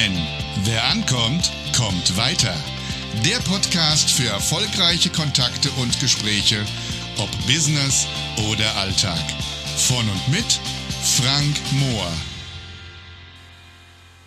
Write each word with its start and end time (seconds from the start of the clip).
Denn 0.00 0.16
wer 0.64 0.82
ankommt, 0.84 1.52
kommt 1.76 2.16
weiter. 2.16 2.54
Der 3.22 3.36
Podcast 3.40 4.10
für 4.10 4.28
erfolgreiche 4.28 5.10
Kontakte 5.10 5.68
und 5.72 6.00
Gespräche, 6.00 6.64
ob 7.18 7.30
Business 7.46 8.06
oder 8.50 8.76
Alltag. 8.76 9.20
Von 9.76 10.08
und 10.08 10.28
mit 10.30 10.58
Frank 11.02 11.54
Mohr. 11.72 12.10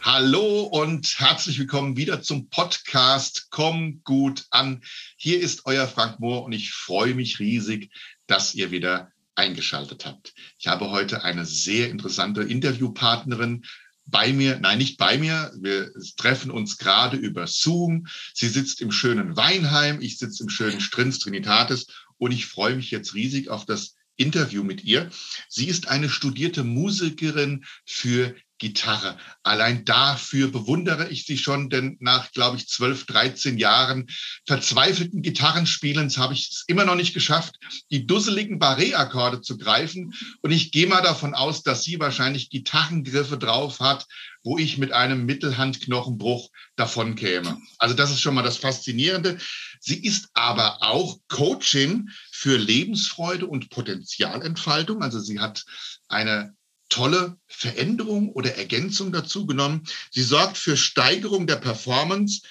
Hallo 0.01 0.61
und 0.61 1.19
herzlich 1.19 1.57
willkommen 1.57 1.97
wieder 1.97 2.21
zum 2.21 2.49
Podcast 2.49 3.47
Komm 3.49 4.01
gut 4.03 4.45
an. 4.51 4.83
Hier 5.17 5.39
ist 5.39 5.65
euer 5.65 5.87
Frank 5.87 6.19
Mohr 6.19 6.43
und 6.43 6.51
ich 6.51 6.71
freue 6.71 7.15
mich 7.15 7.39
riesig, 7.39 7.91
dass 8.27 8.53
ihr 8.53 8.69
wieder 8.69 9.11
eingeschaltet 9.33 10.05
habt. 10.05 10.35
Ich 10.59 10.67
habe 10.67 10.91
heute 10.91 11.23
eine 11.23 11.47
sehr 11.47 11.89
interessante 11.89 12.43
Interviewpartnerin 12.43 13.65
bei 14.05 14.33
mir, 14.33 14.59
nein, 14.59 14.77
nicht 14.77 14.97
bei 14.97 15.17
mir. 15.17 15.51
Wir 15.59 15.91
treffen 16.17 16.51
uns 16.51 16.77
gerade 16.77 17.17
über 17.17 17.47
Zoom. 17.47 18.07
Sie 18.33 18.49
sitzt 18.49 18.81
im 18.81 18.91
schönen 18.91 19.35
Weinheim, 19.35 20.01
ich 20.01 20.17
sitze 20.17 20.43
im 20.43 20.49
schönen 20.49 20.81
Strins 20.81 21.19
Trinitatis 21.19 21.87
und 22.17 22.31
ich 22.31 22.45
freue 22.45 22.75
mich 22.75 22.91
jetzt 22.91 23.13
riesig 23.13 23.49
auf 23.49 23.65
das 23.65 23.95
Interview 24.15 24.63
mit 24.63 24.83
ihr. 24.83 25.09
Sie 25.49 25.67
ist 25.67 25.87
eine 25.87 26.09
studierte 26.09 26.63
Musikerin 26.63 27.65
für 27.85 28.35
Gitarre. 28.63 29.17
Allein 29.43 29.83
dafür 29.83 30.49
bewundere 30.49 31.09
ich 31.09 31.25
sie 31.25 31.37
schon, 31.37 31.69
denn 31.69 31.97
nach, 31.99 32.31
glaube 32.31 32.55
ich, 32.55 32.69
12, 32.69 33.05
13 33.07 33.57
Jahren 33.57 34.07
verzweifelten 34.47 35.21
Gitarrenspielens 35.21 36.17
habe 36.17 36.33
ich 36.33 36.49
es 36.49 36.63
immer 36.67 36.85
noch 36.85 36.95
nicht 36.95 37.13
geschafft, 37.13 37.55
die 37.91 38.07
dusseligen 38.07 38.59
Barré-Akkorde 38.59 39.41
zu 39.41 39.57
greifen. 39.57 40.13
Und 40.41 40.51
ich 40.51 40.71
gehe 40.71 40.87
mal 40.87 41.01
davon 41.01 41.33
aus, 41.33 41.63
dass 41.63 41.83
sie 41.83 41.99
wahrscheinlich 41.99 42.49
Gitarrengriffe 42.49 43.37
drauf 43.37 43.81
hat, 43.81 44.05
wo 44.43 44.57
ich 44.57 44.77
mit 44.77 44.93
einem 44.93 45.25
Mittelhandknochenbruch 45.25 46.49
davon 46.77 47.15
käme. 47.15 47.57
Also 47.79 47.95
das 47.95 48.11
ist 48.11 48.21
schon 48.21 48.33
mal 48.33 48.43
das 48.43 48.57
Faszinierende. 48.57 49.39
Sie 49.81 50.01
ist 50.01 50.29
aber 50.33 50.81
auch 50.81 51.17
Coachin 51.27 52.09
für 52.31 52.55
Lebensfreude 52.55 53.45
und 53.45 53.69
Potenzialentfaltung. 53.69 55.03
Also 55.03 55.19
sie 55.19 55.41
hat 55.41 55.65
eine 56.07 56.55
tolle 56.89 57.37
Veränderung 57.47 58.29
oder 58.29 58.55
Ergänzung 58.55 59.11
dazu 59.11 59.45
genommen. 59.45 59.83
Sie 60.11 60.23
sorgt 60.23 60.57
für 60.57 60.77
Steigerung 60.77 61.47
der 61.47 61.55
Performance, 61.57 62.41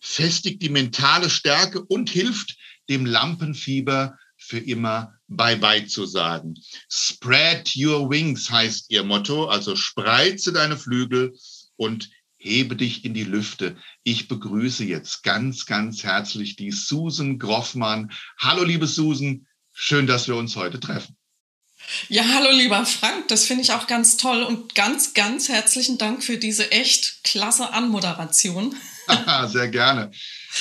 festigt 0.00 0.62
die 0.62 0.68
mentale 0.68 1.30
Stärke 1.30 1.82
und 1.82 2.10
hilft 2.10 2.56
dem 2.88 3.06
Lampenfieber 3.06 4.18
für 4.36 4.58
immer 4.58 5.12
Bye-bye 5.28 5.86
zu 5.86 6.06
sagen. 6.06 6.54
Spread 6.88 7.72
your 7.76 8.08
wings 8.08 8.50
heißt 8.50 8.90
ihr 8.90 9.02
Motto, 9.02 9.46
also 9.46 9.74
spreize 9.74 10.52
deine 10.52 10.76
Flügel 10.76 11.36
und 11.76 12.10
hebe 12.36 12.76
dich 12.76 13.04
in 13.04 13.12
die 13.14 13.24
Lüfte. 13.24 13.76
Ich 14.04 14.28
begrüße 14.28 14.84
jetzt 14.84 15.24
ganz, 15.24 15.66
ganz 15.66 16.04
herzlich 16.04 16.54
die 16.54 16.70
Susan 16.70 17.38
Groffmann. 17.38 18.12
Hallo, 18.38 18.62
liebe 18.62 18.86
Susan, 18.86 19.46
schön, 19.72 20.06
dass 20.06 20.28
wir 20.28 20.36
uns 20.36 20.54
heute 20.54 20.78
treffen. 20.78 21.15
Ja, 22.08 22.24
hallo 22.34 22.50
lieber 22.50 22.84
Frank, 22.84 23.28
das 23.28 23.46
finde 23.46 23.62
ich 23.62 23.72
auch 23.72 23.86
ganz 23.86 24.16
toll 24.16 24.42
und 24.42 24.74
ganz, 24.74 25.14
ganz 25.14 25.48
herzlichen 25.48 25.98
Dank 25.98 26.22
für 26.22 26.36
diese 26.36 26.70
echt 26.72 27.24
klasse 27.24 27.72
Anmoderation. 27.72 28.74
Sehr 29.46 29.68
gerne. 29.68 30.10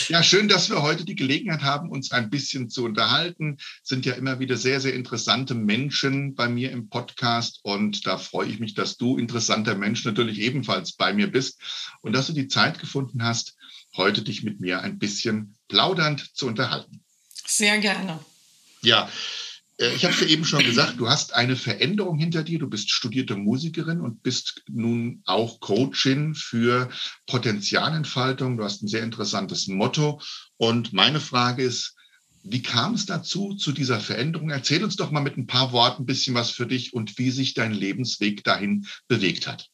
Ja, 0.09 0.21
schön, 0.21 0.47
dass 0.47 0.69
wir 0.69 0.81
heute 0.81 1.05
die 1.05 1.15
Gelegenheit 1.15 1.61
haben, 1.61 1.89
uns 1.89 2.11
ein 2.11 2.29
bisschen 2.29 2.69
zu 2.69 2.83
unterhalten. 2.83 3.57
Sind 3.81 4.05
ja 4.05 4.13
immer 4.13 4.39
wieder 4.39 4.57
sehr, 4.57 4.81
sehr 4.81 4.93
interessante 4.93 5.55
Menschen 5.55 6.35
bei 6.35 6.47
mir 6.47 6.71
im 6.71 6.89
Podcast 6.89 7.59
und 7.63 8.05
da 8.05 8.17
freue 8.17 8.49
ich 8.49 8.59
mich, 8.59 8.73
dass 8.73 8.97
du 8.97 9.17
interessanter 9.17 9.75
Mensch 9.75 10.03
natürlich 10.05 10.39
ebenfalls 10.39 10.93
bei 10.93 11.13
mir 11.13 11.31
bist 11.31 11.59
und 12.01 12.13
dass 12.13 12.27
du 12.27 12.33
die 12.33 12.47
Zeit 12.47 12.79
gefunden 12.79 13.23
hast, 13.23 13.55
heute 13.95 14.21
dich 14.21 14.43
mit 14.43 14.59
mir 14.59 14.81
ein 14.81 14.99
bisschen 14.99 15.55
plaudernd 15.69 16.35
zu 16.35 16.47
unterhalten. 16.47 17.03
Sehr 17.47 17.79
gerne. 17.79 18.19
Ja, 18.81 19.09
ich 19.77 20.05
habe 20.05 20.13
es 20.13 20.21
ja 20.21 20.27
eben 20.27 20.45
schon 20.45 20.63
gesagt, 20.63 20.99
du 20.99 21.09
hast 21.09 21.33
eine 21.33 21.57
Veränderung 21.57 22.17
hinter 22.17 22.43
dir. 22.43 22.59
Du 22.59 22.69
bist 22.69 22.91
studierte 22.91 23.35
Musikerin 23.35 23.99
und 23.99 24.23
bist 24.23 24.63
nun 24.69 25.21
auch 25.25 25.59
Coachin 25.59 26.33
für 26.33 26.89
Potenzialentfaltung. 27.27 28.57
Du 28.57 28.63
hast 28.63 28.83
ein 28.83 28.87
sehr 28.87 29.03
interessantes 29.03 29.67
Motto. 29.67 30.21
Und 30.55 30.93
meine 30.93 31.19
Frage 31.19 31.63
ist, 31.63 31.93
wie 32.43 32.61
kam 32.61 32.93
es 32.93 33.05
dazu, 33.05 33.55
zu 33.55 33.73
dieser 33.73 33.99
Veränderung? 33.99 34.49
Erzähl 34.49 34.83
uns 34.83 34.95
doch 34.95 35.11
mal 35.11 35.21
mit 35.21 35.35
ein 35.35 35.47
paar 35.47 35.73
Worten 35.73 36.03
ein 36.03 36.05
bisschen 36.05 36.35
was 36.35 36.51
für 36.51 36.67
dich 36.67 36.93
und 36.93 37.17
wie 37.17 37.31
sich 37.31 37.53
dein 37.53 37.73
Lebensweg 37.73 38.43
dahin 38.43 38.87
bewegt 39.07 39.47
hat. 39.47 39.67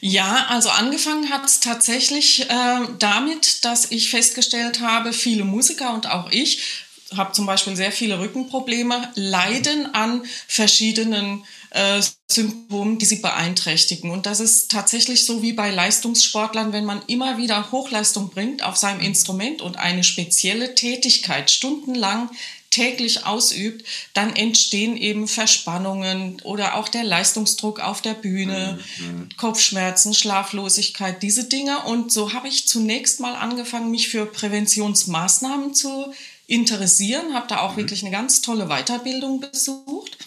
Ja, 0.00 0.46
also 0.48 0.68
angefangen 0.70 1.30
hat 1.30 1.44
es 1.44 1.60
tatsächlich 1.60 2.48
äh, 2.48 2.80
damit, 2.98 3.64
dass 3.64 3.90
ich 3.90 4.10
festgestellt 4.10 4.80
habe, 4.80 5.12
viele 5.12 5.44
Musiker 5.44 5.92
und 5.94 6.08
auch 6.08 6.30
ich 6.30 6.86
habe 7.16 7.32
zum 7.32 7.46
Beispiel 7.46 7.76
sehr 7.76 7.92
viele 7.92 8.18
Rückenprobleme, 8.18 9.10
leiden 9.14 9.94
an 9.94 10.22
verschiedenen 10.46 11.44
äh, 11.70 12.02
Symptomen, 12.30 12.98
die 12.98 13.06
sie 13.06 13.16
beeinträchtigen. 13.16 14.10
Und 14.10 14.26
das 14.26 14.40
ist 14.40 14.70
tatsächlich 14.70 15.26
so 15.26 15.42
wie 15.42 15.52
bei 15.52 15.70
Leistungssportlern, 15.70 16.72
wenn 16.72 16.84
man 16.84 17.02
immer 17.06 17.38
wieder 17.38 17.70
Hochleistung 17.72 18.30
bringt 18.30 18.62
auf 18.62 18.76
seinem 18.76 19.00
Instrument 19.00 19.62
und 19.62 19.78
eine 19.78 20.04
spezielle 20.04 20.74
Tätigkeit 20.74 21.50
stundenlang 21.50 22.30
täglich 22.70 23.26
ausübt, 23.26 23.84
dann 24.14 24.34
entstehen 24.36 24.96
eben 24.96 25.26
Verspannungen 25.26 26.40
oder 26.42 26.76
auch 26.76 26.88
der 26.88 27.02
Leistungsdruck 27.02 27.80
auf 27.80 28.00
der 28.00 28.14
Bühne, 28.14 28.78
mhm. 28.98 29.28
Kopfschmerzen, 29.36 30.14
Schlaflosigkeit, 30.14 31.20
diese 31.22 31.44
Dinge. 31.44 31.80
Und 31.80 32.12
so 32.12 32.32
habe 32.32 32.46
ich 32.46 32.68
zunächst 32.68 33.18
mal 33.18 33.34
angefangen, 33.34 33.90
mich 33.90 34.08
für 34.08 34.24
Präventionsmaßnahmen 34.24 35.74
zu 35.74 36.14
interessieren, 36.50 37.32
habe 37.32 37.46
da 37.48 37.60
auch 37.60 37.72
mhm. 37.72 37.78
wirklich 37.78 38.02
eine 38.02 38.10
ganz 38.10 38.40
tolle 38.40 38.66
Weiterbildung 38.66 39.40
besucht 39.40 40.18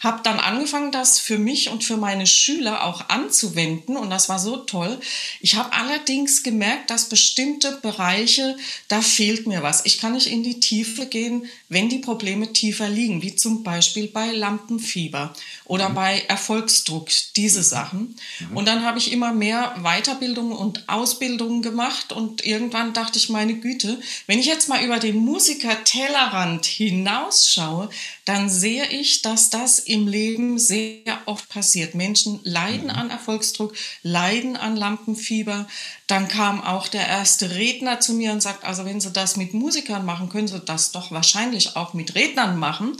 habe 0.00 0.20
dann 0.22 0.38
angefangen, 0.38 0.92
das 0.92 1.18
für 1.18 1.38
mich 1.38 1.70
und 1.70 1.82
für 1.82 1.96
meine 1.96 2.26
Schüler 2.26 2.84
auch 2.84 3.08
anzuwenden 3.08 3.96
und 3.96 4.10
das 4.10 4.28
war 4.28 4.38
so 4.38 4.58
toll. 4.58 5.00
Ich 5.40 5.56
habe 5.56 5.72
allerdings 5.72 6.42
gemerkt, 6.42 6.90
dass 6.90 7.08
bestimmte 7.08 7.78
Bereiche, 7.82 8.56
da 8.86 9.02
fehlt 9.02 9.46
mir 9.46 9.62
was. 9.62 9.84
Ich 9.86 9.98
kann 9.98 10.12
nicht 10.12 10.28
in 10.28 10.42
die 10.42 10.60
Tiefe 10.60 11.06
gehen, 11.06 11.46
wenn 11.68 11.88
die 11.88 11.98
Probleme 11.98 12.52
tiefer 12.52 12.88
liegen, 12.88 13.22
wie 13.22 13.34
zum 13.34 13.62
Beispiel 13.62 14.08
bei 14.08 14.30
Lampenfieber 14.30 15.34
oder 15.64 15.88
mhm. 15.88 15.94
bei 15.94 16.22
Erfolgsdruck, 16.28 17.08
diese 17.36 17.60
mhm. 17.60 17.64
Sachen. 17.64 18.16
Mhm. 18.38 18.56
Und 18.56 18.68
dann 18.68 18.84
habe 18.84 18.98
ich 18.98 19.12
immer 19.12 19.32
mehr 19.32 19.74
Weiterbildungen 19.82 20.56
und 20.56 20.88
Ausbildungen 20.88 21.62
gemacht 21.62 22.12
und 22.12 22.46
irgendwann 22.46 22.92
dachte 22.92 23.18
ich, 23.18 23.28
meine 23.28 23.54
Güte, 23.54 24.00
wenn 24.26 24.38
ich 24.38 24.46
jetzt 24.46 24.68
mal 24.68 24.84
über 24.84 24.98
den 24.98 25.16
Musiker 25.16 25.82
Tellerrand 25.84 26.66
hinausschaue, 26.66 27.90
dann 28.24 28.48
sehe 28.48 28.86
ich, 28.90 29.22
dass 29.22 29.50
das 29.50 29.87
im 29.88 30.06
Leben 30.06 30.58
sehr 30.58 31.18
oft 31.26 31.48
passiert. 31.48 31.94
Menschen 31.94 32.40
leiden 32.44 32.84
mhm. 32.84 32.90
an 32.90 33.10
Erfolgsdruck, 33.10 33.74
leiden 34.02 34.56
an 34.56 34.76
Lampenfieber. 34.76 35.66
Dann 36.06 36.28
kam 36.28 36.62
auch 36.62 36.88
der 36.88 37.06
erste 37.06 37.54
Redner 37.54 38.00
zu 38.00 38.14
mir 38.14 38.32
und 38.32 38.42
sagt, 38.42 38.64
also 38.64 38.84
wenn 38.84 39.00
Sie 39.00 39.10
das 39.10 39.36
mit 39.36 39.54
Musikern 39.54 40.04
machen, 40.04 40.28
können 40.28 40.48
Sie 40.48 40.60
das 40.60 40.92
doch 40.92 41.10
wahrscheinlich 41.10 41.76
auch 41.76 41.94
mit 41.94 42.14
Rednern 42.14 42.58
machen. 42.58 42.96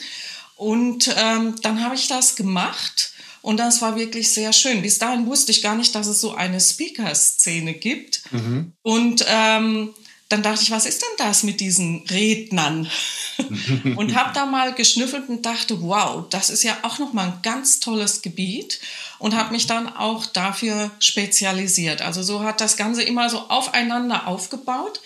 Und 0.56 1.14
ähm, 1.16 1.54
dann 1.62 1.84
habe 1.84 1.94
ich 1.94 2.08
das 2.08 2.36
gemacht. 2.36 3.12
Und 3.42 3.58
das 3.58 3.80
war 3.80 3.96
wirklich 3.96 4.32
sehr 4.32 4.52
schön. 4.52 4.82
Bis 4.82 4.98
dahin 4.98 5.26
wusste 5.26 5.52
ich 5.52 5.62
gar 5.62 5.76
nicht, 5.76 5.94
dass 5.94 6.06
es 6.06 6.20
so 6.20 6.34
eine 6.34 6.60
Speaker-Szene 6.60 7.74
gibt. 7.74 8.22
Mhm. 8.32 8.72
Und 8.82 9.24
ähm, 9.28 9.94
dann 10.28 10.42
dachte 10.42 10.62
ich, 10.62 10.70
was 10.70 10.84
ist 10.84 11.02
denn 11.02 11.26
das 11.26 11.42
mit 11.42 11.60
diesen 11.60 12.04
Rednern? 12.10 12.90
und 13.96 14.14
habe 14.14 14.32
da 14.34 14.46
mal 14.46 14.74
geschnüffelt 14.74 15.28
und 15.28 15.46
dachte, 15.46 15.80
wow, 15.80 16.24
das 16.28 16.50
ist 16.50 16.64
ja 16.64 16.76
auch 16.82 16.98
noch 16.98 17.12
mal 17.12 17.28
ein 17.28 17.38
ganz 17.42 17.80
tolles 17.80 18.20
Gebiet 18.20 18.80
und 19.18 19.36
habe 19.36 19.52
mich 19.52 19.66
dann 19.66 19.88
auch 19.88 20.26
dafür 20.26 20.90
spezialisiert. 20.98 22.02
Also 22.02 22.22
so 22.22 22.42
hat 22.42 22.60
das 22.60 22.76
Ganze 22.76 23.02
immer 23.02 23.30
so 23.30 23.38
aufeinander 23.48 24.26
aufgebaut 24.26 25.00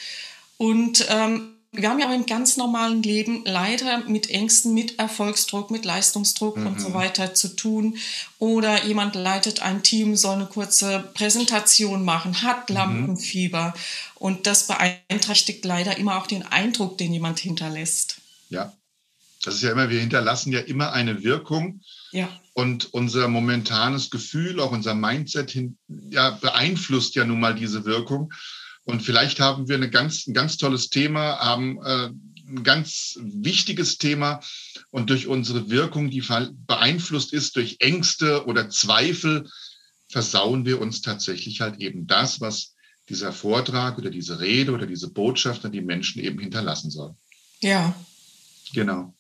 und 0.56 1.06
ähm, 1.08 1.51
wir 1.74 1.88
haben 1.88 1.98
ja 1.98 2.08
auch 2.10 2.14
im 2.14 2.26
ganz 2.26 2.58
normalen 2.58 3.02
Leben 3.02 3.44
leider 3.46 4.04
mit 4.04 4.28
Ängsten, 4.28 4.74
mit 4.74 4.98
Erfolgsdruck, 4.98 5.70
mit 5.70 5.86
Leistungsdruck 5.86 6.58
mhm. 6.58 6.66
und 6.66 6.80
so 6.80 6.90
mhm. 6.90 6.94
weiter 6.94 7.32
zu 7.32 7.56
tun. 7.56 7.96
Oder 8.38 8.84
jemand 8.84 9.14
leitet 9.14 9.62
ein 9.62 9.82
Team, 9.82 10.14
soll 10.14 10.34
eine 10.34 10.46
kurze 10.46 11.10
Präsentation 11.14 12.04
machen, 12.04 12.42
hat 12.42 12.68
mhm. 12.68 12.76
Lampenfieber. 12.76 13.68
Mhm. 13.68 13.80
Und 14.16 14.46
das 14.46 14.66
beeinträchtigt 14.66 15.64
leider 15.64 15.96
immer 15.96 16.18
auch 16.18 16.26
den 16.26 16.42
Eindruck, 16.42 16.98
den 16.98 17.14
jemand 17.14 17.38
hinterlässt. 17.38 18.20
Ja, 18.50 18.74
das 19.42 19.54
ist 19.54 19.62
ja 19.62 19.72
immer, 19.72 19.88
wir 19.88 20.00
hinterlassen 20.00 20.52
ja 20.52 20.60
immer 20.60 20.92
eine 20.92 21.24
Wirkung. 21.24 21.80
Ja. 22.12 22.28
Und 22.52 22.92
unser 22.92 23.28
momentanes 23.28 24.10
Gefühl, 24.10 24.60
auch 24.60 24.72
unser 24.72 24.94
Mindset 24.94 25.50
hin, 25.50 25.78
ja, 25.88 26.32
beeinflusst 26.32 27.14
ja 27.14 27.24
nun 27.24 27.40
mal 27.40 27.54
diese 27.54 27.86
Wirkung. 27.86 28.30
Und 28.84 29.02
vielleicht 29.02 29.40
haben 29.40 29.68
wir 29.68 29.76
eine 29.76 29.90
ganz, 29.90 30.26
ein 30.26 30.34
ganz 30.34 30.56
tolles 30.56 30.88
Thema, 30.88 31.38
haben 31.38 31.78
äh, 31.84 32.10
ein 32.48 32.62
ganz 32.64 33.16
wichtiges 33.20 33.98
Thema 33.98 34.40
und 34.90 35.10
durch 35.10 35.26
unsere 35.26 35.70
Wirkung, 35.70 36.10
die 36.10 36.22
beeinflusst 36.66 37.32
ist 37.32 37.56
durch 37.56 37.76
Ängste 37.80 38.46
oder 38.46 38.68
Zweifel, 38.68 39.48
versauen 40.08 40.66
wir 40.66 40.80
uns 40.80 41.00
tatsächlich 41.00 41.60
halt 41.60 41.80
eben 41.80 42.06
das, 42.06 42.40
was 42.40 42.74
dieser 43.08 43.32
Vortrag 43.32 43.98
oder 43.98 44.10
diese 44.10 44.40
Rede 44.40 44.72
oder 44.72 44.86
diese 44.86 45.10
Botschaft 45.10 45.64
an 45.64 45.72
die 45.72 45.80
Menschen 45.80 46.22
eben 46.22 46.38
hinterlassen 46.38 46.90
soll. 46.90 47.14
Ja. 47.60 47.94
Genau. 48.72 49.14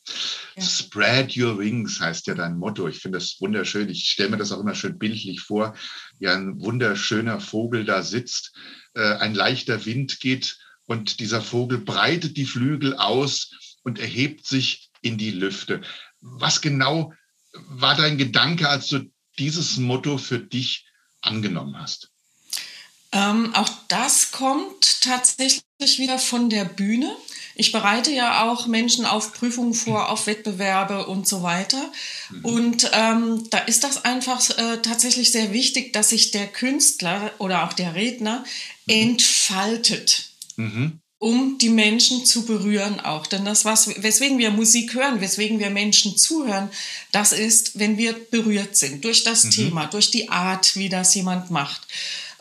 Ja. 0.56 0.62
Spread 0.62 1.36
your 1.36 1.58
wings 1.58 2.00
heißt 2.00 2.26
ja 2.26 2.34
dein 2.34 2.58
Motto. 2.58 2.88
Ich 2.88 3.00
finde 3.00 3.18
das 3.18 3.36
wunderschön. 3.40 3.88
Ich 3.88 4.08
stelle 4.08 4.30
mir 4.30 4.36
das 4.36 4.52
auch 4.52 4.60
immer 4.60 4.74
schön 4.74 4.98
bildlich 4.98 5.40
vor, 5.40 5.74
wie 6.18 6.28
ein 6.28 6.60
wunderschöner 6.60 7.40
Vogel 7.40 7.84
da 7.84 8.02
sitzt. 8.02 8.54
Äh, 8.94 9.14
ein 9.16 9.34
leichter 9.34 9.84
Wind 9.84 10.20
geht 10.20 10.58
und 10.86 11.20
dieser 11.20 11.40
Vogel 11.40 11.78
breitet 11.78 12.36
die 12.36 12.46
Flügel 12.46 12.96
aus 12.96 13.50
und 13.82 13.98
erhebt 13.98 14.46
sich 14.46 14.90
in 15.00 15.18
die 15.18 15.30
Lüfte. 15.30 15.80
Was 16.20 16.60
genau 16.60 17.12
war 17.52 17.96
dein 17.96 18.18
Gedanke, 18.18 18.68
als 18.68 18.88
du 18.88 19.10
dieses 19.38 19.76
Motto 19.76 20.18
für 20.18 20.38
dich 20.38 20.86
angenommen 21.20 21.78
hast? 21.78 22.10
Ähm, 23.12 23.54
auch 23.54 23.68
das 23.88 24.32
kommt 24.32 25.02
tatsächlich 25.02 25.62
wieder 25.98 26.18
von 26.18 26.48
der 26.48 26.64
Bühne. 26.64 27.14
Ich 27.54 27.72
bereite 27.72 28.10
ja 28.10 28.44
auch 28.44 28.66
Menschen 28.66 29.04
auf 29.04 29.32
Prüfungen 29.32 29.74
vor, 29.74 30.10
auf 30.10 30.26
Wettbewerbe 30.26 31.06
und 31.06 31.28
so 31.28 31.42
weiter. 31.42 31.90
Mhm. 32.30 32.44
Und 32.44 32.90
ähm, 32.92 33.46
da 33.50 33.58
ist 33.58 33.84
das 33.84 34.04
einfach 34.04 34.40
äh, 34.50 34.78
tatsächlich 34.82 35.32
sehr 35.32 35.52
wichtig, 35.52 35.92
dass 35.92 36.10
sich 36.10 36.30
der 36.30 36.46
Künstler 36.46 37.32
oder 37.38 37.64
auch 37.64 37.72
der 37.72 37.94
Redner 37.94 38.44
mhm. 38.86 38.94
entfaltet. 38.94 40.30
Mhm 40.56 40.98
um 41.22 41.56
die 41.56 41.68
Menschen 41.68 42.26
zu 42.26 42.44
berühren 42.46 42.98
auch. 42.98 43.28
Denn 43.28 43.44
das, 43.44 43.64
was, 43.64 44.02
weswegen 44.02 44.38
wir 44.38 44.50
Musik 44.50 44.94
hören, 44.94 45.20
weswegen 45.20 45.60
wir 45.60 45.70
Menschen 45.70 46.16
zuhören, 46.16 46.68
das 47.12 47.32
ist, 47.32 47.78
wenn 47.78 47.96
wir 47.96 48.12
berührt 48.12 48.76
sind 48.76 49.04
durch 49.04 49.22
das 49.22 49.44
mhm. 49.44 49.50
Thema, 49.52 49.86
durch 49.86 50.10
die 50.10 50.30
Art, 50.30 50.74
wie 50.74 50.88
das 50.88 51.14
jemand 51.14 51.52
macht. 51.52 51.86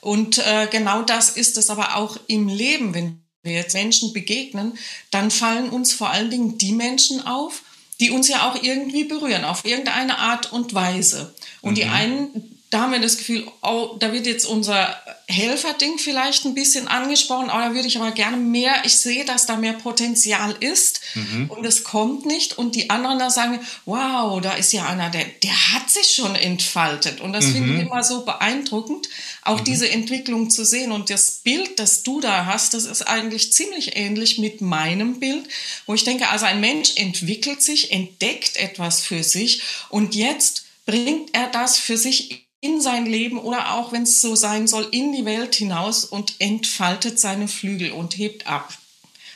Und 0.02 0.40
äh, 0.40 0.68
genau 0.72 1.04
das 1.04 1.30
ist 1.30 1.60
es 1.60 1.70
aber 1.70 1.96
auch 1.96 2.18
im 2.26 2.48
Leben, 2.48 2.96
wenn 2.96 3.22
wir 3.44 3.54
jetzt 3.54 3.74
Menschen 3.74 4.14
begegnen, 4.14 4.78
dann 5.10 5.32
fallen 5.32 5.70
uns 5.70 5.94
vor 5.94 6.10
allen 6.10 6.30
Dingen 6.30 6.58
die 6.58 6.74
Menschen 6.74 7.26
auf, 7.26 7.64
die 8.00 8.12
uns 8.12 8.28
ja 8.28 8.50
auch 8.50 8.62
irgendwie 8.62 9.04
berühren, 9.04 9.44
auf 9.44 9.66
irgendeine 9.66 10.18
Art 10.18 10.52
und 10.52 10.74
Weise. 10.74 11.34
Und 11.62 11.72
mhm. 11.72 11.76
die 11.76 11.86
einen 11.86 12.51
da 12.72 12.84
haben 12.84 12.94
wir 12.94 13.02
das 13.02 13.18
Gefühl, 13.18 13.46
oh, 13.62 13.98
da 14.00 14.14
wird 14.14 14.26
jetzt 14.26 14.46
unser 14.46 14.98
Helferding 15.28 15.98
vielleicht 15.98 16.46
ein 16.46 16.54
bisschen 16.54 16.88
angesprochen, 16.88 17.50
aber 17.50 17.66
da 17.66 17.74
würde 17.74 17.88
ich 17.90 17.98
aber 17.98 18.12
gerne 18.12 18.38
mehr, 18.38 18.74
ich 18.86 18.98
sehe, 18.98 19.26
dass 19.26 19.46
da 19.46 19.58
mehr 19.58 19.74
Potenzial 19.74 20.56
ist 20.62 21.02
mhm. 21.14 21.50
und 21.50 21.66
es 21.66 21.84
kommt 21.84 22.26
nicht. 22.26 22.58
Und 22.58 22.76
die 22.76 22.90
anderen 22.90 23.20
da 23.20 23.30
sagen, 23.30 23.60
wow, 23.86 24.40
da 24.40 24.54
ist 24.54 24.72
ja 24.72 24.86
einer, 24.86 25.10
der, 25.10 25.26
der 25.44 25.74
hat 25.74 25.90
sich 25.90 26.14
schon 26.14 26.34
entfaltet. 26.36 27.20
Und 27.20 27.34
das 27.34 27.48
mhm. 27.48 27.52
finde 27.52 27.74
ich 27.76 27.82
immer 27.82 28.04
so 28.06 28.24
beeindruckend, 28.24 29.10
auch 29.42 29.60
mhm. 29.60 29.66
diese 29.66 29.90
Entwicklung 29.90 30.50
zu 30.50 30.64
sehen. 30.64 30.94
Und 30.94 31.10
das 31.10 31.42
Bild, 31.44 31.78
das 31.78 32.04
du 32.04 32.22
da 32.22 32.46
hast, 32.46 32.74
das 32.74 32.86
ist 32.86 33.02
eigentlich 33.02 33.52
ziemlich 33.52 33.98
ähnlich 33.98 34.38
mit 34.38 34.62
meinem 34.62 35.20
Bild, 35.20 35.46
wo 35.88 35.94
ich 35.94 36.06
denke, 36.06 36.30
also 36.30 36.46
ein 36.46 36.62
Mensch 36.62 36.94
entwickelt 36.96 37.62
sich, 37.62 37.92
entdeckt 37.92 38.56
etwas 38.56 39.02
für 39.02 39.24
sich 39.24 39.62
und 39.90 40.16
jetzt 40.16 40.64
bringt 40.86 41.34
er 41.34 41.48
das 41.48 41.78
für 41.78 41.98
sich 41.98 42.46
in 42.62 42.80
sein 42.80 43.06
Leben 43.06 43.40
oder 43.40 43.74
auch, 43.74 43.92
wenn 43.92 44.04
es 44.04 44.22
so 44.22 44.36
sein 44.36 44.68
soll, 44.68 44.88
in 44.92 45.12
die 45.12 45.26
Welt 45.26 45.56
hinaus 45.56 46.06
und 46.06 46.36
entfaltet 46.40 47.20
seine 47.20 47.48
Flügel 47.48 47.92
und 47.92 48.18
hebt 48.18 48.48
ab. 48.48 48.78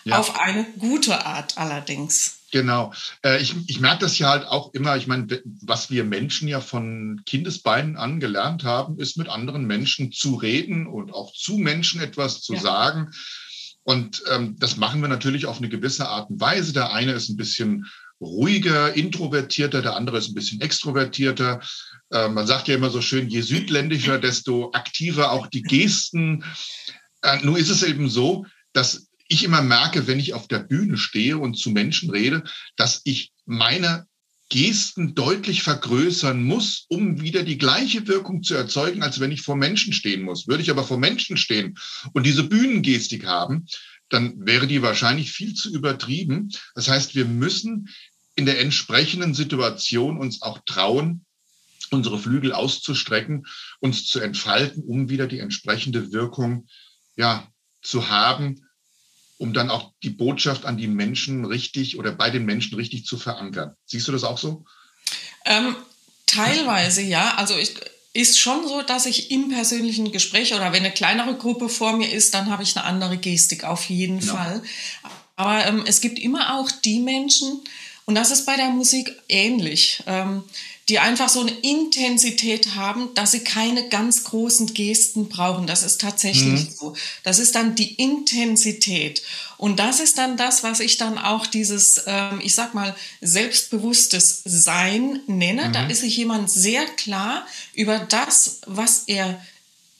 Ja. 0.03 0.19
Auf 0.19 0.39
eine 0.39 0.65
gute 0.77 1.25
Art 1.25 1.57
allerdings. 1.57 2.37
Genau. 2.51 2.93
Äh, 3.23 3.41
ich, 3.41 3.55
ich 3.67 3.79
merke 3.79 4.01
das 4.01 4.19
ja 4.19 4.29
halt 4.29 4.45
auch 4.45 4.73
immer, 4.73 4.95
ich 4.95 5.07
meine, 5.07 5.41
was 5.61 5.89
wir 5.89 6.03
Menschen 6.03 6.47
ja 6.47 6.61
von 6.61 7.23
Kindesbeinen 7.25 7.97
an 7.97 8.19
gelernt 8.19 8.63
haben, 8.63 8.99
ist 8.99 9.17
mit 9.17 9.27
anderen 9.27 9.65
Menschen 9.65 10.11
zu 10.11 10.35
reden 10.35 10.85
und 10.85 11.11
auch 11.11 11.33
zu 11.33 11.57
Menschen 11.57 11.99
etwas 11.99 12.41
zu 12.43 12.53
ja. 12.53 12.61
sagen. 12.61 13.11
Und 13.83 14.23
ähm, 14.31 14.55
das 14.59 14.77
machen 14.77 15.01
wir 15.01 15.07
natürlich 15.07 15.47
auf 15.47 15.57
eine 15.57 15.69
gewisse 15.69 16.07
Art 16.07 16.29
und 16.29 16.39
Weise. 16.39 16.71
Der 16.71 16.93
eine 16.93 17.13
ist 17.13 17.29
ein 17.29 17.37
bisschen 17.37 17.87
ruhiger, 18.21 18.93
introvertierter, 18.93 19.81
der 19.81 19.95
andere 19.95 20.17
ist 20.17 20.29
ein 20.29 20.35
bisschen 20.35 20.61
extrovertierter. 20.61 21.59
Äh, 22.11 22.29
man 22.29 22.47
sagt 22.47 22.67
ja 22.67 22.75
immer 22.75 22.89
so 22.89 23.01
schön, 23.01 23.29
je 23.29 23.41
südländischer, 23.41 24.19
desto 24.19 24.71
aktiver 24.73 25.31
auch 25.31 25.47
die 25.47 25.63
Gesten. 25.63 26.43
Äh, 27.21 27.39
nun 27.43 27.55
ist 27.55 27.69
es 27.69 27.83
eben 27.83 28.09
so, 28.09 28.45
dass 28.73 29.07
ich 29.27 29.43
immer 29.43 29.61
merke, 29.61 30.07
wenn 30.07 30.19
ich 30.19 30.33
auf 30.33 30.47
der 30.47 30.59
Bühne 30.59 30.97
stehe 30.97 31.37
und 31.37 31.55
zu 31.55 31.71
Menschen 31.71 32.11
rede, 32.11 32.43
dass 32.75 33.01
ich 33.05 33.31
meine 33.45 34.05
Gesten 34.49 35.15
deutlich 35.15 35.63
vergrößern 35.63 36.43
muss, 36.43 36.85
um 36.89 37.21
wieder 37.21 37.41
die 37.41 37.57
gleiche 37.57 38.07
Wirkung 38.07 38.43
zu 38.43 38.53
erzeugen, 38.53 39.01
als 39.01 39.19
wenn 39.19 39.31
ich 39.31 39.41
vor 39.41 39.55
Menschen 39.55 39.91
stehen 39.91 40.21
muss. 40.21 40.47
Würde 40.47 40.61
ich 40.61 40.69
aber 40.69 40.83
vor 40.83 40.99
Menschen 40.99 41.37
stehen 41.37 41.75
und 42.13 42.25
diese 42.25 42.43
Bühnengestik 42.43 43.25
haben, 43.25 43.65
dann 44.09 44.45
wäre 44.45 44.67
die 44.67 44.83
wahrscheinlich 44.83 45.31
viel 45.31 45.55
zu 45.55 45.73
übertrieben. 45.73 46.51
Das 46.75 46.87
heißt, 46.87 47.15
wir 47.15 47.25
müssen 47.25 47.89
in 48.35 48.45
der 48.45 48.59
entsprechenden 48.61 49.33
Situation 49.33 50.19
uns 50.19 50.43
auch 50.43 50.59
trauen, 50.65 51.24
unsere 51.91 52.19
Flügel 52.19 52.53
auszustrecken, 52.53 53.45
uns 53.79 54.07
zu 54.07 54.19
entfalten, 54.19 54.83
um 54.83 55.09
wieder 55.09 55.27
die 55.27 55.39
entsprechende 55.39 56.11
Wirkung 56.11 56.67
ja, 57.15 57.47
zu 57.81 58.09
haben, 58.09 58.67
um 59.37 59.53
dann 59.53 59.69
auch 59.69 59.91
die 60.03 60.09
Botschaft 60.09 60.65
an 60.65 60.77
die 60.77 60.87
Menschen 60.87 61.45
richtig 61.45 61.97
oder 61.97 62.11
bei 62.11 62.29
den 62.29 62.45
Menschen 62.45 62.75
richtig 62.75 63.05
zu 63.05 63.17
verankern. 63.17 63.75
Siehst 63.85 64.07
du 64.07 64.11
das 64.11 64.23
auch 64.23 64.37
so? 64.37 64.65
Ähm, 65.45 65.75
teilweise 66.25 67.01
ja. 67.01 67.35
Also 67.35 67.57
ich, 67.57 67.75
ist 68.15 68.39
schon 68.39 68.65
so, 68.65 68.81
dass 68.81 69.05
ich 69.05 69.29
im 69.29 69.49
persönlichen 69.49 70.11
Gespräch 70.13 70.53
oder 70.53 70.71
wenn 70.71 70.85
eine 70.85 70.93
kleinere 70.93 71.35
Gruppe 71.35 71.67
vor 71.67 71.97
mir 71.97 72.09
ist, 72.11 72.33
dann 72.33 72.49
habe 72.49 72.63
ich 72.63 72.75
eine 72.75 72.85
andere 72.85 73.17
Gestik 73.17 73.65
auf 73.65 73.89
jeden 73.89 74.21
ja. 74.21 74.33
Fall. 74.33 74.63
Aber 75.35 75.65
ähm, 75.65 75.83
es 75.85 75.99
gibt 75.99 76.17
immer 76.17 76.57
auch 76.57 76.71
die 76.71 76.99
Menschen, 76.99 77.61
und 78.05 78.15
das 78.15 78.31
ist 78.31 78.45
bei 78.45 78.55
der 78.55 78.69
Musik 78.69 79.11
ähnlich. 79.29 80.03
Ähm, 80.05 80.43
die 80.87 80.99
einfach 80.99 81.29
so 81.29 81.41
eine 81.41 81.51
Intensität 81.51 82.75
haben, 82.75 83.11
dass 83.15 83.31
sie 83.31 83.39
keine 83.39 83.89
ganz 83.89 84.23
großen 84.23 84.67
Gesten 84.75 85.29
brauchen. 85.29 85.65
Das 85.65 85.81
ist 85.81 85.99
tatsächlich 85.99 86.65
mhm. 86.65 86.69
so. 86.69 86.95
Das 87.23 87.39
ist 87.39 87.55
dann 87.55 87.73
die 87.73 87.95
Intensität. 87.95 89.23
Und 89.57 89.79
das 89.79 89.99
ist 89.99 90.19
dann 90.19 90.37
das, 90.37 90.61
was 90.61 90.79
ich 90.79 90.97
dann 90.97 91.17
auch 91.17 91.47
dieses, 91.47 92.03
ähm, 92.05 92.39
ich 92.43 92.53
sag 92.53 92.75
mal, 92.75 92.95
selbstbewusstes 93.21 94.43
Sein 94.45 95.21
nenne. 95.25 95.69
Mhm. 95.69 95.73
Da 95.73 95.87
ist 95.87 96.01
sich 96.01 96.17
jemand 96.17 96.51
sehr 96.51 96.85
klar 96.85 97.47
über 97.73 97.97
das, 97.97 98.59
was 98.67 99.05
er 99.07 99.41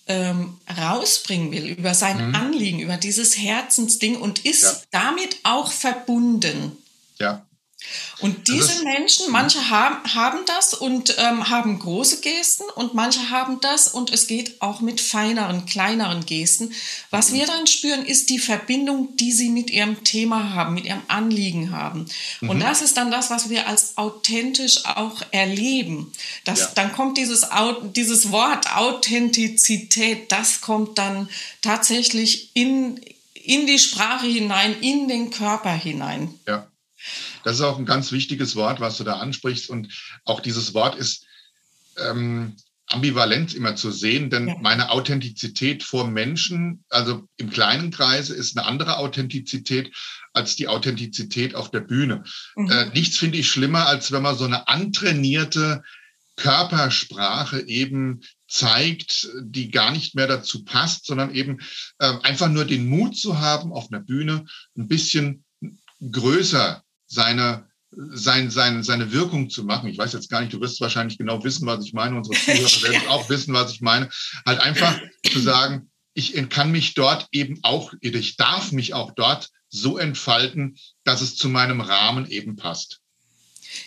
ähm, 0.07 0.59
rausbringen 0.77 1.51
will, 1.51 1.65
über 1.65 1.95
sein 1.95 2.27
mhm. 2.27 2.35
Anliegen, 2.35 2.79
über 2.79 2.97
dieses 2.97 3.39
Herzensding 3.39 4.17
und 4.17 4.45
ist 4.45 4.62
ja. 4.62 4.81
damit 4.91 5.38
auch 5.41 5.71
verbunden. 5.71 6.77
Ja. 7.19 7.43
Und 8.20 8.48
diese 8.48 8.72
ist, 8.72 8.84
Menschen, 8.84 9.32
manche 9.32 9.70
haben, 9.70 9.98
haben 10.13 10.39
das 10.46 10.74
und 10.74 11.15
ähm, 11.17 11.50
haben 11.50 11.77
große 11.77 12.22
Gesten 12.22 12.63
und 12.75 12.94
manche 12.94 13.29
haben 13.29 13.60
das 13.60 13.88
und 13.88 14.12
es 14.12 14.27
geht 14.27 14.62
auch 14.62 14.79
mit 14.79 15.01
feineren, 15.01 15.65
kleineren 15.65 16.25
Gesten. 16.25 16.74
Was 17.12 17.29
mhm. 17.29 17.36
wir 17.36 17.46
dann 17.48 17.67
spüren, 17.67 18.05
ist 18.05 18.29
die 18.29 18.39
Verbindung, 18.39 19.15
die 19.17 19.32
sie 19.32 19.50
mit 19.50 19.70
ihrem 19.70 20.03
Thema 20.03 20.53
haben, 20.53 20.74
mit 20.74 20.86
ihrem 20.86 21.01
Anliegen 21.08 21.72
haben. 21.72 22.05
Mhm. 22.39 22.50
Und 22.50 22.60
das 22.62 22.82
ist 22.82 22.96
dann 22.98 23.12
das, 23.12 23.29
was 23.29 23.50
wir 23.50 23.67
als 23.67 23.98
authentisch 23.98 24.86
auch 24.86 25.22
erleben. 25.32 26.12
Das, 26.46 26.60
ja. 26.60 26.72
Dann 26.75 26.94
kommt 26.94 27.17
dieses, 27.17 27.46
dieses 27.96 28.32
Wort 28.32 28.75
Authentizität, 28.75 30.32
das 30.32 30.62
kommt 30.62 30.98
dann 30.98 31.29
tatsächlich 31.62 32.51
in, 32.53 33.01
in 33.34 33.67
die 33.67 33.79
Sprache 33.79 34.25
hinein, 34.25 34.79
in 34.79 35.08
den 35.08 35.29
Körper 35.29 35.74
hinein. 35.74 36.39
Ja. 36.48 36.67
Das 37.43 37.55
ist 37.55 37.62
auch 37.62 37.77
ein 37.77 37.85
ganz 37.85 38.12
wichtiges 38.12 38.55
Wort, 38.55 38.79
was 38.79 38.97
du 38.97 39.03
da 39.03 39.19
ansprichst. 39.19 39.69
Und 39.69 39.93
auch 40.25 40.39
dieses 40.39 40.74
Wort 40.74 40.95
ist 40.95 41.25
ähm, 41.97 42.55
ambivalent 42.88 43.55
immer 43.55 43.75
zu 43.75 43.91
sehen, 43.91 44.29
denn 44.29 44.47
ja. 44.47 44.55
meine 44.62 44.91
Authentizität 44.91 45.83
vor 45.83 46.07
Menschen, 46.07 46.83
also 46.89 47.27
im 47.38 47.50
kleinen 47.50 47.91
Kreise, 47.91 48.35
ist 48.35 48.57
eine 48.57 48.67
andere 48.67 48.97
Authentizität 48.97 49.91
als 50.33 50.55
die 50.55 50.67
Authentizität 50.67 51.55
auf 51.55 51.71
der 51.71 51.79
Bühne. 51.79 52.24
Mhm. 52.55 52.69
Äh, 52.69 52.85
nichts 52.89 53.17
finde 53.17 53.38
ich 53.38 53.50
schlimmer, 53.50 53.88
als 53.88 54.12
wenn 54.12 54.21
man 54.21 54.38
so 54.38 54.45
eine 54.45 54.67
antrainierte 54.67 55.83
Körpersprache 56.35 57.62
eben 57.62 58.21
zeigt, 58.47 59.29
die 59.41 59.71
gar 59.71 59.91
nicht 59.91 60.15
mehr 60.15 60.27
dazu 60.27 60.63
passt, 60.63 61.05
sondern 61.05 61.33
eben 61.33 61.59
äh, 62.00 62.13
einfach 62.24 62.50
nur 62.50 62.65
den 62.65 62.88
Mut 62.88 63.17
zu 63.17 63.39
haben, 63.39 63.71
auf 63.71 63.91
einer 63.91 64.01
Bühne 64.01 64.45
ein 64.77 64.88
bisschen 64.88 65.45
größer 66.12 66.83
seine, 67.07 67.67
sein, 67.91 68.50
sein, 68.50 68.83
seine 68.83 69.12
Wirkung 69.12 69.50
zu 69.50 69.63
machen. 69.63 69.89
Ich 69.89 69.97
weiß 69.97 70.13
jetzt 70.13 70.29
gar 70.29 70.41
nicht, 70.41 70.53
du 70.53 70.62
wirst 70.62 70.81
wahrscheinlich 70.81 71.17
genau 71.17 71.43
wissen, 71.43 71.65
was 71.65 71.85
ich 71.85 71.93
meine, 71.93 72.17
unsere 72.17 72.35
Zuhörer 72.39 72.93
werden 72.93 73.07
auch 73.09 73.29
wissen, 73.29 73.53
was 73.53 73.71
ich 73.71 73.81
meine. 73.81 74.09
Halt 74.45 74.59
einfach 74.59 75.00
zu 75.31 75.39
sagen, 75.39 75.89
ich 76.13 76.33
kann 76.50 76.71
mich 76.71 76.93
dort 76.93 77.27
eben 77.31 77.59
auch, 77.63 77.93
ich 78.01 78.38
darf 78.38 78.71
mich 78.71 78.93
auch 78.93 79.12
dort 79.12 79.50
so 79.69 79.97
entfalten, 79.97 80.77
dass 81.03 81.21
es 81.21 81.35
zu 81.35 81.50
meinem 81.50 81.81
Rahmen 81.81 82.29
eben 82.29 82.55
passt. 82.55 83.01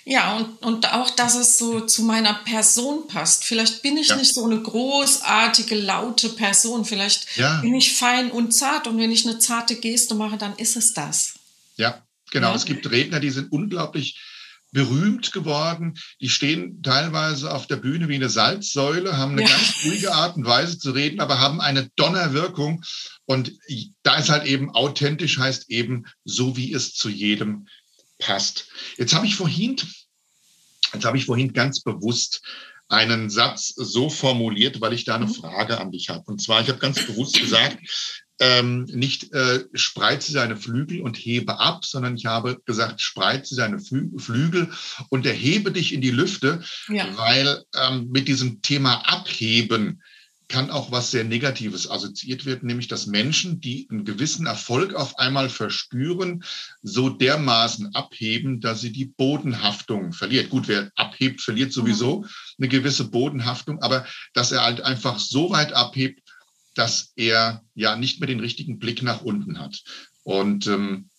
Ja, 0.04 0.36
und, 0.36 0.62
und 0.62 0.92
auch, 0.92 1.10
dass 1.10 1.34
es 1.34 1.56
so 1.56 1.80
zu 1.80 2.02
meiner 2.02 2.34
Person 2.34 3.06
passt. 3.08 3.44
Vielleicht 3.44 3.82
bin 3.82 3.96
ich 3.96 4.08
ja. 4.08 4.16
nicht 4.16 4.34
so 4.34 4.44
eine 4.44 4.60
großartige, 4.60 5.74
laute 5.74 6.28
Person. 6.30 6.84
Vielleicht 6.84 7.36
ja. 7.36 7.60
bin 7.60 7.74
ich 7.74 7.94
fein 7.94 8.30
und 8.30 8.52
zart. 8.52 8.86
Und 8.86 8.98
wenn 8.98 9.10
ich 9.10 9.26
eine 9.26 9.38
zarte 9.38 9.76
Geste 9.76 10.14
mache, 10.14 10.36
dann 10.36 10.54
ist 10.56 10.76
es 10.76 10.92
das. 10.92 11.34
Ja, 11.76 12.02
genau. 12.30 12.50
Ja. 12.50 12.56
Es 12.56 12.64
gibt 12.64 12.90
Redner, 12.90 13.20
die 13.20 13.30
sind 13.30 13.52
unglaublich 13.52 14.20
berühmt 14.72 15.32
geworden. 15.32 15.94
Die 16.20 16.28
stehen 16.28 16.82
teilweise 16.82 17.52
auf 17.52 17.66
der 17.66 17.76
Bühne 17.76 18.08
wie 18.08 18.16
eine 18.16 18.28
Salzsäule, 18.28 19.16
haben 19.16 19.32
eine 19.32 19.42
ja. 19.42 19.48
ganz 19.48 19.74
ruhige 19.84 20.12
Art 20.12 20.36
und 20.36 20.44
Weise 20.44 20.78
zu 20.78 20.90
reden, 20.90 21.20
aber 21.20 21.38
haben 21.40 21.60
eine 21.60 21.88
Donnerwirkung. 21.96 22.84
Und 23.24 23.52
da 24.02 24.16
ist 24.16 24.28
halt 24.28 24.46
eben 24.46 24.70
authentisch, 24.70 25.38
heißt 25.38 25.70
eben 25.70 26.04
so, 26.24 26.56
wie 26.56 26.72
es 26.72 26.94
zu 26.94 27.08
jedem 27.08 27.66
passt. 28.18 28.68
Jetzt 28.96 29.14
habe 29.14 29.26
ich 29.26 29.36
vorhin, 29.36 29.76
jetzt 30.92 31.04
habe 31.04 31.16
ich 31.16 31.24
vorhin 31.24 31.52
ganz 31.52 31.80
bewusst 31.80 32.42
einen 32.88 33.28
Satz 33.28 33.68
so 33.68 34.08
formuliert, 34.08 34.80
weil 34.80 34.94
ich 34.94 35.04
da 35.04 35.14
eine 35.14 35.26
mhm. 35.26 35.34
Frage 35.34 35.78
an 35.78 35.92
dich 35.92 36.08
habe. 36.08 36.24
Und 36.26 36.42
zwar, 36.42 36.62
ich 36.62 36.68
habe 36.68 36.78
ganz 36.78 37.04
bewusst 37.06 37.38
gesagt, 37.38 37.78
ähm, 38.40 38.84
nicht 38.84 39.32
äh, 39.32 39.64
spreize 39.74 40.32
deine 40.32 40.56
Flügel 40.56 41.00
und 41.00 41.16
hebe 41.16 41.58
ab, 41.58 41.84
sondern 41.84 42.16
ich 42.16 42.26
habe 42.26 42.60
gesagt, 42.64 43.00
spreize 43.00 43.56
deine 43.56 43.78
Flü 43.78 44.10
Flügel 44.18 44.70
und 45.08 45.26
erhebe 45.26 45.72
dich 45.72 45.92
in 45.92 46.00
die 46.00 46.10
Lüfte, 46.10 46.62
ja. 46.88 47.06
weil 47.16 47.64
ähm, 47.74 48.08
mit 48.10 48.28
diesem 48.28 48.62
Thema 48.62 49.08
Abheben 49.08 50.00
kann 50.48 50.70
auch 50.70 50.90
was 50.90 51.10
sehr 51.10 51.24
Negatives 51.24 51.90
assoziiert 51.90 52.46
werden, 52.46 52.66
nämlich 52.66 52.88
dass 52.88 53.06
Menschen, 53.06 53.60
die 53.60 53.86
einen 53.90 54.04
gewissen 54.04 54.46
Erfolg 54.46 54.94
auf 54.94 55.18
einmal 55.18 55.50
verspüren, 55.50 56.42
so 56.82 57.10
dermaßen 57.10 57.94
abheben, 57.94 58.60
dass 58.60 58.80
sie 58.80 58.90
die 58.90 59.04
Bodenhaftung 59.04 60.12
verliert. 60.12 60.48
Gut, 60.48 60.66
wer 60.66 60.90
abhebt, 60.96 61.42
verliert 61.42 61.72
sowieso 61.72 62.20
mhm. 62.20 62.28
eine 62.58 62.68
gewisse 62.68 63.04
Bodenhaftung, 63.04 63.82
aber 63.82 64.06
dass 64.32 64.50
er 64.50 64.62
halt 64.62 64.80
einfach 64.80 65.18
so 65.18 65.50
weit 65.50 65.74
abhebt, 65.74 66.22
dass 66.78 67.12
er 67.16 67.64
ja 67.74 67.96
nicht 67.96 68.20
mehr 68.20 68.28
den 68.28 68.38
richtigen 68.38 68.78
Blick 68.78 69.02
nach 69.02 69.22
unten 69.22 69.58
hat. 69.58 69.82
Und 70.22 70.68
ähm, 70.68 71.10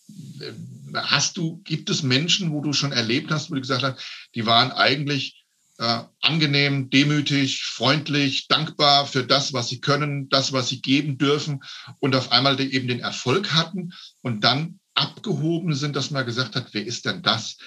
hast 0.93 1.35
du, 1.35 1.61
gibt 1.65 1.89
es 1.89 2.01
Menschen, 2.01 2.51
wo 2.51 2.61
du 2.61 2.71
schon 2.71 2.93
erlebt 2.93 3.29
hast, 3.29 3.51
wo 3.51 3.55
du 3.55 3.61
gesagt 3.61 3.83
hast, 3.83 4.01
die 4.35 4.45
waren 4.45 4.71
eigentlich 4.71 5.43
äh, 5.77 6.03
angenehm, 6.21 6.89
demütig, 6.89 7.63
freundlich, 7.63 8.47
dankbar 8.47 9.05
für 9.05 9.25
das, 9.25 9.51
was 9.51 9.67
sie 9.67 9.81
können, 9.81 10.29
das, 10.29 10.53
was 10.53 10.69
sie 10.69 10.81
geben 10.81 11.17
dürfen 11.17 11.61
und 11.99 12.15
auf 12.15 12.31
einmal 12.31 12.59
eben 12.61 12.87
den 12.87 13.01
Erfolg 13.01 13.53
hatten 13.53 13.91
und 14.21 14.45
dann 14.45 14.79
abgehoben 14.93 15.75
sind, 15.75 15.95
dass 15.95 16.09
man 16.09 16.25
gesagt 16.25 16.55
hat, 16.55 16.67
wer 16.71 16.85
ist 16.85 17.03
denn 17.03 17.21
das? 17.21 17.57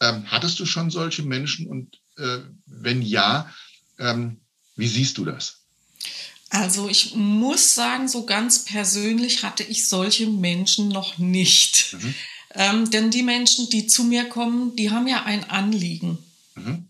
Ähm, 0.00 0.24
hattest 0.30 0.58
du 0.58 0.64
schon 0.64 0.90
solche 0.90 1.22
Menschen 1.22 1.66
und 1.66 2.00
äh, 2.16 2.38
wenn 2.64 3.02
ja, 3.02 3.52
ähm, 3.98 4.40
wie 4.74 4.88
siehst 4.88 5.18
du 5.18 5.26
das? 5.26 5.62
Also 6.52 6.86
ich 6.86 7.14
muss 7.14 7.74
sagen, 7.74 8.08
so 8.08 8.26
ganz 8.26 8.66
persönlich 8.66 9.42
hatte 9.42 9.62
ich 9.62 9.88
solche 9.88 10.26
Menschen 10.26 10.88
noch 10.88 11.16
nicht. 11.16 11.94
Mhm. 11.94 12.14
Ähm, 12.54 12.90
denn 12.90 13.10
die 13.10 13.22
Menschen, 13.22 13.70
die 13.70 13.86
zu 13.86 14.04
mir 14.04 14.24
kommen, 14.24 14.76
die 14.76 14.90
haben 14.90 15.06
ja 15.06 15.22
ein 15.22 15.48
Anliegen. 15.48 16.18
Mhm. 16.54 16.88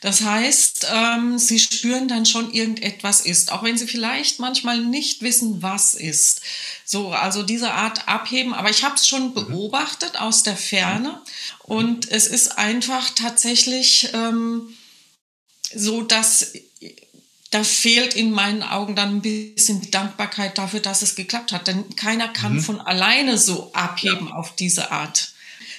Das 0.00 0.22
heißt, 0.22 0.88
ähm, 0.92 1.38
sie 1.38 1.60
spüren 1.60 2.08
dann 2.08 2.26
schon 2.26 2.52
irgendetwas 2.52 3.20
ist, 3.20 3.52
auch 3.52 3.62
wenn 3.62 3.78
sie 3.78 3.86
vielleicht 3.86 4.40
manchmal 4.40 4.80
nicht 4.84 5.22
wissen, 5.22 5.62
was 5.62 5.94
ist. 5.94 6.40
So, 6.84 7.10
also 7.10 7.44
diese 7.44 7.72
Art 7.72 8.08
abheben. 8.08 8.52
Aber 8.52 8.70
ich 8.70 8.82
habe 8.82 8.96
es 8.96 9.06
schon 9.06 9.28
mhm. 9.28 9.34
beobachtet 9.34 10.18
aus 10.18 10.42
der 10.42 10.56
Ferne 10.56 11.22
und 11.62 12.10
es 12.10 12.26
ist 12.26 12.58
einfach 12.58 13.10
tatsächlich 13.10 14.10
ähm, 14.12 14.74
so, 15.72 16.02
dass 16.02 16.52
da 17.54 17.62
fehlt 17.62 18.14
in 18.14 18.32
meinen 18.32 18.64
Augen 18.64 18.96
dann 18.96 19.16
ein 19.16 19.22
bisschen 19.22 19.80
die 19.80 19.90
Dankbarkeit 19.92 20.58
dafür, 20.58 20.80
dass 20.80 21.02
es 21.02 21.14
geklappt 21.14 21.52
hat. 21.52 21.68
Denn 21.68 21.94
keiner 21.94 22.26
kann 22.26 22.54
mhm. 22.54 22.60
von 22.60 22.80
alleine 22.80 23.38
so 23.38 23.70
abheben 23.72 24.26
ja. 24.26 24.34
auf 24.34 24.56
diese 24.56 24.90
Art. 24.90 25.32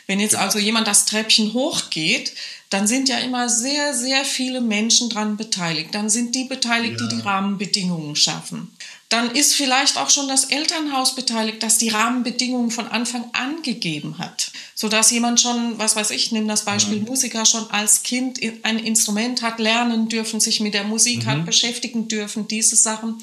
Wenn 0.08 0.22
jetzt 0.22 0.36
also 0.36 0.58
jemand 0.58 0.88
das 0.88 1.06
Treppchen 1.06 1.52
hochgeht, 1.52 2.32
dann 2.70 2.88
sind 2.88 3.10
ja 3.10 3.18
immer 3.18 3.50
sehr, 3.50 3.94
sehr 3.94 4.24
viele 4.24 4.62
Menschen 4.62 5.10
dran 5.10 5.36
beteiligt. 5.36 5.94
Dann 5.94 6.10
sind 6.10 6.34
die 6.34 6.46
beteiligt, 6.46 7.02
ja. 7.02 7.08
die 7.08 7.16
die 7.18 7.22
Rahmenbedingungen 7.22 8.16
schaffen. 8.16 8.72
Dann 9.10 9.32
ist 9.32 9.54
vielleicht 9.54 9.98
auch 9.98 10.10
schon 10.10 10.28
das 10.28 10.46
Elternhaus 10.46 11.16
beteiligt, 11.16 11.62
das 11.64 11.78
die 11.78 11.90
Rahmenbedingungen 11.90 12.72
von 12.72 12.88
Anfang 12.88 13.30
an 13.34 13.62
gegeben 13.62 14.18
hat 14.18 14.52
sodass 14.78 15.10
jemand 15.10 15.40
schon, 15.40 15.80
was 15.80 15.96
weiß 15.96 16.12
ich, 16.12 16.34
nimm 16.34 16.50
das 16.50 16.66
Beispiel 16.66 17.00
mhm. 17.00 17.06
Musiker, 17.06 17.46
schon 17.46 17.70
als 17.72 18.04
Kind 18.04 18.40
ein 18.64 18.78
Instrument 18.78 19.42
hat 19.42 19.58
lernen 19.58 20.10
dürfen, 20.10 20.42
sich 20.42 20.60
mit 20.60 20.74
der 20.74 20.84
Musik 20.84 21.24
mhm. 21.24 21.28
hat 21.28 21.46
beschäftigen 21.46 22.10
dürfen, 22.10 22.50
diese 22.50 22.76
Sachen. 22.76 23.18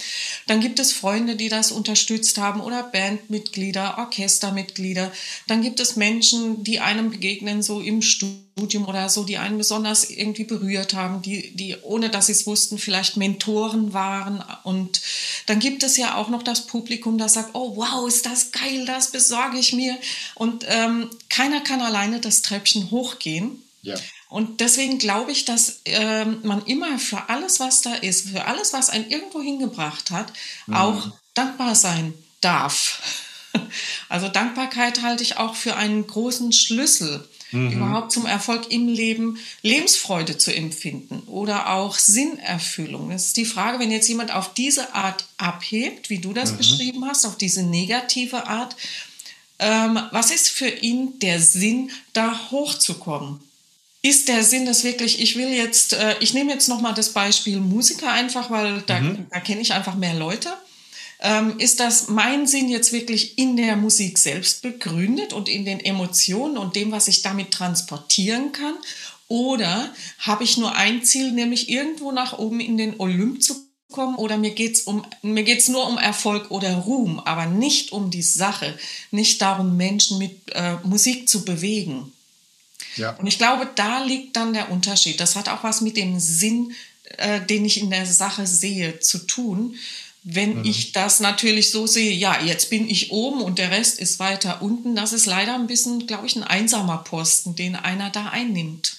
Dann 0.47 0.61
gibt 0.61 0.81
es 0.81 0.93
Freunde, 0.93 1.37
die 1.37 1.51
das 1.51 1.71
unterstützt 1.71 2.39
haben 2.39 2.61
oder 2.63 2.83
Bandmitglieder, 2.83 3.99
Orchestermitglieder. 3.99 5.13
Dann 5.47 5.63
gibt 5.63 5.79
es 5.79 5.97
Menschen, 5.97 6.65
die 6.65 6.81
einem 6.81 7.11
begegnen, 7.11 7.63
so 7.63 7.81
im 7.81 8.03
Studium 8.03 8.87
oder 8.87 9.09
so, 9.09 9.25
die 9.25 9.39
einen 9.39 9.59
besonders 9.59 10.11
irgendwie 10.11 10.45
berührt 10.45 10.95
haben, 10.95 11.23
die, 11.23 11.55
die 11.55 11.77
ohne 11.83 12.11
dass 12.11 12.27
sie 12.27 12.33
es 12.33 12.47
wussten, 12.47 12.79
vielleicht 12.79 13.17
Mentoren 13.17 13.93
waren. 13.93 14.45
Und 14.65 15.01
dann 15.47 15.59
gibt 15.59 15.72
es 15.81 15.97
ja 15.97 16.17
auch 16.17 16.29
noch 16.29 16.43
das 16.43 16.67
Publikum, 16.67 17.19
das 17.19 17.35
sagt, 17.35 17.51
oh 17.55 17.77
wow, 17.77 18.09
ist 18.09 18.27
das 18.27 18.51
geil, 18.53 18.85
das 18.87 19.11
besorge 19.11 19.59
ich 19.59 19.73
mir. 19.73 19.97
Und 20.35 20.65
ähm, 20.69 21.11
keiner 21.29 21.61
kann 21.61 21.81
alleine 21.81 22.21
das 22.21 22.43
Treppchen 22.43 22.91
hochgehen. 22.91 23.63
Ja. 23.83 23.97
Und 24.29 24.61
deswegen 24.61 24.99
glaube 24.99 25.33
ich, 25.33 25.45
dass 25.45 25.81
äh, 25.85 26.25
man 26.25 26.65
immer 26.67 26.99
für 26.99 27.29
alles, 27.29 27.61
was 27.61 27.83
da 27.83 27.95
ist, 27.95 28.31
für 28.31 28.47
alles, 28.47 28.73
was 28.73 28.91
einen 28.91 29.11
irgendwo 29.11 29.43
hingebracht 29.43 30.11
hat, 30.11 30.33
mhm. 30.67 30.75
auch 30.75 31.09
dankbar 31.35 31.75
sein 31.75 32.15
darf. 32.41 33.03
Also 34.09 34.29
Dankbarkeit 34.29 35.03
halte 35.03 35.23
ich 35.23 35.37
auch 35.37 35.55
für 35.55 35.77
einen 35.77 36.07
großen 36.07 36.53
Schlüssel, 36.53 37.27
mhm. 37.53 37.73
überhaupt 37.73 38.13
zum 38.13 38.27
Erfolg 38.27 38.71
im 38.71 38.89
Leben, 38.89 39.39
Lebensfreude 39.63 40.39
zu 40.39 40.55
empfinden 40.55 41.23
oder 41.27 41.73
auch 41.73 41.99
Sinnerfüllung. 41.99 43.11
Es 43.11 43.27
ist 43.27 43.37
die 43.37 43.45
Frage, 43.45 43.79
wenn 43.79 43.91
jetzt 43.91 44.09
jemand 44.09 44.35
auf 44.35 44.55
diese 44.55 44.95
Art 44.95 45.27
abhebt, 45.37 46.11
wie 46.11 46.19
du 46.19 46.33
das 46.33 46.53
mhm. 46.53 46.57
beschrieben 46.57 47.05
hast, 47.07 47.25
auf 47.25 47.37
diese 47.37 47.63
negative 47.63 48.47
Art, 48.47 48.77
ähm, 49.59 49.99
was 50.11 50.31
ist 50.31 50.49
für 50.49 50.69
ihn 50.69 51.19
der 51.21 51.41
Sinn, 51.41 51.91
da 52.13 52.51
hochzukommen? 52.51 53.41
Ist 54.05 54.27
der 54.27 54.43
Sinn 54.43 54.67
das 54.67 54.83
wirklich, 54.83 55.21
ich 55.21 55.37
will 55.37 55.51
jetzt, 55.51 55.93
äh, 55.93 56.17
ich 56.19 56.35
nehme 56.35 56.53
jetzt 56.53 56.69
nochmal 56.69 56.95
das 56.95 57.11
Beispiel 57.11 57.59
Musiker 57.59 58.11
einfach, 58.11 58.51
weil 58.51 58.83
da, 58.87 58.99
mhm. 58.99 59.27
da 59.31 59.39
kenne 59.39 59.61
ich 59.61 59.73
einfach 59.73 59.95
mehr 59.95 60.15
Leute. 60.15 60.53
Ähm, 61.25 61.59
ist 61.59 61.79
das 61.79 62.09
mein 62.09 62.49
Sinn 62.49 62.69
jetzt 62.69 62.93
wirklich 62.93 63.39
in 63.39 63.57
der 63.57 63.77
Musik 63.77 64.19
selbst 64.19 64.61
begründet 64.61 65.33
und 65.33 65.49
in 65.49 65.65
den 65.65 65.79
Emotionen 65.79 66.59
und 66.59 66.75
dem, 66.75 66.91
was 66.91 67.07
ich 67.07 67.23
damit 67.23 67.53
transportieren 67.53 68.51
kann? 68.51 68.75
Oder 69.29 69.95
habe 70.19 70.45
ich 70.45 70.59
nur 70.59 70.75
ein 70.75 71.05
Ziel, 71.05 71.31
nämlich 71.31 71.69
irgendwo 71.69 72.11
nach 72.11 72.39
oben 72.39 72.61
in 72.61 72.77
den 72.77 72.99
Olymp 72.99 73.43
zu 73.43 73.55
kommen 73.93 74.17
oder 74.17 74.37
mir 74.37 74.51
geht's 74.51 74.81
um 74.81 75.05
mir 75.23 75.45
geht's 75.45 75.69
nur 75.69 75.87
um 75.87 75.97
Erfolg 75.97 76.51
oder 76.51 76.75
Ruhm, 76.75 77.21
aber 77.21 77.47
nicht 77.47 77.93
um 77.93 78.11
die 78.11 78.23
Sache, 78.23 78.77
nicht 79.11 79.41
darum 79.41 79.77
Menschen 79.77 80.19
mit 80.19 80.51
äh, 80.53 80.77
Musik 80.83 81.29
zu 81.29 81.45
bewegen. 81.45 82.13
Ja. 82.97 83.17
Und 83.17 83.27
ich 83.27 83.39
glaube, 83.39 83.69
da 83.75 84.03
liegt 84.03 84.37
dann 84.37 84.53
der 84.53 84.71
Unterschied. 84.71 85.21
Das 85.21 85.37
hat 85.37 85.49
auch 85.49 85.63
was 85.63 85.81
mit 85.81 85.97
dem 85.97 86.19
Sinn, 86.19 86.73
äh, 87.19 87.41
den 87.41 87.65
ich 87.65 87.81
in 87.81 87.91
der 87.91 88.07
Sache 88.07 88.47
sehe, 88.47 89.01
zu 89.01 89.19
tun. 89.19 89.77
Wenn 90.25 90.59
mhm. 90.59 90.65
ich 90.65 90.93
das 90.93 91.21
natürlich 91.21 91.71
so 91.71 91.87
sehe, 91.87 92.13
ja, 92.13 92.41
jetzt 92.41 92.71
bin 92.71 92.89
ich 92.89 93.11
oben 93.11 93.43
und 93.43 93.59
der 93.59 93.71
Rest 93.71 93.99
ist 93.99 94.21
weiter 94.21 94.63
unten, 94.63 94.95
das 94.95 95.13
ist 95.13 95.27
leider 95.27 95.55
ein 95.55 95.67
bisschen, 95.67 96.07
glaube 96.07 96.27
ich, 96.27 96.37
ein 96.37 96.45
einsamer 96.45 96.99
Posten, 96.99 97.57
den 97.57 97.75
einer 97.75 98.11
da 98.11 98.29
einnimmt. 98.29 98.97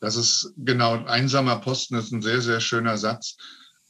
Das 0.00 0.16
ist 0.16 0.52
genau, 0.56 0.94
ein 0.94 1.06
einsamer 1.06 1.56
Posten 1.56 1.94
ist 1.96 2.12
ein 2.12 2.22
sehr, 2.22 2.42
sehr 2.42 2.60
schöner 2.60 2.98
Satz. 2.98 3.36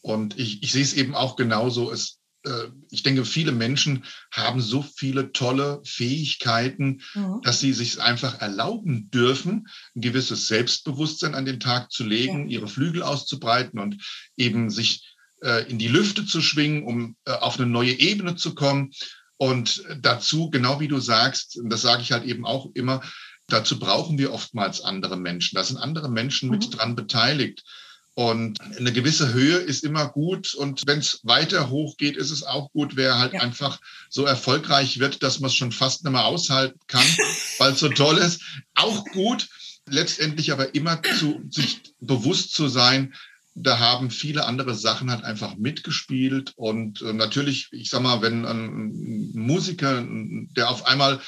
Und 0.03 0.39
ich, 0.39 0.63
ich 0.63 0.73
sehe 0.73 0.83
es 0.83 0.93
eben 0.93 1.15
auch 1.15 1.37
genauso. 1.37 1.91
Es, 1.91 2.19
äh, 2.45 2.69
ich 2.91 3.03
denke, 3.03 3.25
viele 3.25 3.53
Menschen 3.53 4.05
haben 4.31 4.61
so 4.61 4.83
viele 4.83 5.33
tolle 5.33 5.81
Fähigkeiten, 5.85 7.03
mhm. 7.15 7.41
dass 7.43 7.61
sie 7.61 7.73
sich 7.73 8.01
einfach 8.01 8.41
erlauben 8.41 9.11
dürfen, 9.11 9.67
ein 9.97 10.01
gewisses 10.01 10.47
Selbstbewusstsein 10.47 11.35
an 11.35 11.45
den 11.45 11.61
Tag 11.61 11.91
zu 11.91 12.05
legen, 12.05 12.49
ja. 12.49 12.59
ihre 12.59 12.69
Flügel 12.69 13.03
auszubreiten 13.03 13.81
und 13.81 14.01
eben 14.37 14.71
sich 14.71 15.16
in 15.69 15.79
die 15.79 15.89
Lüfte 15.89 16.27
zu 16.27 16.41
schwingen, 16.41 16.85
um 16.85 17.17
äh, 17.25 17.33
auf 17.33 17.59
eine 17.59 17.69
neue 17.69 17.93
Ebene 17.93 18.37
zu 18.37 18.55
kommen. 18.55 18.93
Und 19.39 19.85
dazu, 20.01 20.51
genau 20.51 20.81
wie 20.81 20.89
du 20.89 20.99
sagst, 20.99 21.59
und 21.59 21.69
das 21.71 21.83
sage 21.83 22.03
ich 22.03 22.13
halt 22.13 22.25
eben 22.25 22.47
auch 22.47 22.71
immer, 22.75 23.03
dazu 23.49 23.79
brauchen 23.79 24.19
wir 24.19 24.33
oftmals 24.33 24.81
andere 24.81 25.17
Menschen. 25.17 25.57
Da 25.57 25.65
sind 25.65 25.77
andere 25.77 26.11
Menschen 26.11 26.49
mhm. 26.49 26.57
mit 26.57 26.77
dran 26.77 26.97
beteiligt. 26.97 27.63
Und 28.15 28.63
eine 28.79 28.95
gewisse 28.95 29.35
Höhe 29.35 29.59
ist 29.59 29.85
immer 29.85 30.09
gut. 30.09 30.55
Und 30.55 30.85
wenn 30.87 31.01
es 31.01 31.21
weiter 31.23 31.69
hoch 31.69 31.99
geht, 31.99 32.17
ist 32.17 32.31
es 32.31 32.45
auch 32.45 32.73
gut, 32.73 32.97
wer 32.97 33.19
halt 33.19 33.35
ja. 33.35 33.41
einfach 33.41 33.79
so 34.09 34.25
erfolgreich 34.25 34.99
wird, 35.01 35.23
dass 35.23 35.39
man 35.41 35.49
es 35.49 35.55
schon 35.55 35.71
fast 35.71 36.03
nicht 36.03 36.13
mehr 36.13 36.25
aushalten 36.25 36.81
kann, 36.87 37.05
weil 37.59 37.73
es 37.73 37.81
so 37.81 37.91
toll 37.91 38.17
ist. 38.17 38.41
Auch 38.75 39.05
gut. 39.13 39.49
letztendlich 39.89 40.51
aber 40.51 40.75
immer 40.75 41.01
zu 41.03 41.43
sich 41.51 41.83
bewusst 42.01 42.55
zu 42.55 42.69
sein, 42.69 43.15
da 43.59 43.79
haben 43.79 44.11
viele 44.11 44.45
andere 44.45 44.75
Sachen 44.75 45.11
halt 45.11 45.25
einfach 45.25 45.57
mitgespielt. 45.57 46.53
Und 46.57 47.01
äh, 47.01 47.15
natürlich, 47.15 47.69
ich 47.73 47.89
sag 47.89 48.03
mal, 48.03 48.21
wenn 48.21 48.45
ein 48.45 49.31
Musiker, 49.33 50.05
der 50.07 50.69
auf 50.69 50.87
einmal 50.87 51.21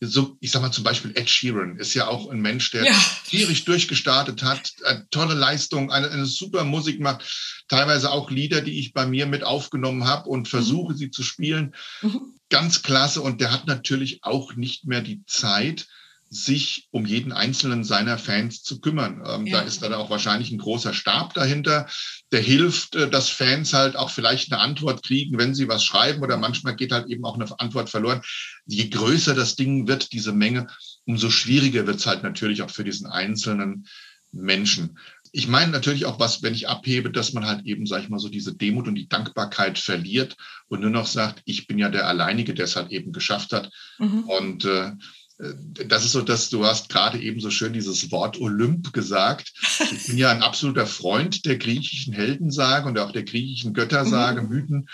so, 0.00 0.36
ich 0.40 0.50
sag 0.50 0.62
mal 0.62 0.72
zum 0.72 0.82
Beispiel 0.82 1.12
Ed 1.14 1.30
Sheeran 1.30 1.76
ist 1.76 1.94
ja 1.94 2.08
auch 2.08 2.28
ein 2.28 2.40
Mensch, 2.40 2.72
der 2.72 2.86
ja. 2.86 3.00
tierisch 3.28 3.64
durchgestartet 3.64 4.42
hat, 4.42 4.72
eine 4.84 5.08
tolle 5.10 5.34
Leistung, 5.34 5.92
eine, 5.92 6.10
eine 6.10 6.26
super 6.26 6.64
Musik 6.64 7.00
macht, 7.00 7.24
teilweise 7.68 8.10
auch 8.10 8.30
Lieder, 8.30 8.62
die 8.62 8.80
ich 8.80 8.92
bei 8.92 9.06
mir 9.06 9.26
mit 9.26 9.44
aufgenommen 9.44 10.06
habe 10.06 10.28
und 10.28 10.48
versuche 10.48 10.92
mhm. 10.92 10.96
sie 10.96 11.10
zu 11.10 11.22
spielen. 11.22 11.74
Mhm. 12.02 12.34
Ganz 12.50 12.82
klasse. 12.82 13.22
Und 13.22 13.40
der 13.40 13.52
hat 13.52 13.68
natürlich 13.68 14.24
auch 14.24 14.56
nicht 14.56 14.86
mehr 14.86 15.02
die 15.02 15.24
Zeit, 15.26 15.86
sich 16.28 16.88
um 16.90 17.06
jeden 17.06 17.32
einzelnen 17.32 17.84
seiner 17.84 18.18
Fans 18.18 18.62
zu 18.62 18.80
kümmern. 18.80 19.22
Ähm, 19.24 19.46
ja. 19.46 19.58
Da 19.58 19.66
ist 19.66 19.82
dann 19.82 19.94
auch 19.94 20.10
wahrscheinlich 20.10 20.50
ein 20.50 20.58
großer 20.58 20.92
Stab 20.92 21.34
dahinter, 21.34 21.86
der 22.32 22.40
hilft, 22.40 22.96
äh, 22.96 23.08
dass 23.08 23.28
Fans 23.28 23.72
halt 23.72 23.96
auch 23.96 24.10
vielleicht 24.10 24.52
eine 24.52 24.60
Antwort 24.60 25.04
kriegen, 25.04 25.38
wenn 25.38 25.54
sie 25.54 25.68
was 25.68 25.84
schreiben 25.84 26.22
oder 26.22 26.36
manchmal 26.36 26.74
geht 26.74 26.92
halt 26.92 27.06
eben 27.08 27.24
auch 27.24 27.36
eine 27.36 27.46
Antwort 27.60 27.90
verloren. 27.90 28.22
Je 28.66 28.88
größer 28.88 29.34
das 29.34 29.54
Ding 29.54 29.86
wird, 29.86 30.12
diese 30.12 30.32
Menge, 30.32 30.66
umso 31.04 31.30
schwieriger 31.30 31.86
wird 31.86 31.98
es 31.98 32.06
halt 32.06 32.22
natürlich 32.22 32.62
auch 32.62 32.70
für 32.70 32.84
diesen 32.84 33.06
einzelnen 33.06 33.86
Menschen. 34.32 34.98
Ich 35.32 35.48
meine 35.48 35.70
natürlich 35.70 36.06
auch 36.06 36.18
was, 36.18 36.42
wenn 36.42 36.54
ich 36.54 36.68
abhebe, 36.68 37.10
dass 37.10 37.34
man 37.34 37.46
halt 37.46 37.66
eben, 37.66 37.86
sag 37.86 38.02
ich 38.02 38.08
mal, 38.08 38.18
so 38.18 38.28
diese 38.28 38.54
Demut 38.54 38.88
und 38.88 38.94
die 38.94 39.08
Dankbarkeit 39.08 39.78
verliert 39.78 40.36
und 40.68 40.80
nur 40.80 40.90
noch 40.90 41.06
sagt, 41.06 41.42
ich 41.44 41.66
bin 41.66 41.78
ja 41.78 41.88
der 41.88 42.08
Alleinige, 42.08 42.54
der 42.54 42.64
es 42.64 42.74
halt 42.74 42.90
eben 42.90 43.12
geschafft 43.12 43.52
hat. 43.52 43.70
Mhm. 43.98 44.24
Und 44.24 44.64
äh, 44.64 44.86
äh, 44.88 44.92
das 45.38 46.04
ist 46.04 46.12
so, 46.12 46.22
dass 46.22 46.48
du 46.48 46.64
hast 46.64 46.88
gerade 46.88 47.20
eben 47.20 47.40
so 47.40 47.50
schön 47.50 47.74
dieses 47.74 48.10
Wort 48.10 48.40
Olymp 48.40 48.92
gesagt. 48.92 49.52
Ich 49.92 50.06
bin 50.06 50.16
ja 50.16 50.30
ein 50.30 50.42
absoluter 50.42 50.86
Freund 50.86 51.44
der 51.44 51.58
griechischen 51.58 52.14
Heldensage 52.14 52.88
und 52.88 52.98
auch 52.98 53.12
der 53.12 53.24
griechischen 53.24 53.74
Göttersage, 53.74 54.42
mhm. 54.42 54.48
Mythen. 54.48 54.88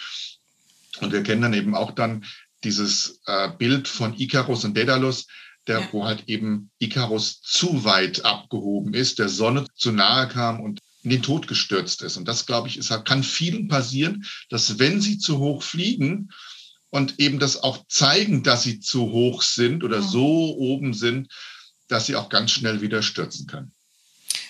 Und 1.00 1.12
wir 1.12 1.22
kennen 1.22 1.42
dann 1.42 1.54
eben 1.54 1.75
auch 1.75 1.92
dann 1.92 2.25
dieses 2.64 3.20
äh, 3.26 3.50
Bild 3.56 3.87
von 3.87 4.18
Ikarus 4.18 4.64
und 4.64 4.76
Daedalus, 4.76 5.26
der, 5.68 5.80
ja. 5.80 5.88
wo 5.92 6.04
halt 6.04 6.25
eben 6.28 6.70
Ikarus 6.78 7.40
zu 7.40 7.84
weit 7.84 8.25
abgehoben 8.25 8.94
ist, 8.94 9.20
der 9.20 9.28
Sonne 9.28 9.66
zu 9.76 9.92
nahe 9.92 10.28
kam 10.28 10.61
und 10.61 10.80
in 11.04 11.11
den 11.11 11.22
Tod 11.22 11.46
gestürzt 11.49 12.02
ist. 12.02 12.16
Und 12.16 12.26
das, 12.26 12.46
glaube 12.46 12.68
ich, 12.68 12.78
ist, 12.78 12.90
kann 13.04 13.22
vielen 13.22 13.68
passieren, 13.68 14.25
dass 14.50 14.78
wenn 14.78 15.00
sie 15.00 15.18
zu 15.18 15.38
hoch 15.38 15.62
fliegen, 15.62 16.30
und 16.92 17.18
eben 17.18 17.38
das 17.38 17.62
auch 17.62 17.87
zeigen, 17.88 18.42
dass 18.42 18.62
sie 18.62 18.78
zu 18.78 19.11
hoch 19.11 19.42
sind 19.42 19.82
oder 19.82 20.02
so 20.02 20.54
oben 20.58 20.92
sind, 20.92 21.28
dass 21.88 22.06
sie 22.06 22.16
auch 22.16 22.28
ganz 22.28 22.50
schnell 22.50 22.82
wieder 22.82 23.02
stürzen 23.02 23.46
können. 23.46 23.72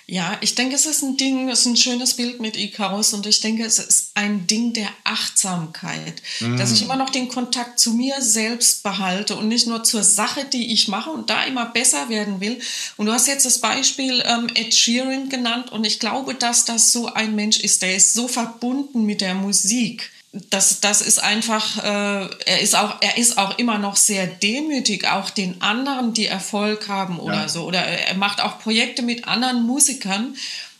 Ja, 0.09 0.37
ich 0.41 0.57
denke, 0.57 0.75
es 0.75 0.85
ist 0.85 1.03
ein 1.03 1.17
Ding, 1.17 1.49
es 1.49 1.61
ist 1.61 1.67
ein 1.67 1.77
schönes 1.77 2.15
Bild 2.15 2.41
mit 2.41 2.57
Icarus 2.57 3.15
und 3.15 3.25
ich 3.27 3.41
denke, 3.41 3.65
es 3.65 3.79
ist 3.79 4.11
ein 4.15 4.49
Ding 4.49 4.73
der 4.73 4.89
Achtsamkeit, 5.05 6.21
mm. 6.41 6.57
dass 6.57 6.73
ich 6.73 6.83
immer 6.83 6.97
noch 6.97 7.11
den 7.11 7.29
Kontakt 7.29 7.79
zu 7.79 7.93
mir 7.93 8.21
selbst 8.21 8.83
behalte 8.83 9.37
und 9.37 9.47
nicht 9.47 9.69
nur 9.69 9.85
zur 9.85 10.03
Sache, 10.03 10.45
die 10.45 10.73
ich 10.73 10.89
mache 10.89 11.11
und 11.11 11.31
da 11.31 11.45
immer 11.45 11.67
besser 11.67 12.09
werden 12.09 12.41
will. 12.41 12.59
Und 12.97 13.07
du 13.07 13.13
hast 13.13 13.29
jetzt 13.29 13.47
das 13.47 13.61
Beispiel 13.61 14.21
ähm, 14.27 14.49
Ed 14.55 14.75
Sheeran 14.75 15.29
genannt 15.29 15.71
und 15.71 15.85
ich 15.85 16.01
glaube, 16.01 16.35
dass 16.35 16.65
das 16.65 16.91
so 16.91 17.07
ein 17.07 17.37
Mensch 17.37 17.61
ist, 17.61 17.83
der 17.83 17.95
ist 17.95 18.13
so 18.13 18.27
verbunden 18.27 19.07
mit 19.07 19.21
der 19.21 19.35
Musik 19.35 20.11
das, 20.33 20.81
das 20.81 21.03
ist 21.03 21.23
einfach, 21.23 21.85
äh, 21.85 22.29
er, 22.47 22.61
ist 22.61 22.75
auch, 22.75 22.97
er 23.03 23.19
ist 23.19 23.37
auch 23.37 23.59
immer 23.59 23.77
noch 23.79 23.97
sehr 23.97 24.27
demütig, 24.27 25.07
auch 25.07 25.29
den 25.29 25.61
anderen, 25.61 26.15
die 26.15 26.27
Erfolg 26.27 26.89
haben 26.89 27.19
oder 27.19 27.43
ja. 27.43 27.49
so. 27.49 27.65
Oder 27.65 27.85
er 27.85 28.15
macht 28.15 28.41
auch 28.41 28.59
Projekte 28.59 29.03
mit 29.03 29.29
anderen 29.29 29.65
Musikern. 29.67 30.35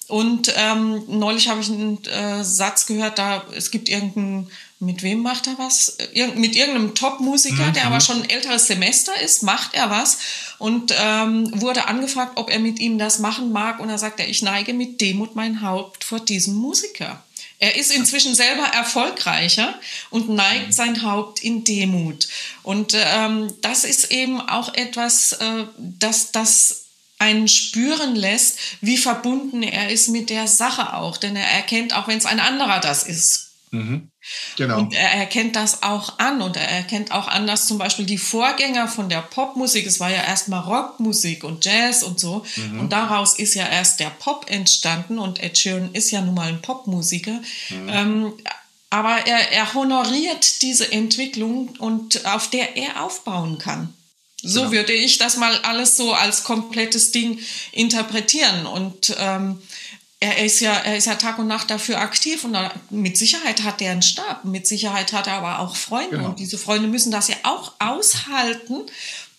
Und 0.09 0.53
ähm, 0.57 1.05
neulich 1.07 1.49
habe 1.49 1.61
ich 1.61 1.69
einen 1.71 2.03
äh, 2.05 2.43
Satz 2.43 2.87
gehört, 2.87 3.19
da 3.19 3.45
es 3.55 3.71
gibt 3.71 3.91
irgendeinen, 3.91 4.51
mit 4.79 5.03
wem 5.03 5.21
macht 5.21 5.47
er 5.47 5.59
was? 5.59 5.99
Ir 6.13 6.29
mit 6.29 6.57
irgendeinem 6.57 6.95
Top-Musiker, 6.95 7.67
mhm. 7.67 7.73
der 7.75 7.87
aber 7.87 8.01
schon 8.01 8.23
ein 8.23 8.31
älteres 8.31 8.67
Semester 8.67 9.13
ist, 9.21 9.43
macht 9.43 9.75
er 9.75 9.91
was 9.91 10.19
und 10.59 10.95
ähm, 10.99 11.61
wurde 11.61 11.89
angefragt, 11.89 12.33
ob 12.37 12.51
er 12.51 12.59
mit 12.59 12.81
ihm 12.81 12.99
das 12.99 13.19
machen 13.19 13.53
mag. 13.53 13.81
Und 13.81 13.91
er 13.91 13.99
sagt 13.99 14.19
er, 14.19 14.29
ich 14.29 14.43
neige 14.43 14.73
mit 14.73 15.01
Demut 15.01 15.37
mein 15.37 15.61
Haupt 15.61 16.05
vor 16.05 16.21
diesem 16.21 16.55
Musiker. 16.55 17.23
Er 17.63 17.77
ist 17.77 17.93
inzwischen 17.93 18.35
selber 18.35 18.65
erfolgreicher 18.65 19.79
und 20.11 20.29
neigt 20.29 20.67
mhm. 20.67 20.73
sein 20.73 21.03
Haupt 21.05 21.45
in 21.45 21.63
Demut. 21.63 22.27
Und 22.65 22.95
ähm, 22.97 23.55
das 23.61 23.85
ist 23.85 24.11
eben 24.11 24.41
auch 24.41 24.75
etwas, 24.75 25.31
äh, 25.35 25.67
das, 25.79 26.33
das 26.33 26.87
einen 27.21 27.47
spüren 27.47 28.17
lässt, 28.17 28.59
wie 28.81 28.97
verbunden 28.97 29.63
er 29.63 29.91
ist 29.91 30.09
mit 30.09 30.29
der 30.29 30.49
Sache 30.49 30.95
auch. 30.95 31.17
Denn 31.17 31.37
er 31.37 31.47
erkennt, 31.47 31.95
auch 31.95 32.09
wenn 32.09 32.19
es 32.19 32.27
ein 32.27 32.41
anderer 32.41 32.81
das 32.81 33.05
ist, 33.05 33.53
Mhm. 33.73 34.12
Genau. 34.57 34.79
Und 34.79 34.95
er 34.95 35.13
erkennt 35.13 35.57
das 35.57 35.83
auch 35.83 36.19
an 36.19 36.43
und 36.43 36.57
er 36.57 36.69
erkennt 36.69 37.11
auch 37.13 37.29
an, 37.29 37.47
dass 37.47 37.67
zum 37.67 37.79
Beispiel 37.79 38.07
die 38.07 38.19
Vorgänger 38.19 38.87
von 38.89 39.09
der 39.09 39.23
Popmusik, 39.23 39.87
es 39.87 40.01
war 40.01 40.11
ja 40.11 40.23
erstmal 40.23 40.61
Rockmusik 40.61 41.45
und 41.45 41.65
Jazz 41.65 42.03
und 42.03 42.21
so, 42.21 42.45
mhm. 42.57 42.81
und 42.81 42.93
daraus 42.93 43.39
ist 43.39 43.55
ja 43.55 43.67
erst 43.67 44.01
der 44.01 44.11
Pop 44.11 44.47
entstanden 44.49 45.19
und 45.19 45.43
Ed 45.43 45.59
Sheeran 45.59 45.91
ist 45.93 46.11
ja 46.11 46.21
nun 46.21 46.35
mal 46.35 46.49
ein 46.49 46.63
Popmusiker. 46.63 47.41
Mhm. 47.71 47.89
Ähm, 47.89 48.33
aber 48.91 49.27
er, 49.27 49.51
er 49.53 49.73
honoriert 49.73 50.61
diese 50.61 50.93
Entwicklung 50.93 51.71
und 51.79 52.27
auf 52.27 52.51
der 52.51 52.77
er 52.77 53.03
aufbauen 53.03 53.59
kann. 53.59 53.95
So 54.43 54.61
genau. 54.61 54.73
würde 54.73 54.93
ich 54.93 55.19
das 55.19 55.37
mal 55.37 55.57
alles 55.63 55.97
so 55.97 56.13
als 56.13 56.45
komplettes 56.45 57.13
Ding 57.13 57.39
interpretieren. 57.71 58.67
Und 58.67 59.17
ähm, 59.19 59.63
er 60.23 60.45
ist 60.45 60.61
ja, 60.61 60.73
er 60.73 60.97
ist 60.97 61.07
ja 61.07 61.17
Tag 61.17 61.41
und 61.41 61.49
Nacht 61.49 61.69
dafür 61.69 61.99
aktiv 61.99 62.45
und 62.45 62.57
mit 62.91 63.19
Sicherheit 63.19 63.65
hat 63.65 63.83
er 63.83 63.91
einen 63.91 64.03
Stab, 64.03 64.45
mit 64.45 64.69
Sicherheit 64.69 65.13
hat 65.13 65.27
er 65.27 65.35
aber 65.35 65.59
auch 65.59 65.75
Freunde 65.75 66.17
genau. 66.17 66.29
und 66.29 66.39
diese 66.39 66.59
Freunde 66.59 66.87
müssen 66.87 67.11
das 67.11 67.27
ja 67.27 67.35
auch 67.43 67.73
aushalten, 67.81 68.83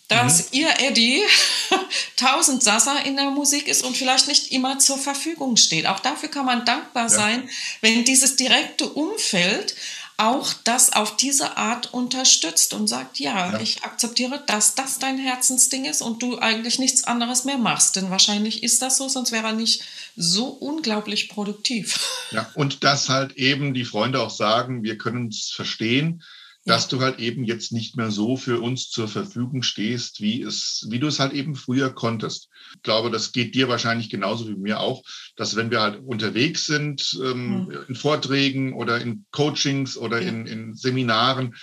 dass 0.09 0.51
mhm. 0.51 0.59
ihr 0.59 0.69
Eddie 0.79 1.21
tausend 2.17 2.63
Sasser 2.63 3.05
in 3.05 3.15
der 3.15 3.29
Musik 3.29 3.67
ist 3.67 3.85
und 3.85 3.95
vielleicht 3.95 4.27
nicht 4.27 4.51
immer 4.51 4.77
zur 4.77 4.97
Verfügung 4.97 5.55
steht. 5.55 5.87
Auch 5.87 6.01
dafür 6.01 6.27
kann 6.27 6.45
man 6.45 6.65
dankbar 6.65 7.03
ja. 7.03 7.09
sein, 7.09 7.49
wenn 7.79 8.03
dieses 8.03 8.35
direkte 8.35 8.89
Umfeld 8.89 9.75
auch 10.17 10.53
das 10.63 10.93
auf 10.93 11.17
diese 11.17 11.57
Art 11.57 11.93
unterstützt 11.93 12.73
und 12.73 12.87
sagt, 12.87 13.19
ja, 13.19 13.53
ja, 13.53 13.59
ich 13.59 13.83
akzeptiere, 13.83 14.43
dass 14.45 14.75
das 14.75 14.99
dein 14.99 15.17
Herzensding 15.17 15.85
ist 15.85 16.01
und 16.01 16.21
du 16.21 16.37
eigentlich 16.37 16.77
nichts 16.77 17.03
anderes 17.05 17.45
mehr 17.45 17.57
machst. 17.57 17.95
Denn 17.95 18.11
wahrscheinlich 18.11 18.63
ist 18.63 18.81
das 18.81 18.97
so, 18.97 19.09
sonst 19.09 19.31
wäre 19.31 19.47
er 19.47 19.53
nicht 19.53 19.83
so 20.15 20.45
unglaublich 20.45 21.29
produktiv. 21.29 21.99
Ja, 22.31 22.49
und 22.55 22.83
dass 22.83 23.09
halt 23.09 23.33
eben 23.33 23.73
die 23.73 23.85
Freunde 23.85 24.21
auch 24.21 24.29
sagen, 24.29 24.83
wir 24.83 24.97
können 24.97 25.27
es 25.27 25.51
verstehen, 25.51 26.23
dass 26.65 26.87
du 26.87 27.01
halt 27.01 27.19
eben 27.19 27.43
jetzt 27.43 27.73
nicht 27.73 27.97
mehr 27.97 28.09
so 28.09 28.37
für 28.37 28.61
uns 28.61 28.89
zur 28.89 29.09
Verfügung 29.09 29.63
stehst, 29.63 30.21
wie 30.21 30.41
es, 30.41 30.87
wie 30.89 30.99
du 30.99 31.07
es 31.07 31.19
halt 31.19 31.33
eben 31.33 31.55
früher 31.55 31.93
konntest. 31.93 32.47
Ich 32.75 32.83
glaube, 32.83 33.11
das 33.11 33.33
geht 33.33 33.53
dir 33.53 33.67
wahrscheinlich 33.67 34.09
genauso 34.09 34.47
wie 34.47 34.55
mir 34.55 34.79
auch, 34.79 35.03
dass 35.35 35.55
wenn 35.55 35.71
wir 35.71 35.81
halt 35.81 36.01
unterwegs 36.05 36.65
sind, 36.65 37.19
ähm, 37.21 37.65
mhm. 37.65 37.77
in 37.89 37.95
Vorträgen 37.95 38.73
oder 38.73 39.01
in 39.01 39.25
Coachings 39.31 39.97
oder 39.97 40.21
ja. 40.21 40.29
in, 40.29 40.45
in 40.45 40.73
Seminaren, 40.73 41.55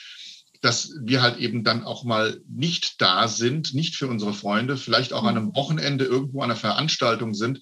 dass 0.61 0.93
wir 1.03 1.23
halt 1.23 1.39
eben 1.39 1.65
dann 1.65 1.85
auch 1.85 2.05
mal 2.05 2.39
nicht 2.47 3.01
da 3.01 3.27
sind, 3.27 3.73
nicht 3.73 3.97
für 3.97 4.07
unsere 4.07 4.35
Freunde, 4.35 4.77
vielleicht 4.77 5.15
auch 5.15 5.23
mhm. 5.23 5.29
an 5.29 5.37
einem 5.39 5.57
Wochenende 5.57 6.05
irgendwo 6.05 6.43
an 6.43 6.51
einer 6.51 6.61
Veranstaltung 6.61 7.33
sind 7.33 7.61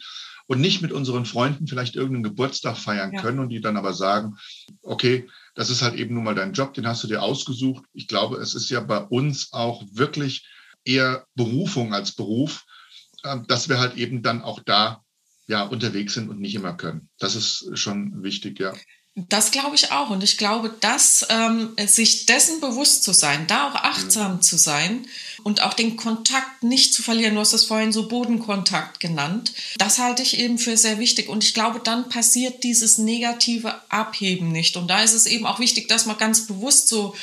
und 0.48 0.60
nicht 0.60 0.80
mit 0.80 0.92
unseren 0.92 1.26
Freunden 1.26 1.66
vielleicht 1.66 1.94
irgendeinen 1.94 2.24
Geburtstag 2.24 2.78
feiern 2.78 3.12
ja. 3.12 3.20
können 3.20 3.38
und 3.38 3.50
die 3.50 3.60
dann 3.60 3.76
aber 3.76 3.92
sagen, 3.92 4.36
okay, 4.82 5.28
das 5.54 5.68
ist 5.68 5.82
halt 5.82 5.94
eben 5.94 6.14
nun 6.14 6.24
mal 6.24 6.34
dein 6.34 6.54
Job, 6.54 6.72
den 6.72 6.86
hast 6.86 7.04
du 7.04 7.06
dir 7.06 7.22
ausgesucht. 7.22 7.84
Ich 7.92 8.08
glaube, 8.08 8.38
es 8.38 8.54
ist 8.54 8.70
ja 8.70 8.80
bei 8.80 8.98
uns 8.98 9.52
auch 9.52 9.84
wirklich 9.92 10.48
eher 10.84 11.26
Berufung 11.34 11.92
als 11.92 12.12
Beruf, 12.12 12.64
äh, 13.24 13.36
dass 13.46 13.68
wir 13.68 13.78
halt 13.78 13.96
eben 13.96 14.22
dann 14.22 14.40
auch 14.40 14.60
da 14.64 15.04
ja 15.48 15.64
unterwegs 15.64 16.14
sind 16.14 16.30
und 16.30 16.40
nicht 16.40 16.54
immer 16.54 16.74
können. 16.74 17.10
Das 17.18 17.34
ist 17.34 17.70
schon 17.74 18.22
wichtig, 18.22 18.58
ja. 18.58 18.72
Das 19.28 19.50
glaube 19.50 19.74
ich 19.74 19.90
auch. 19.90 20.10
Und 20.10 20.22
ich 20.22 20.38
glaube, 20.38 20.72
dass 20.80 21.26
ähm, 21.28 21.74
sich 21.86 22.26
dessen 22.26 22.60
bewusst 22.60 23.02
zu 23.02 23.12
sein, 23.12 23.48
da 23.48 23.68
auch 23.68 23.74
achtsam 23.74 24.36
mhm. 24.36 24.42
zu 24.42 24.56
sein 24.56 25.06
und 25.42 25.62
auch 25.62 25.74
den 25.74 25.96
Kontakt 25.96 26.62
nicht 26.62 26.94
zu 26.94 27.02
verlieren, 27.02 27.34
du 27.34 27.40
hast 27.40 27.52
es 27.52 27.64
vorhin 27.64 27.90
so 27.90 28.06
Bodenkontakt 28.06 29.00
genannt, 29.00 29.52
das 29.76 29.98
halte 29.98 30.22
ich 30.22 30.38
eben 30.38 30.58
für 30.58 30.76
sehr 30.76 31.00
wichtig. 31.00 31.28
Und 31.28 31.42
ich 31.42 31.52
glaube, 31.52 31.80
dann 31.82 32.08
passiert 32.08 32.62
dieses 32.62 32.98
negative 32.98 33.74
Abheben 33.90 34.52
nicht. 34.52 34.76
Und 34.76 34.88
da 34.88 35.02
ist 35.02 35.14
es 35.14 35.26
eben 35.26 35.46
auch 35.46 35.58
wichtig, 35.58 35.88
dass 35.88 36.06
man 36.06 36.18
ganz 36.18 36.46
bewusst 36.46 36.88
so 36.88 37.16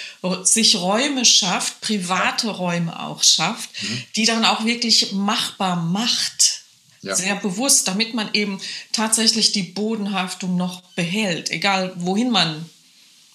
sich 0.43 0.75
Räume 0.75 1.23
schafft, 1.23 1.79
private 1.79 2.49
Räume 2.49 2.99
auch 2.99 3.23
schafft, 3.23 3.69
mhm. 3.81 4.03
die 4.17 4.25
dann 4.25 4.43
auch 4.43 4.65
wirklich 4.65 5.13
machbar 5.13 5.77
macht 5.77 6.64
ja. 7.05 7.15
sehr 7.15 7.35
bewusst, 7.35 7.87
damit 7.87 8.13
man 8.13 8.29
eben 8.33 8.59
tatsächlich 8.91 9.51
die 9.51 9.63
Bodenhaftung 9.63 10.57
noch 10.57 10.81
behält, 10.95 11.49
egal 11.51 11.93
wohin 11.97 12.31
man 12.31 12.65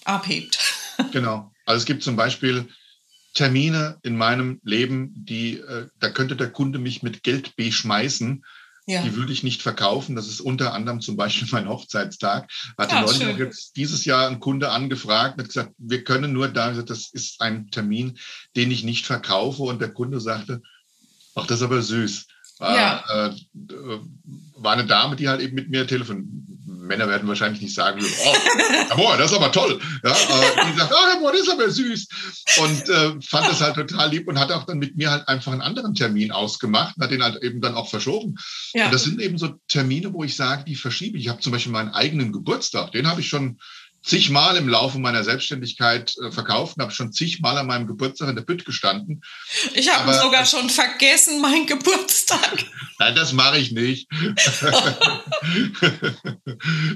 abhebt. 0.05 0.59
Genau. 1.11 1.51
Also 1.65 1.79
es 1.79 1.85
gibt 1.85 2.03
zum 2.03 2.15
Beispiel 2.15 2.67
Termine 3.33 3.97
in 4.03 4.17
meinem 4.17 4.59
Leben, 4.63 5.13
die, 5.15 5.57
äh, 5.57 5.87
da 5.99 6.09
könnte 6.09 6.35
der 6.35 6.51
Kunde 6.51 6.77
mich 6.77 7.01
mit 7.01 7.23
Geld 7.23 7.55
beschmeißen. 7.55 8.43
Ja. 8.85 9.01
Die 9.01 9.15
würde 9.15 9.33
ich 9.33 9.41
nicht 9.41 9.63
verkaufen. 9.63 10.15
Das 10.15 10.27
ist 10.27 10.41
unter 10.41 10.73
anderem 10.73 11.01
zum 11.01 11.15
Beispiel 11.15 11.47
mein 11.51 11.69
Hochzeitstag. 11.69 12.51
Hatte 12.77 12.95
ja, 12.95 13.01
neulich 13.01 13.37
jetzt 13.37 13.77
dieses 13.77 14.05
Jahr 14.05 14.27
ein 14.27 14.39
Kunde 14.39 14.69
angefragt 14.69 15.35
und 15.35 15.43
hat 15.43 15.47
gesagt, 15.47 15.73
wir 15.77 16.03
können 16.03 16.33
nur 16.33 16.49
da, 16.49 16.71
das 16.71 17.09
ist 17.11 17.41
ein 17.41 17.71
Termin, 17.71 18.19
den 18.55 18.69
ich 18.69 18.83
nicht 18.83 19.07
verkaufe. 19.07 19.63
Und 19.63 19.81
der 19.81 19.93
Kunde 19.93 20.19
sagte, 20.19 20.61
ach, 21.33 21.47
das 21.47 21.59
ist 21.59 21.63
aber 21.63 21.81
süß. 21.81 22.27
War, 22.61 22.75
ja. 22.75 23.27
äh, 23.27 23.35
war 24.57 24.73
eine 24.73 24.85
Dame, 24.85 25.15
die 25.15 25.27
halt 25.27 25.41
eben 25.41 25.55
mit 25.55 25.69
mir 25.69 25.87
telefoniert. 25.87 26.27
Männer 26.67 27.07
werden 27.07 27.27
wahrscheinlich 27.27 27.61
nicht 27.61 27.73
sagen, 27.73 28.01
oh, 28.03 28.35
Herr 28.89 28.97
Mohr, 28.97 29.17
das 29.17 29.31
ist 29.31 29.37
aber 29.37 29.51
toll. 29.51 29.79
Ja, 30.03 30.11
aber 30.11 30.71
die 30.71 30.77
sagt, 30.77 30.93
oh, 30.93 31.07
Herr 31.09 31.19
Mohr, 31.19 31.31
das 31.31 31.41
ist 31.41 31.49
aber 31.49 31.69
süß. 31.69 32.07
Und 32.59 32.89
äh, 32.89 33.21
fand 33.21 33.47
das 33.47 33.61
halt 33.61 33.75
total 33.75 34.09
lieb 34.09 34.27
und 34.27 34.39
hat 34.39 34.51
auch 34.51 34.65
dann 34.65 34.77
mit 34.77 34.95
mir 34.95 35.09
halt 35.09 35.27
einfach 35.27 35.51
einen 35.53 35.61
anderen 35.61 35.95
Termin 35.95 36.31
ausgemacht 36.31 36.97
und 36.97 37.03
hat 37.03 37.11
den 37.11 37.23
halt 37.23 37.41
eben 37.41 37.61
dann 37.61 37.75
auch 37.75 37.89
verschoben. 37.89 38.35
Ja. 38.73 38.85
Und 38.85 38.93
das 38.93 39.03
sind 39.03 39.21
eben 39.21 39.37
so 39.37 39.55
Termine, 39.67 40.13
wo 40.13 40.23
ich 40.23 40.35
sage, 40.35 40.65
die 40.65 40.75
verschiebe 40.75 41.17
ich. 41.17 41.25
Ich 41.25 41.29
habe 41.29 41.41
zum 41.41 41.51
Beispiel 41.51 41.71
meinen 41.71 41.93
eigenen 41.93 42.31
Geburtstag, 42.31 42.91
den 42.91 43.07
habe 43.07 43.21
ich 43.21 43.27
schon 43.29 43.57
zigmal 44.03 44.57
im 44.57 44.67
Laufe 44.67 44.97
meiner 44.97 45.23
Selbstständigkeit 45.23 46.15
äh, 46.17 46.31
verkauft 46.31 46.75
und 46.77 46.83
habe 46.83 46.91
schon 46.91 47.13
zigmal 47.13 47.57
an 47.57 47.67
meinem 47.67 47.85
Geburtstag 47.87 48.29
in 48.29 48.35
der 48.35 48.43
Bütt 48.43 48.65
gestanden. 48.65 49.23
Ich 49.73 49.93
habe 49.93 50.13
sogar 50.13 50.45
schon 50.45 50.69
vergessen, 50.69 51.39
meinen 51.41 51.67
Geburtstag. 51.67 52.65
Nein, 52.99 53.15
das 53.15 53.33
mache 53.33 53.57
ich 53.59 53.71
nicht. 53.71 54.07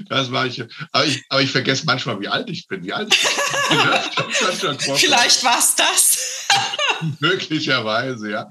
das 0.08 0.28
mache 0.30 0.48
ich. 0.48 0.64
Aber, 0.92 1.06
ich. 1.06 1.22
aber 1.28 1.42
ich 1.42 1.50
vergesse 1.50 1.84
manchmal, 1.86 2.20
wie 2.20 2.28
alt 2.28 2.50
ich 2.50 2.66
bin. 2.66 2.84
Wie 2.84 2.92
alt 2.92 3.14
ich 3.14 3.22
bin. 4.60 4.78
Vielleicht 4.96 5.44
war 5.44 5.58
es 5.58 5.74
das. 5.76 6.46
Möglicherweise, 7.20 8.30
ja. 8.30 8.48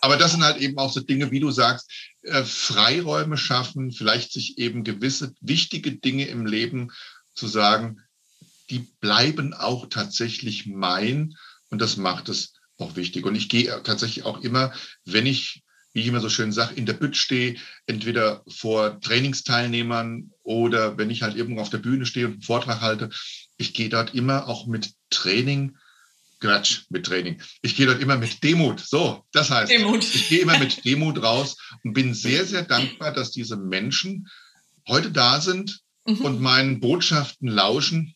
Aber 0.00 0.16
das 0.16 0.32
sind 0.32 0.42
halt 0.42 0.56
eben 0.58 0.78
auch 0.78 0.92
so 0.92 1.00
Dinge, 1.00 1.30
wie 1.30 1.40
du 1.40 1.50
sagst, 1.50 1.90
äh, 2.22 2.44
Freiräume 2.44 3.36
schaffen, 3.36 3.90
vielleicht 3.90 4.32
sich 4.32 4.56
eben 4.58 4.84
gewisse 4.84 5.34
wichtige 5.40 5.92
Dinge 5.92 6.26
im 6.26 6.46
Leben 6.46 6.92
zu 7.34 7.46
sagen, 7.46 8.00
die 8.70 8.80
bleiben 9.00 9.54
auch 9.54 9.88
tatsächlich 9.88 10.66
mein 10.66 11.36
und 11.70 11.80
das 11.80 11.96
macht 11.96 12.28
es 12.28 12.54
auch 12.78 12.96
wichtig. 12.96 13.24
Und 13.26 13.34
ich 13.34 13.48
gehe 13.48 13.82
tatsächlich 13.82 14.24
auch 14.24 14.40
immer, 14.40 14.72
wenn 15.04 15.26
ich, 15.26 15.62
wie 15.92 16.00
ich 16.00 16.06
immer 16.06 16.20
so 16.20 16.28
schön 16.28 16.52
sage, 16.52 16.74
in 16.74 16.86
der 16.86 16.94
Bütt 16.94 17.16
stehe, 17.16 17.56
entweder 17.86 18.42
vor 18.48 19.00
Trainingsteilnehmern 19.00 20.30
oder 20.42 20.98
wenn 20.98 21.10
ich 21.10 21.22
halt 21.22 21.36
irgendwo 21.36 21.60
auf 21.60 21.70
der 21.70 21.78
Bühne 21.78 22.06
stehe 22.06 22.26
und 22.26 22.32
einen 22.32 22.42
Vortrag 22.42 22.80
halte, 22.80 23.10
ich 23.56 23.74
gehe 23.74 23.88
dort 23.88 24.14
immer 24.14 24.48
auch 24.48 24.66
mit 24.66 24.92
Training, 25.10 25.76
Quatsch, 26.40 26.82
mit 26.88 27.06
Training. 27.06 27.40
Ich 27.62 27.76
gehe 27.76 27.86
dort 27.86 28.00
immer 28.00 28.16
mit 28.16 28.42
Demut. 28.42 28.80
So, 28.80 29.24
das 29.32 29.50
heißt, 29.50 29.70
Demut. 29.70 30.02
ich 30.02 30.28
gehe 30.28 30.40
immer 30.40 30.58
mit 30.58 30.84
Demut 30.84 31.22
raus 31.22 31.56
und 31.84 31.92
bin 31.92 32.14
sehr, 32.14 32.44
sehr 32.44 32.62
dankbar, 32.62 33.12
dass 33.12 33.30
diese 33.30 33.56
Menschen 33.56 34.28
heute 34.88 35.12
da 35.12 35.40
sind, 35.40 35.82
mhm. 36.06 36.20
und 36.22 36.40
meinen 36.40 36.80
Botschaften 36.80 37.48
lauschen 37.48 38.14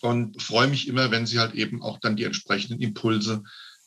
und 0.00 0.40
freue 0.42 0.68
mich 0.68 0.88
immer, 0.88 1.10
wenn 1.10 1.26
sie 1.26 1.38
halt 1.38 1.54
eben 1.54 1.82
auch 1.82 1.98
dann 1.98 2.16
die 2.16 2.24
entsprechenden 2.24 2.80
Impulse 2.80 3.42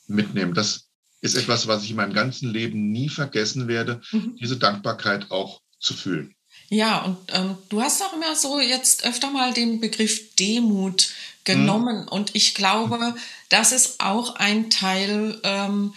mitnehmen. 0.08 0.54
Das 0.54 0.88
ist 1.22 1.36
etwas, 1.36 1.68
was 1.68 1.84
ich 1.84 1.92
in 1.92 1.98
meinem 1.98 2.14
ganzen 2.14 2.52
Leben 2.52 2.92
nie 2.92 3.10
vergessen 3.10 3.68
werde, 3.68 4.02
mhm. 4.12 4.36
diese 4.40 4.58
Dankbarkeit 4.58 5.32
auch 5.32 5.62
zu 5.80 5.94
fühlen. 5.94 6.36
Ja, 6.70 7.04
und 7.04 7.18
ähm, 7.34 7.58
du 7.70 7.82
hast 7.82 8.02
auch 8.02 8.14
immer 8.14 8.36
so 8.36 8.60
jetzt 8.60 9.06
öfter 9.06 9.32
mal 9.32 9.54
den 9.54 9.80
Begriff 9.80 10.36
Demut 10.36 11.10
genommen. 11.44 12.02
Mhm. 12.02 12.08
Und 12.10 12.36
ich 12.36 12.56
glaube, 12.56 13.16
das 13.50 13.72
ist 13.72 14.00
auch 14.00 14.36
ein 14.36 14.70
Teil 14.70 15.40
ähm, 15.44 15.94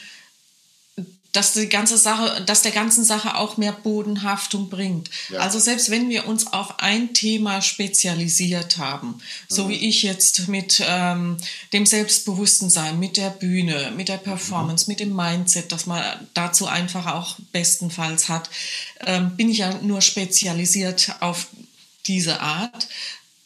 dass 1.33 1.53
die 1.53 1.69
ganze 1.69 1.97
Sache, 1.97 2.43
dass 2.43 2.62
der 2.62 2.73
ganzen 2.73 3.05
Sache 3.05 3.37
auch 3.37 3.57
mehr 3.57 3.73
Bodenhaftung 3.73 4.69
bringt. 4.69 5.11
Ja. 5.29 5.40
Also 5.40 5.59
selbst 5.59 5.90
wenn 5.90 6.09
wir 6.09 6.27
uns 6.27 6.53
auf 6.53 6.81
ein 6.81 7.14
Thema 7.14 7.62
spezialisiert 7.62 8.79
haben, 8.79 9.21
so 9.49 9.64
mhm. 9.64 9.69
wie 9.69 9.88
ich 9.88 10.03
jetzt 10.03 10.49
mit 10.49 10.83
ähm, 10.85 11.37
dem 11.73 11.87
Selbstbewusstsein, 11.87 12.99
mit 12.99 13.16
der 13.16 13.31
Bühne, 13.31 13.93
mit 13.97 14.09
der 14.09 14.19
Performance, 14.19 14.87
mhm. 14.87 14.93
mit 14.93 15.01
dem 15.01 15.14
Mindset, 15.14 15.71
das 15.71 15.87
man 15.87 16.03
dazu 16.35 16.66
einfach 16.66 17.07
auch 17.07 17.37
bestenfalls 17.53 18.29
hat, 18.29 18.51
ähm, 19.07 19.37
bin 19.37 19.51
ich 19.51 19.59
ja 19.59 19.73
nur 19.83 20.01
spezialisiert 20.01 21.14
auf 21.21 21.47
diese 22.07 22.40
Art. 22.40 22.88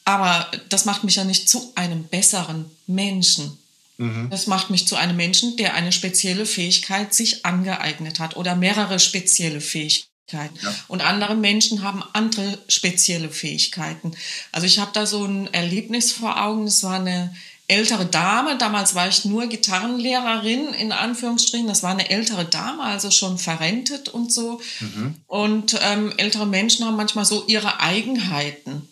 Aber 0.06 0.50
das 0.68 0.84
macht 0.84 1.04
mich 1.04 1.16
ja 1.16 1.24
nicht 1.24 1.48
zu 1.48 1.72
einem 1.74 2.04
besseren 2.04 2.70
Menschen. 2.86 3.58
Mhm. 3.96 4.28
Das 4.30 4.46
macht 4.46 4.70
mich 4.70 4.86
zu 4.86 4.96
einem 4.96 5.16
Menschen, 5.16 5.56
der 5.56 5.74
eine 5.74 5.92
spezielle 5.92 6.46
Fähigkeit 6.46 7.14
sich 7.14 7.44
angeeignet 7.44 8.18
hat 8.18 8.36
oder 8.36 8.56
mehrere 8.56 8.98
spezielle 8.98 9.60
Fähigkeiten. 9.60 10.58
Ja. 10.62 10.74
Und 10.88 11.02
andere 11.02 11.36
Menschen 11.36 11.82
haben 11.82 12.02
andere 12.12 12.58
spezielle 12.68 13.30
Fähigkeiten. 13.30 14.12
Also 14.52 14.66
ich 14.66 14.78
habe 14.78 14.90
da 14.92 15.06
so 15.06 15.24
ein 15.24 15.52
Erlebnis 15.52 16.12
vor 16.12 16.42
Augen. 16.42 16.66
Es 16.66 16.82
war 16.82 16.94
eine 16.98 17.34
ältere 17.68 18.06
Dame. 18.06 18.58
Damals 18.58 18.94
war 18.94 19.08
ich 19.08 19.24
nur 19.24 19.46
Gitarrenlehrerin 19.46 20.74
in 20.74 20.92
Anführungsstrichen. 20.92 21.68
Das 21.68 21.82
war 21.82 21.92
eine 21.92 22.10
ältere 22.10 22.44
Dame, 22.44 22.82
also 22.82 23.10
schon 23.10 23.38
verrentet 23.38 24.08
und 24.08 24.32
so. 24.32 24.60
Mhm. 24.80 25.14
Und 25.26 25.78
ähm, 25.82 26.12
ältere 26.16 26.46
Menschen 26.46 26.84
haben 26.84 26.96
manchmal 26.96 27.24
so 27.24 27.44
ihre 27.46 27.80
Eigenheiten. 27.80 28.88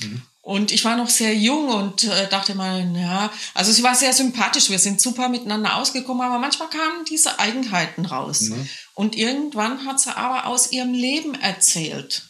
Mhm. 0.00 0.22
Und 0.42 0.72
ich 0.72 0.84
war 0.84 0.96
noch 0.96 1.10
sehr 1.10 1.34
jung 1.34 1.68
und 1.68 2.04
äh, 2.04 2.28
dachte 2.28 2.54
mal, 2.54 2.90
ja, 2.96 3.30
also 3.52 3.72
sie 3.72 3.82
war 3.82 3.94
sehr 3.94 4.14
sympathisch, 4.14 4.70
wir 4.70 4.78
sind 4.78 5.00
super 5.00 5.28
miteinander 5.28 5.76
ausgekommen, 5.76 6.26
aber 6.26 6.38
manchmal 6.38 6.70
kamen 6.70 7.04
diese 7.04 7.38
Eigenheiten 7.38 8.06
raus. 8.06 8.42
Mhm. 8.42 8.68
Und 8.94 9.16
irgendwann 9.16 9.84
hat 9.84 10.00
sie 10.00 10.16
aber 10.16 10.46
aus 10.46 10.72
ihrem 10.72 10.94
Leben 10.94 11.34
erzählt. 11.34 12.22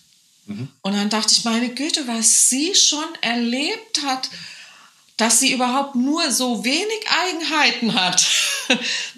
Mhm. 0.47 0.69
Und 0.83 0.95
dann 0.95 1.09
dachte 1.09 1.33
ich, 1.33 1.45
meine 1.45 1.69
Güte, 1.69 2.09
was 2.09 2.49
sie 2.49 2.75
schon 2.75 3.07
erlebt 3.21 4.03
hat, 4.05 4.29
dass 5.17 5.39
sie 5.39 5.53
überhaupt 5.53 5.95
nur 5.95 6.33
so 6.33 6.65
wenig 6.65 7.07
Eigenheiten 7.25 7.95
hat. 7.95 8.27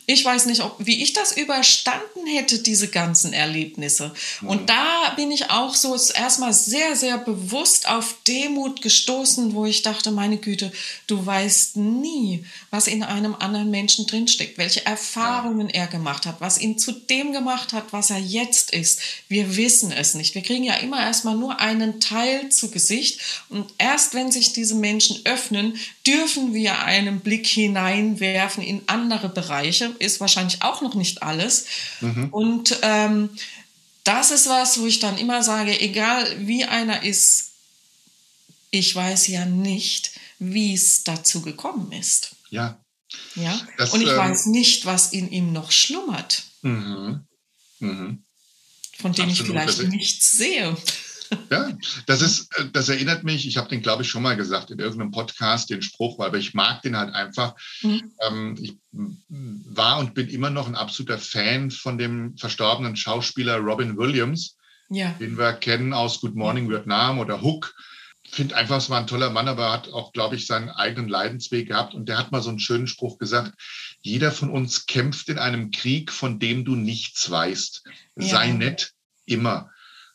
Ich 0.07 0.25
weiß 0.25 0.47
nicht, 0.47 0.63
ob, 0.63 0.75
wie 0.81 1.01
ich 1.01 1.13
das 1.13 1.37
überstanden 1.37 2.27
hätte, 2.27 2.59
diese 2.59 2.89
ganzen 2.89 3.33
Erlebnisse. 3.33 4.13
Und 4.43 4.69
da 4.69 5.11
bin 5.15 5.31
ich 5.31 5.51
auch 5.51 5.77
so 5.77 5.95
erstmal 5.95 6.53
sehr, 6.53 6.97
sehr 6.97 7.19
bewusst 7.19 7.89
auf 7.89 8.17
Demut 8.27 8.83
gestoßen, 8.83 9.55
wo 9.55 9.65
ich 9.65 9.83
dachte, 9.83 10.11
meine 10.11 10.39
Güte, 10.39 10.73
du 11.07 11.25
weißt 11.25 11.77
nie, 11.77 12.45
was 12.71 12.89
in 12.89 13.05
einem 13.05 13.37
anderen 13.37 13.71
Menschen 13.71 14.09
drinsteckt, 14.09 14.59
welche 14.59 14.85
Erfahrungen 14.85 15.71
er 15.71 15.87
gemacht 15.87 16.27
hat, 16.27 16.41
was 16.41 16.59
ihn 16.59 16.79
zu 16.79 16.91
dem 16.91 17.33
gemacht 17.33 17.73
hat, 17.73 17.93
was 17.93 18.11
er 18.11 18.19
jetzt 18.19 18.73
ist. 18.73 19.01
Wir 19.29 19.57
wissen 19.57 19.93
es 19.93 20.15
nicht. 20.15 20.35
Wir 20.35 20.43
kriegen 20.43 20.65
ja 20.65 20.75
immer 20.75 21.01
erstmal 21.01 21.37
nur 21.37 21.61
einen 21.61 22.01
Teil 22.01 22.49
zu 22.49 22.73
Gesicht. 22.73 23.21
Und 23.49 23.73
erst 23.79 24.15
wenn 24.15 24.33
sich 24.33 24.53
diese 24.53 24.75
Menschen 24.75 25.21
öffnen, 25.25 25.79
dürfen 26.05 26.55
wir 26.55 26.81
einen 26.81 27.21
Blick 27.21 27.47
hineinwerfen 27.47 28.65
in 28.65 28.83
andere 28.89 29.29
Bereiche 29.29 29.92
ist 29.99 30.21
wahrscheinlich 30.21 30.63
auch 30.63 30.83
noch 30.83 30.95
nicht 30.95 31.23
alles. 31.23 31.67
Mhm. 32.01 32.29
Und 32.31 32.79
ähm, 32.83 33.31
das 34.05 34.31
ist 34.31 34.49
was, 34.49 34.81
wo 34.81 34.87
ich 34.87 34.99
dann 34.99 35.19
immer 35.19 35.43
sage, 35.43 35.81
egal 35.81 36.47
wie 36.47 36.65
einer 36.65 37.03
ist, 37.03 37.53
ich 38.71 38.95
weiß 38.95 39.29
ja 39.29 39.45
nicht, 39.45 40.13
wie 40.39 40.75
es 40.75 41.05
dazu 41.05 41.43
gekommen 41.43 41.93
ist. 41.93 42.37
Ja. 42.51 42.79
Ja. 43.35 43.61
Das, 43.77 43.93
Und 43.93 44.01
ich 44.01 44.09
ähm, 44.09 44.17
weiß 44.17 44.47
nicht, 44.47 44.87
was 44.87 45.13
in 45.13 45.31
ihm 45.31 45.53
noch 45.53 45.71
schlummert. 45.71 46.45
Mhm. 46.63 47.25
Mhm. 47.79 48.23
Von 48.99 49.13
dem 49.13 49.29
Absolut. 49.29 49.31
ich 49.31 49.43
vielleicht 49.43 49.83
nichts 49.91 50.31
sehe. 50.33 50.77
Ja, 51.51 51.71
das 52.07 52.23
ist, 52.23 52.59
äh, 52.59 52.67
das 52.73 52.89
erinnert 52.89 53.25
mich, 53.25 53.47
ich 53.47 53.57
habe 53.57 53.69
den, 53.69 53.83
glaube 53.83 54.03
ich, 54.03 54.09
schon 54.09 54.23
mal 54.23 54.37
gesagt 54.37 54.71
in 54.71 54.79
irgendeinem 54.79 55.11
Podcast, 55.11 55.71
den 55.71 55.83
Spruch, 55.83 56.19
weil 56.19 56.35
ich 56.37 56.55
mag 56.55 56.83
den 56.83 56.97
halt 56.97 57.15
einfach. 57.15 57.55
Mhm. 57.83 58.13
Ähm, 58.21 58.57
ich 58.61 58.77
war 58.91 59.99
und 59.99 60.15
bin 60.15 60.29
immer 60.29 60.51
noch 60.51 60.69
ein 60.69 60.75
absoluter 60.75 61.19
Fan 61.19 61.71
von 61.71 61.99
dem 61.99 62.37
verstorbenen 62.37 62.97
Schauspieler 62.97 63.59
Robin 63.59 63.97
Williams, 63.97 64.57
ja. 64.91 65.11
den 65.21 65.39
wir 65.39 65.55
kennen 65.55 65.93
aus 65.93 66.21
Good 66.21 66.35
Morning 66.35 66.69
Vietnam 66.69 67.19
oder 67.19 67.43
Hook. 67.43 67.75
Finde 68.31 68.57
einfach, 68.57 68.79
es 68.79 68.89
war 68.89 69.01
ein 69.01 69.07
toller 69.07 69.31
Mann, 69.31 69.49
aber 69.49 69.73
hat 69.73 69.93
auch, 69.93 70.13
glaube 70.13 70.37
ich, 70.37 70.47
seinen 70.47 70.71
eigenen 70.71 71.09
Leidensweg 71.09 71.69
gehabt. 71.69 71.93
Und 71.95 72.09
der 72.09 72.19
hat 72.19 72.33
mal 72.33 72.41
so 72.41 72.51
einen 72.51 72.61
schönen 72.61 72.87
Spruch 72.87 73.19
gesagt, 73.19 73.53
jeder 74.01 74.33
von 74.33 74.49
uns 74.49 74.87
kämpft 74.87 75.29
in 75.29 75.39
einem 75.39 75.71
Krieg, 75.71 76.11
von 76.11 76.39
dem 76.39 76.65
du 76.65 76.75
nichts 76.75 77.31
weißt. 77.31 77.85
Ja. 78.17 78.27
Sei 78.27 78.53
nett, 78.53 78.93
immer. 79.27 79.72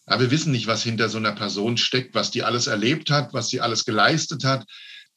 Aber 0.08 0.24
wir 0.24 0.32
wissen 0.32 0.52
nicht, 0.52 0.67
was 0.67 0.84
hinter 0.84 1.10
so 1.10 1.17
einer 1.17 1.34
Person 1.34 1.78
steckt, 1.78 2.15
was 2.15 2.32
die 2.32 2.43
alles 2.43 2.67
erlebt 2.67 3.12
hat, 3.12 3.34
was 3.34 3.50
sie 3.50 3.62
alles 3.62 3.86
geleistet 3.86 4.46
hat, 4.46 4.65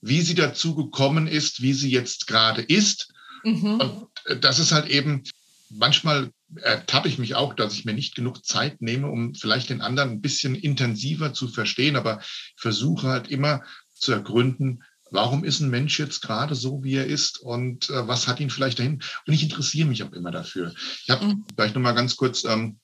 wie 0.03 0.21
sie 0.21 0.35
dazu 0.35 0.75
gekommen 0.75 1.27
ist, 1.27 1.63
wie 1.63 1.73
sie 1.73 1.91
jetzt 1.91 2.27
gerade 2.27 2.61
ist. 2.61 3.13
Mhm. 3.45 3.81
Und 3.81 4.09
äh, 4.27 4.37
das 4.37 4.59
ist 4.59 4.73
halt 4.73 4.89
eben, 4.89 5.23
manchmal 5.71 6.31
ertappe 6.57 7.09
ich 7.09 7.19
mich 7.19 7.37
auch, 7.37 7.55
dass 7.55 7.75
ich 7.75 7.85
mir 7.85 7.95
nicht 7.95 8.17
genug 8.17 8.45
Zeit 8.45 8.83
nehme, 8.83 9.09
um 9.09 9.35
vielleicht 9.35 9.71
den 9.71 9.81
anderen 9.81 10.11
ein 10.11 10.21
bisschen 10.21 10.57
intensiver 10.57 11.33
zu 11.33 11.47
verstehen. 11.47 11.95
Aber 11.95 12.19
ich 12.21 12.55
versuche 12.61 13.07
halt 13.07 13.29
immer 13.29 13.63
zu 13.95 14.11
ergründen, 14.13 14.83
warum 15.13 15.45
ist 15.45 15.61
ein 15.61 15.71
Mensch 15.71 16.01
jetzt 16.01 16.21
gerade 16.21 16.57
so, 16.57 16.83
wie 16.83 16.95
er 16.95 17.07
ist 17.07 17.39
und 17.39 17.91
äh, 17.91 18.09
was 18.09 18.27
hat 18.27 18.41
ihn 18.41 18.51
vielleicht 18.51 18.81
dahin? 18.81 19.03
Und 19.27 19.33
ich 19.33 19.45
interessiere 19.45 19.87
mich 19.87 20.03
auch 20.03 20.13
immer 20.13 20.33
dafür. 20.33 20.75
Ich 21.05 21.11
habe 21.11 21.27
mhm. 21.27 21.45
vielleicht 21.55 21.77
noch 21.77 21.83
mal 21.83 21.93
ganz 21.93 22.17
kurz 22.17 22.45
ähm, 22.45 22.81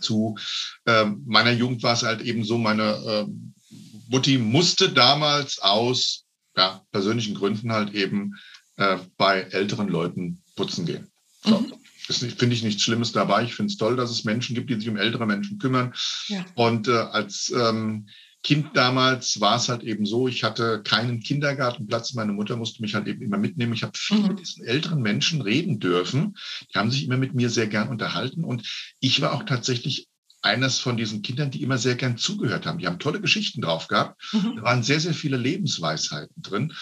zu 0.00 0.36
äh, 0.86 1.04
meiner 1.26 1.52
Jugend 1.52 1.82
war 1.82 1.94
es 1.94 2.02
halt 2.02 2.22
eben 2.22 2.44
so, 2.44 2.58
meine 2.58 2.82
äh, 2.82 3.26
Mutti 4.08 4.38
musste 4.38 4.90
damals 4.90 5.58
aus 5.60 6.24
ja, 6.56 6.82
persönlichen 6.92 7.34
Gründen 7.34 7.72
halt 7.72 7.94
eben 7.94 8.34
äh, 8.76 8.98
bei 9.16 9.40
älteren 9.40 9.88
Leuten 9.88 10.42
putzen 10.56 10.86
gehen. 10.86 11.10
So. 11.42 11.60
Mhm. 11.60 11.72
Das 12.06 12.18
finde 12.18 12.54
ich 12.54 12.62
nichts 12.62 12.82
Schlimmes 12.82 13.12
dabei. 13.12 13.44
Ich 13.44 13.54
finde 13.54 13.72
es 13.72 13.78
toll, 13.78 13.96
dass 13.96 14.10
es 14.10 14.24
Menschen 14.24 14.54
gibt, 14.54 14.68
die 14.68 14.74
sich 14.74 14.88
um 14.88 14.98
ältere 14.98 15.26
Menschen 15.26 15.58
kümmern. 15.58 15.94
Ja. 16.28 16.44
Und 16.54 16.86
äh, 16.86 16.92
als 16.92 17.50
ähm, 17.56 18.08
Kind 18.44 18.76
damals 18.76 19.40
war 19.40 19.56
es 19.56 19.70
halt 19.70 19.82
eben 19.82 20.04
so, 20.04 20.28
ich 20.28 20.44
hatte 20.44 20.82
keinen 20.82 21.20
Kindergartenplatz. 21.20 22.12
Meine 22.12 22.32
Mutter 22.32 22.56
musste 22.56 22.82
mich 22.82 22.94
halt 22.94 23.08
eben 23.08 23.22
immer 23.22 23.38
mitnehmen. 23.38 23.72
Ich 23.72 23.82
habe 23.82 23.96
viel 23.96 24.18
mhm. 24.18 24.28
mit 24.28 24.40
diesen 24.40 24.66
älteren 24.66 25.00
Menschen 25.00 25.40
reden 25.40 25.80
dürfen. 25.80 26.36
Die 26.70 26.78
haben 26.78 26.90
sich 26.90 27.04
immer 27.04 27.16
mit 27.16 27.34
mir 27.34 27.48
sehr 27.48 27.68
gern 27.68 27.88
unterhalten. 27.88 28.44
Und 28.44 28.68
ich 29.00 29.22
war 29.22 29.32
auch 29.32 29.44
tatsächlich 29.44 30.08
eines 30.42 30.78
von 30.78 30.98
diesen 30.98 31.22
Kindern, 31.22 31.50
die 31.50 31.62
immer 31.62 31.78
sehr 31.78 31.94
gern 31.94 32.18
zugehört 32.18 32.66
haben. 32.66 32.78
Die 32.78 32.86
haben 32.86 32.98
tolle 32.98 33.22
Geschichten 33.22 33.62
drauf 33.62 33.88
gehabt. 33.88 34.22
Mhm. 34.34 34.56
Da 34.56 34.62
waren 34.62 34.82
sehr, 34.82 35.00
sehr 35.00 35.14
viele 35.14 35.38
Lebensweisheiten 35.38 36.42
drin. 36.42 36.74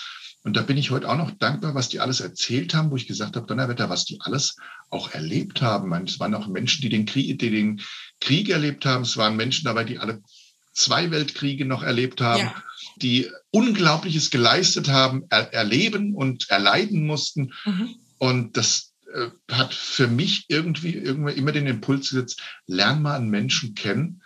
Und 0.43 0.57
da 0.57 0.63
bin 0.63 0.77
ich 0.77 0.91
heute 0.91 1.09
auch 1.09 1.17
noch 1.17 1.31
dankbar, 1.31 1.77
was 1.77 1.89
die 1.89 2.01
alles 2.01 2.19
erzählt 2.19 2.75
haben, 2.75 2.91
wo 2.91 2.97
ich 2.97 3.07
gesagt 3.07 3.37
habe, 3.37 3.47
Donnerwetter, 3.47 3.89
was 3.89 4.05
die 4.05 4.21
alles 4.21 4.57
auch 4.91 5.13
erlebt 5.13 5.63
haben. 5.63 5.93
Es 6.05 6.19
waren 6.19 6.35
auch 6.35 6.49
Menschen, 6.49 6.83
die 6.83 6.89
den 6.89 7.07
Krieg, 7.07 7.39
die 7.39 7.51
den 7.51 7.81
Krieg 8.19 8.49
erlebt 8.49 8.85
haben. 8.85 9.03
Es 9.03 9.17
waren 9.17 9.37
Menschen 9.37 9.65
dabei, 9.65 9.85
die 9.85 10.01
alle 10.01 10.21
zwei 10.73 11.11
Weltkriege 11.11 11.65
noch 11.65 11.83
erlebt 11.83 12.21
haben, 12.21 12.45
ja. 12.45 12.63
die 12.97 13.31
Unglaubliches 13.51 14.31
geleistet 14.31 14.89
haben, 14.89 15.25
er 15.29 15.53
erleben 15.53 16.15
und 16.15 16.49
erleiden 16.51 17.07
mussten. 17.07 17.53
Mhm. 17.65 17.97
Und 18.19 18.57
das 18.57 18.93
äh, 19.13 19.29
hat 19.51 19.75
für 19.75 20.09
mich 20.09 20.47
irgendwie, 20.49 20.95
irgendwie 20.95 21.35
immer 21.35 21.53
den 21.53 21.67
Impuls 21.67 22.11
gesetzt, 22.11 22.43
lern 22.67 23.03
mal 23.03 23.17
einen 23.17 23.31
Menschen 23.31 23.75
kennen, 23.75 24.23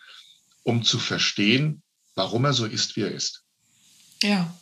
um 0.63 0.85
zu 0.85 0.99
verstehen, 0.99 1.83
warum 2.15 2.45
er 2.45 2.53
so 2.53 2.67
ist, 2.67 2.97
wie 2.97 3.03
er 3.03 3.13
ist. 3.13 3.43
Ja. 4.23 4.55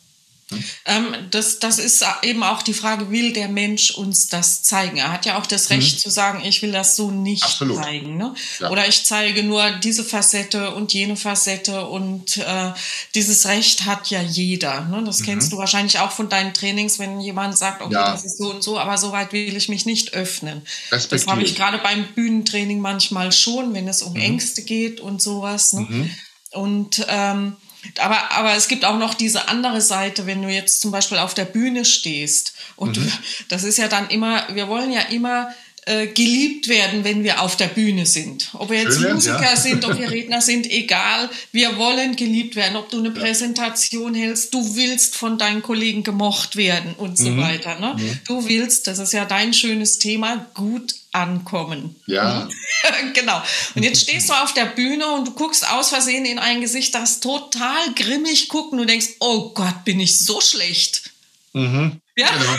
Ähm, 0.85 1.15
das, 1.31 1.57
das 1.57 1.79
ist 1.79 2.05
eben 2.21 2.43
auch 2.43 2.61
die 2.61 2.75
Frage, 2.75 3.09
will 3.09 3.33
der 3.33 3.47
Mensch 3.47 3.89
uns 3.91 4.27
das 4.27 4.61
zeigen? 4.61 4.97
Er 4.97 5.11
hat 5.11 5.25
ja 5.25 5.39
auch 5.39 5.47
das 5.47 5.71
Recht 5.71 5.95
mhm. 5.95 5.99
zu 5.99 6.09
sagen, 6.11 6.43
ich 6.45 6.61
will 6.61 6.71
das 6.71 6.95
so 6.95 7.09
nicht 7.09 7.43
Absolut. 7.43 7.83
zeigen. 7.83 8.17
Ne? 8.17 8.35
Ja. 8.59 8.69
Oder 8.69 8.87
ich 8.87 9.05
zeige 9.05 9.41
nur 9.41 9.71
diese 9.71 10.03
Facette 10.03 10.75
und 10.75 10.93
jene 10.93 11.15
Facette 11.15 11.87
und 11.87 12.37
äh, 12.37 12.73
dieses 13.15 13.47
Recht 13.47 13.85
hat 13.85 14.11
ja 14.11 14.21
jeder. 14.21 14.81
Ne? 14.81 15.03
Das 15.03 15.21
mhm. 15.21 15.25
kennst 15.25 15.51
du 15.51 15.57
wahrscheinlich 15.57 15.97
auch 15.97 16.11
von 16.11 16.29
deinen 16.29 16.53
Trainings, 16.53 16.99
wenn 16.99 17.19
jemand 17.19 17.57
sagt, 17.57 17.81
okay, 17.81 17.93
ja. 17.93 18.11
das 18.11 18.23
ist 18.23 18.37
so 18.37 18.51
und 18.51 18.61
so, 18.61 18.77
aber 18.77 18.99
so 18.99 19.11
weit 19.11 19.33
will 19.33 19.57
ich 19.57 19.67
mich 19.67 19.87
nicht 19.87 20.13
öffnen. 20.13 20.61
Das 20.91 21.09
habe 21.25 21.41
ich 21.41 21.55
gerade 21.55 21.79
beim 21.79 22.05
Bühnentraining 22.13 22.79
manchmal 22.79 23.31
schon, 23.31 23.73
wenn 23.73 23.87
es 23.87 24.03
um 24.03 24.13
mhm. 24.13 24.21
Ängste 24.21 24.61
geht 24.61 24.99
und 24.99 25.23
sowas. 25.23 25.73
Ne? 25.73 25.87
Mhm. 25.89 26.09
Und 26.51 27.05
ähm, 27.09 27.57
aber, 27.99 28.31
aber 28.31 28.55
es 28.55 28.67
gibt 28.67 28.85
auch 28.85 28.97
noch 28.97 29.13
diese 29.13 29.47
andere 29.47 29.81
Seite, 29.81 30.25
wenn 30.25 30.41
du 30.41 30.49
jetzt 30.49 30.81
zum 30.81 30.91
Beispiel 30.91 31.17
auf 31.17 31.33
der 31.33 31.45
Bühne 31.45 31.85
stehst. 31.85 32.53
Und 32.75 32.97
mhm. 32.97 33.03
du, 33.03 33.11
das 33.49 33.63
ist 33.63 33.77
ja 33.77 33.87
dann 33.87 34.09
immer, 34.09 34.43
wir 34.53 34.67
wollen 34.67 34.91
ja 34.91 35.01
immer 35.01 35.53
äh, 35.87 36.07
geliebt 36.07 36.67
werden, 36.67 37.03
wenn 37.03 37.23
wir 37.23 37.41
auf 37.41 37.57
der 37.57 37.67
Bühne 37.67 38.07
sind. 38.07 38.49
Ob 38.53 38.71
wir 38.71 38.81
jetzt 38.81 38.99
Schön, 38.99 39.13
Musiker 39.13 39.39
ja. 39.39 39.55
sind, 39.55 39.85
ob 39.85 39.99
wir 39.99 40.09
Redner 40.09 40.41
sind, 40.41 40.69
egal. 40.69 41.29
Wir 41.51 41.77
wollen 41.77 42.15
geliebt 42.15 42.55
werden. 42.55 42.75
Ob 42.75 42.89
du 42.89 42.97
eine 42.97 43.09
ja. 43.09 43.13
Präsentation 43.13 44.15
hältst, 44.15 44.51
du 44.51 44.75
willst 44.75 45.15
von 45.15 45.37
deinen 45.37 45.61
Kollegen 45.61 46.01
gemocht 46.01 46.55
werden 46.55 46.95
und 46.95 47.19
so 47.19 47.29
mhm. 47.29 47.41
weiter. 47.41 47.79
Ne? 47.79 47.93
Mhm. 47.97 48.19
Du 48.27 48.49
willst, 48.49 48.87
das 48.87 48.97
ist 48.97 49.13
ja 49.13 49.25
dein 49.25 49.53
schönes 49.53 49.99
Thema, 49.99 50.47
gut 50.55 50.95
ankommen. 51.11 51.95
Ja. 52.07 52.49
genau. 53.13 53.39
Und 53.75 53.83
jetzt 53.83 54.01
stehst 54.01 54.27
du 54.29 54.33
auf 54.33 54.55
der 54.55 54.65
Bühne 54.65 55.05
und 55.13 55.27
du 55.27 55.31
guckst 55.33 55.69
aus 55.69 55.89
Versehen 55.89 56.25
in 56.25 56.39
ein 56.39 56.61
Gesicht, 56.61 56.95
das 56.95 57.19
total 57.19 57.93
grimmig 57.95 58.49
guckt 58.49 58.71
und 58.71 58.79
du 58.79 58.85
denkst, 58.85 59.09
oh 59.19 59.51
Gott, 59.53 59.85
bin 59.85 59.99
ich 59.99 60.17
so 60.17 60.41
schlecht. 60.41 61.11
Mhm. 61.53 62.01
Ja? 62.17 62.29
Genau. 62.29 62.55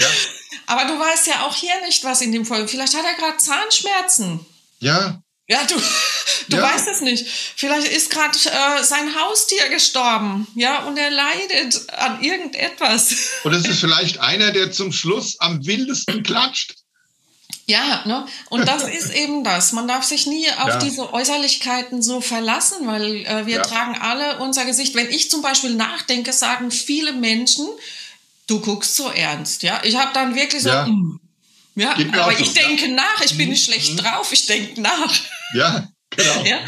ja. 0.00 0.06
Aber 0.68 0.84
du 0.84 0.98
weißt 0.98 1.26
ja 1.26 1.46
auch 1.46 1.56
hier 1.56 1.80
nicht, 1.86 2.04
was 2.04 2.20
in 2.20 2.30
dem 2.30 2.44
Folge. 2.44 2.68
Vielleicht 2.68 2.94
hat 2.94 3.04
er 3.04 3.14
gerade 3.14 3.38
Zahnschmerzen. 3.38 4.44
Ja. 4.80 5.22
Ja, 5.48 5.64
du, 5.64 5.76
du 6.48 6.58
ja. 6.58 6.62
weißt 6.62 6.88
es 6.88 7.00
nicht. 7.00 7.26
Vielleicht 7.56 7.88
ist 7.88 8.10
gerade 8.10 8.38
äh, 8.38 8.84
sein 8.84 9.18
Haustier 9.18 9.70
gestorben, 9.70 10.46
ja, 10.54 10.84
und 10.84 10.98
er 10.98 11.10
leidet 11.10 11.88
an 11.88 12.22
irgendetwas. 12.22 13.14
Und 13.44 13.54
es 13.54 13.64
ist 13.64 13.80
vielleicht 13.80 14.20
einer, 14.20 14.52
der 14.52 14.70
zum 14.70 14.92
Schluss 14.92 15.40
am 15.40 15.64
wildesten 15.64 16.22
klatscht. 16.22 16.74
Ja, 17.64 18.02
ne? 18.04 18.26
Und 18.50 18.68
das 18.68 18.82
ist 18.88 19.10
eben 19.14 19.42
das. 19.44 19.72
Man 19.72 19.88
darf 19.88 20.04
sich 20.04 20.26
nie 20.26 20.50
auf 20.50 20.68
ja. 20.68 20.78
diese 20.80 21.14
Äußerlichkeiten 21.14 22.02
so 22.02 22.20
verlassen, 22.20 22.86
weil 22.86 23.24
äh, 23.24 23.46
wir 23.46 23.56
ja. 23.56 23.62
tragen 23.62 23.96
alle 23.98 24.40
unser 24.40 24.66
Gesicht. 24.66 24.94
Wenn 24.94 25.08
ich 25.08 25.30
zum 25.30 25.40
Beispiel 25.40 25.74
nachdenke, 25.74 26.34
sagen 26.34 26.70
viele 26.70 27.14
Menschen, 27.14 27.66
du 28.48 28.60
guckst 28.60 28.96
so 28.96 29.10
ernst, 29.10 29.62
ja. 29.62 29.80
Ich 29.84 29.96
habe 29.96 30.12
dann 30.12 30.34
wirklich 30.34 30.62
so, 30.62 30.70
ja, 30.70 30.86
mm. 30.86 31.20
ja 31.76 31.92
aber 31.92 32.32
ich 32.32 32.48
so, 32.48 32.54
denke 32.54 32.88
nach. 32.88 33.20
Ich 33.24 33.36
bin 33.36 33.50
nicht 33.50 33.68
mhm. 33.68 33.72
schlecht 33.72 33.92
mhm. 33.92 33.96
drauf. 33.98 34.32
Ich 34.32 34.46
denke 34.46 34.80
nach. 34.80 35.14
Ja, 35.54 35.88
genau. 36.10 36.42
ja? 36.44 36.58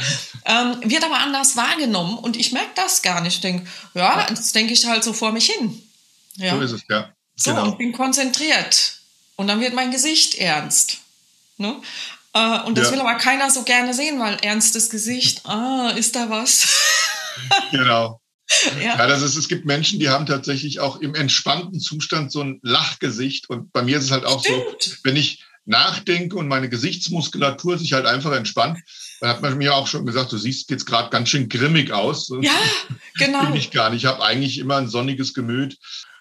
Ähm, 0.44 0.80
wird 0.84 1.04
aber 1.04 1.18
anders 1.18 1.56
wahrgenommen 1.56 2.16
und 2.18 2.36
ich 2.36 2.52
merke 2.52 2.70
das 2.76 3.02
gar 3.02 3.20
nicht. 3.20 3.36
Ich 3.36 3.40
denke, 3.40 3.68
ja, 3.94 4.26
das 4.28 4.52
denke 4.52 4.72
ich 4.72 4.86
halt 4.86 5.02
so 5.02 5.12
vor 5.12 5.32
mich 5.32 5.46
hin. 5.46 5.82
Ja. 6.36 6.54
So 6.54 6.60
ist 6.60 6.72
es, 6.72 6.82
ja. 6.88 7.12
So, 7.36 7.50
genau. 7.50 7.64
und 7.64 7.78
bin 7.78 7.92
konzentriert. 7.92 9.00
Und 9.36 9.48
dann 9.48 9.60
wird 9.60 9.74
mein 9.74 9.90
Gesicht 9.90 10.34
ernst. 10.34 10.98
Ne? 11.56 11.80
Äh, 12.34 12.60
und 12.60 12.76
das 12.76 12.86
ja. 12.86 12.92
will 12.92 13.00
aber 13.00 13.14
keiner 13.16 13.50
so 13.50 13.62
gerne 13.62 13.94
sehen, 13.94 14.20
weil 14.20 14.36
ernstes 14.42 14.90
Gesicht, 14.90 15.46
ah, 15.46 15.90
ist 15.96 16.14
da 16.14 16.28
was? 16.30 16.68
genau. 17.70 18.19
Ja. 18.82 18.98
ja, 18.98 19.06
das 19.06 19.22
ist, 19.22 19.36
es 19.36 19.48
gibt 19.48 19.64
Menschen, 19.64 20.00
die 20.00 20.08
haben 20.08 20.26
tatsächlich 20.26 20.80
auch 20.80 21.00
im 21.00 21.14
entspannten 21.14 21.80
Zustand 21.80 22.32
so 22.32 22.42
ein 22.42 22.58
Lachgesicht. 22.62 23.48
Und 23.48 23.72
bei 23.72 23.82
mir 23.82 23.98
ist 23.98 24.04
es 24.04 24.10
halt 24.10 24.24
auch 24.24 24.40
Stimmt. 24.40 24.82
so, 24.82 24.92
wenn 25.04 25.16
ich 25.16 25.44
nachdenke 25.66 26.36
und 26.36 26.48
meine 26.48 26.68
Gesichtsmuskulatur 26.68 27.78
sich 27.78 27.92
halt 27.92 28.06
einfach 28.06 28.32
entspannt, 28.32 28.78
dann 29.20 29.30
hat 29.30 29.42
man 29.42 29.56
mir 29.56 29.74
auch 29.74 29.86
schon 29.86 30.04
gesagt, 30.04 30.32
du 30.32 30.38
siehst 30.38 30.70
jetzt 30.70 30.86
gerade 30.86 31.10
ganz 31.10 31.28
schön 31.28 31.48
grimmig 31.48 31.92
aus. 31.92 32.30
Ja, 32.40 32.52
genau. 33.18 33.46
Bin 33.46 33.56
ich 33.56 33.70
gar 33.70 33.90
nicht. 33.90 34.04
Ich 34.04 34.06
habe 34.06 34.22
eigentlich 34.22 34.58
immer 34.58 34.76
ein 34.76 34.88
sonniges 34.88 35.32
Gemüt. 35.34 35.78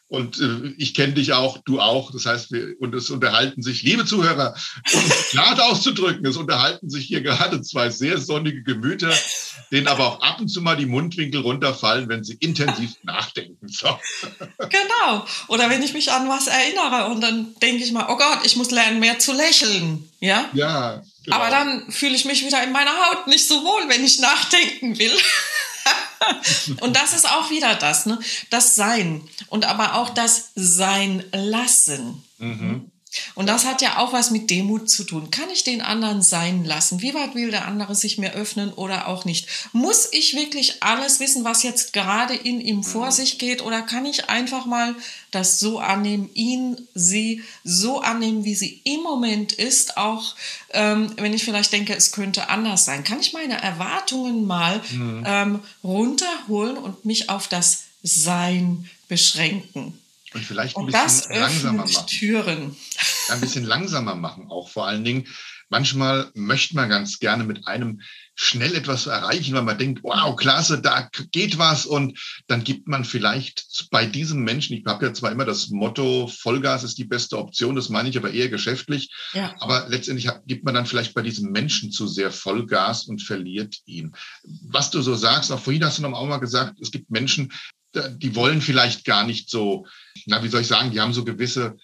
Und 0.09 0.39
äh, 0.39 0.73
ich 0.77 0.95
kenne 0.95 1.13
dich 1.13 1.33
auch, 1.33 1.59
du 1.59 1.79
auch. 1.79 2.11
Das 2.11 2.25
heißt, 2.25 2.51
wir, 2.51 2.75
und 2.79 2.95
es 2.95 3.11
unterhalten 3.11 3.61
sich, 3.61 3.83
liebe 3.83 4.05
Zuhörer, 4.05 4.55
um 4.91 5.01
es 5.07 5.29
gerade 5.31 5.63
auszudrücken, 5.63 6.25
es 6.25 6.35
unterhalten 6.35 6.89
sich 6.89 7.05
hier 7.05 7.21
gerade 7.21 7.61
zwei 7.61 7.91
sehr 7.91 8.17
sonnige 8.17 8.63
Gemüter, 8.63 9.13
denen 9.71 9.87
aber 9.87 10.07
auch 10.07 10.21
ab 10.21 10.39
und 10.41 10.47
zu 10.47 10.61
mal 10.61 10.75
die 10.75 10.87
Mundwinkel 10.87 11.41
runterfallen, 11.41 12.09
wenn 12.09 12.23
sie 12.23 12.33
intensiv 12.39 12.95
nachdenken. 13.03 13.67
So. 13.67 13.87
Genau. 14.57 15.25
Oder 15.47 15.69
wenn 15.69 15.83
ich 15.83 15.93
mich 15.93 16.11
an 16.11 16.27
was 16.27 16.47
erinnere 16.47 17.11
und 17.11 17.21
dann 17.21 17.53
denke 17.61 17.83
ich 17.83 17.91
mal, 17.91 18.07
oh 18.09 18.17
Gott, 18.17 18.39
ich 18.43 18.55
muss 18.55 18.71
lernen, 18.71 18.99
mehr 18.99 19.19
zu 19.19 19.31
lächeln. 19.31 20.09
Ja? 20.21 20.49
Ja. 20.53 21.03
Genau. 21.23 21.35
Aber 21.35 21.51
dann 21.51 21.91
fühle 21.91 22.15
ich 22.15 22.25
mich 22.25 22.43
wieder 22.43 22.63
in 22.63 22.71
meiner 22.71 22.91
Haut 22.91 23.27
nicht 23.27 23.47
so 23.47 23.63
wohl, 23.63 23.87
wenn 23.89 24.03
ich 24.03 24.19
nachdenken 24.19 24.97
will. 24.97 25.11
und 26.81 26.95
das 26.95 27.13
ist 27.13 27.29
auch 27.29 27.49
wieder 27.49 27.75
das, 27.75 28.05
ne? 28.05 28.19
Das 28.49 28.75
Sein 28.75 29.21
und 29.47 29.65
aber 29.65 29.95
auch 29.95 30.09
das 30.09 30.51
Sein 30.55 31.23
lassen. 31.31 32.23
Mhm. 32.37 32.91
Und 33.35 33.47
das 33.47 33.65
hat 33.65 33.81
ja 33.81 33.97
auch 33.97 34.13
was 34.13 34.31
mit 34.31 34.49
Demut 34.49 34.89
zu 34.89 35.03
tun. 35.03 35.31
Kann 35.31 35.49
ich 35.49 35.63
den 35.63 35.81
anderen 35.81 36.21
sein 36.21 36.65
lassen? 36.65 37.01
Wie 37.01 37.13
weit 37.13 37.35
will 37.35 37.51
der 37.51 37.67
andere 37.67 37.95
sich 37.95 38.17
mir 38.17 38.33
öffnen 38.33 38.73
oder 38.73 39.07
auch 39.07 39.25
nicht? 39.25 39.47
Muss 39.73 40.07
ich 40.11 40.35
wirklich 40.35 40.81
alles 40.81 41.19
wissen, 41.19 41.43
was 41.43 41.63
jetzt 41.63 41.93
gerade 41.93 42.35
in 42.35 42.61
ihm 42.61 42.83
vor 42.83 43.07
mhm. 43.07 43.11
sich 43.11 43.37
geht? 43.37 43.61
Oder 43.61 43.81
kann 43.81 44.05
ich 44.05 44.29
einfach 44.29 44.65
mal 44.65 44.95
das 45.31 45.59
so 45.59 45.79
annehmen, 45.79 46.29
ihn, 46.33 46.87
sie 46.93 47.43
so 47.63 48.01
annehmen, 48.01 48.43
wie 48.43 48.55
sie 48.55 48.81
im 48.83 49.01
Moment 49.01 49.53
ist? 49.53 49.97
Auch 49.97 50.35
ähm, 50.71 51.11
wenn 51.17 51.33
ich 51.33 51.43
vielleicht 51.43 51.73
denke, 51.73 51.95
es 51.95 52.11
könnte 52.11 52.49
anders 52.49 52.85
sein. 52.85 53.03
Kann 53.03 53.19
ich 53.19 53.33
meine 53.33 53.61
Erwartungen 53.61 54.45
mal 54.45 54.81
mhm. 54.91 55.23
ähm, 55.25 55.59
runterholen 55.83 56.77
und 56.77 57.05
mich 57.05 57.29
auf 57.29 57.47
das 57.47 57.83
Sein 58.03 58.89
beschränken? 59.07 59.99
Und 60.33 60.45
vielleicht 60.45 60.77
ein 60.77 60.83
und 60.83 60.91
bisschen 60.91 61.39
langsamer 61.39 61.85
machen. 61.85 62.07
Türen. 62.07 62.75
ein 63.29 63.41
bisschen 63.41 63.63
langsamer 63.63 64.15
machen, 64.15 64.47
auch 64.49 64.69
vor 64.69 64.87
allen 64.87 65.03
Dingen. 65.03 65.27
Manchmal 65.71 66.31
möchte 66.33 66.75
man 66.75 66.89
ganz 66.89 67.19
gerne 67.19 67.43
mit 67.43 67.67
einem 67.67 68.01
schnell 68.33 68.73
etwas 68.73 69.05
erreichen, 69.05 69.53
weil 69.53 69.63
man 69.63 69.77
denkt, 69.77 70.01
wow, 70.01 70.35
klasse, 70.35 70.81
da 70.81 71.09
geht 71.31 71.59
was. 71.59 71.85
Und 71.85 72.17
dann 72.47 72.63
gibt 72.63 72.87
man 72.87 73.05
vielleicht 73.05 73.87
bei 73.91 74.05
diesem 74.07 74.43
Menschen, 74.43 74.77
ich 74.77 74.85
habe 74.87 75.05
ja 75.05 75.13
zwar 75.13 75.31
immer 75.31 75.45
das 75.45 75.69
Motto, 75.69 76.27
Vollgas 76.27 76.83
ist 76.83 76.97
die 76.97 77.05
beste 77.05 77.37
Option, 77.37 77.75
das 77.75 77.89
meine 77.89 78.09
ich 78.09 78.17
aber 78.17 78.31
eher 78.31 78.49
geschäftlich. 78.49 79.11
Ja. 79.33 79.53
Aber 79.59 79.87
letztendlich 79.89 80.29
gibt 80.47 80.63
man 80.63 80.73
dann 80.73 80.87
vielleicht 80.87 81.13
bei 81.13 81.21
diesem 81.21 81.51
Menschen 81.51 81.91
zu 81.91 82.07
sehr 82.07 82.31
Vollgas 82.31 83.03
und 83.03 83.21
verliert 83.21 83.75
ihn. 83.85 84.13
Was 84.63 84.89
du 84.89 85.01
so 85.01 85.13
sagst, 85.13 85.51
auch 85.51 85.59
vorhin 85.59 85.83
hast 85.83 85.99
du 85.99 86.01
noch 86.01 86.25
mal 86.25 86.37
gesagt, 86.37 86.79
es 86.81 86.89
gibt 86.89 87.11
Menschen, 87.11 87.51
die 87.95 88.35
wollen 88.35 88.61
vielleicht 88.61 89.05
gar 89.05 89.25
nicht 89.25 89.49
so, 89.49 89.87
na, 90.25 90.43
wie 90.43 90.49
soll 90.49 90.61
ich 90.61 90.67
sagen, 90.67 90.91
die 90.91 91.01
haben 91.01 91.13
so 91.13 91.23
gewisse 91.23 91.77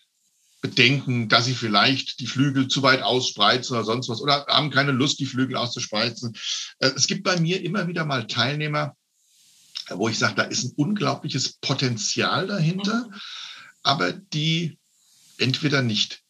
Bedenken, 0.62 1.30
dass 1.30 1.46
sie 1.46 1.54
vielleicht 1.54 2.20
die 2.20 2.28
Flügel 2.28 2.68
zu 2.68 2.82
weit 2.82 3.02
ausspreizen 3.02 3.76
oder 3.76 3.86
sonst 3.86 4.10
was 4.10 4.22
oder 4.22 4.46
haben 4.48 4.72
keine 4.72 4.91
Lust, 4.91 5.20
die 5.20 5.26
Flügel 5.26 5.58
auszuspreizen. 5.58 6.36
Äh, 6.80 6.91
es 6.96 7.08
gibt 7.08 7.24
bei 7.24 7.39
mir 7.39 7.62
immer 7.62 7.88
wieder 7.88 8.06
mal 8.06 8.28
Teilnehmer, 8.28 8.96
wo 9.89 10.10
ich 10.10 10.18
sage, 10.18 10.36
da 10.36 10.44
ist 10.44 10.63
ein 10.63 10.74
unglaubliches 10.76 11.54
Potenzial 11.54 12.48
dahinter, 12.48 13.10
aber 13.84 14.13
die 14.13 14.78
entweder 15.38 15.82
nicht 15.82 16.24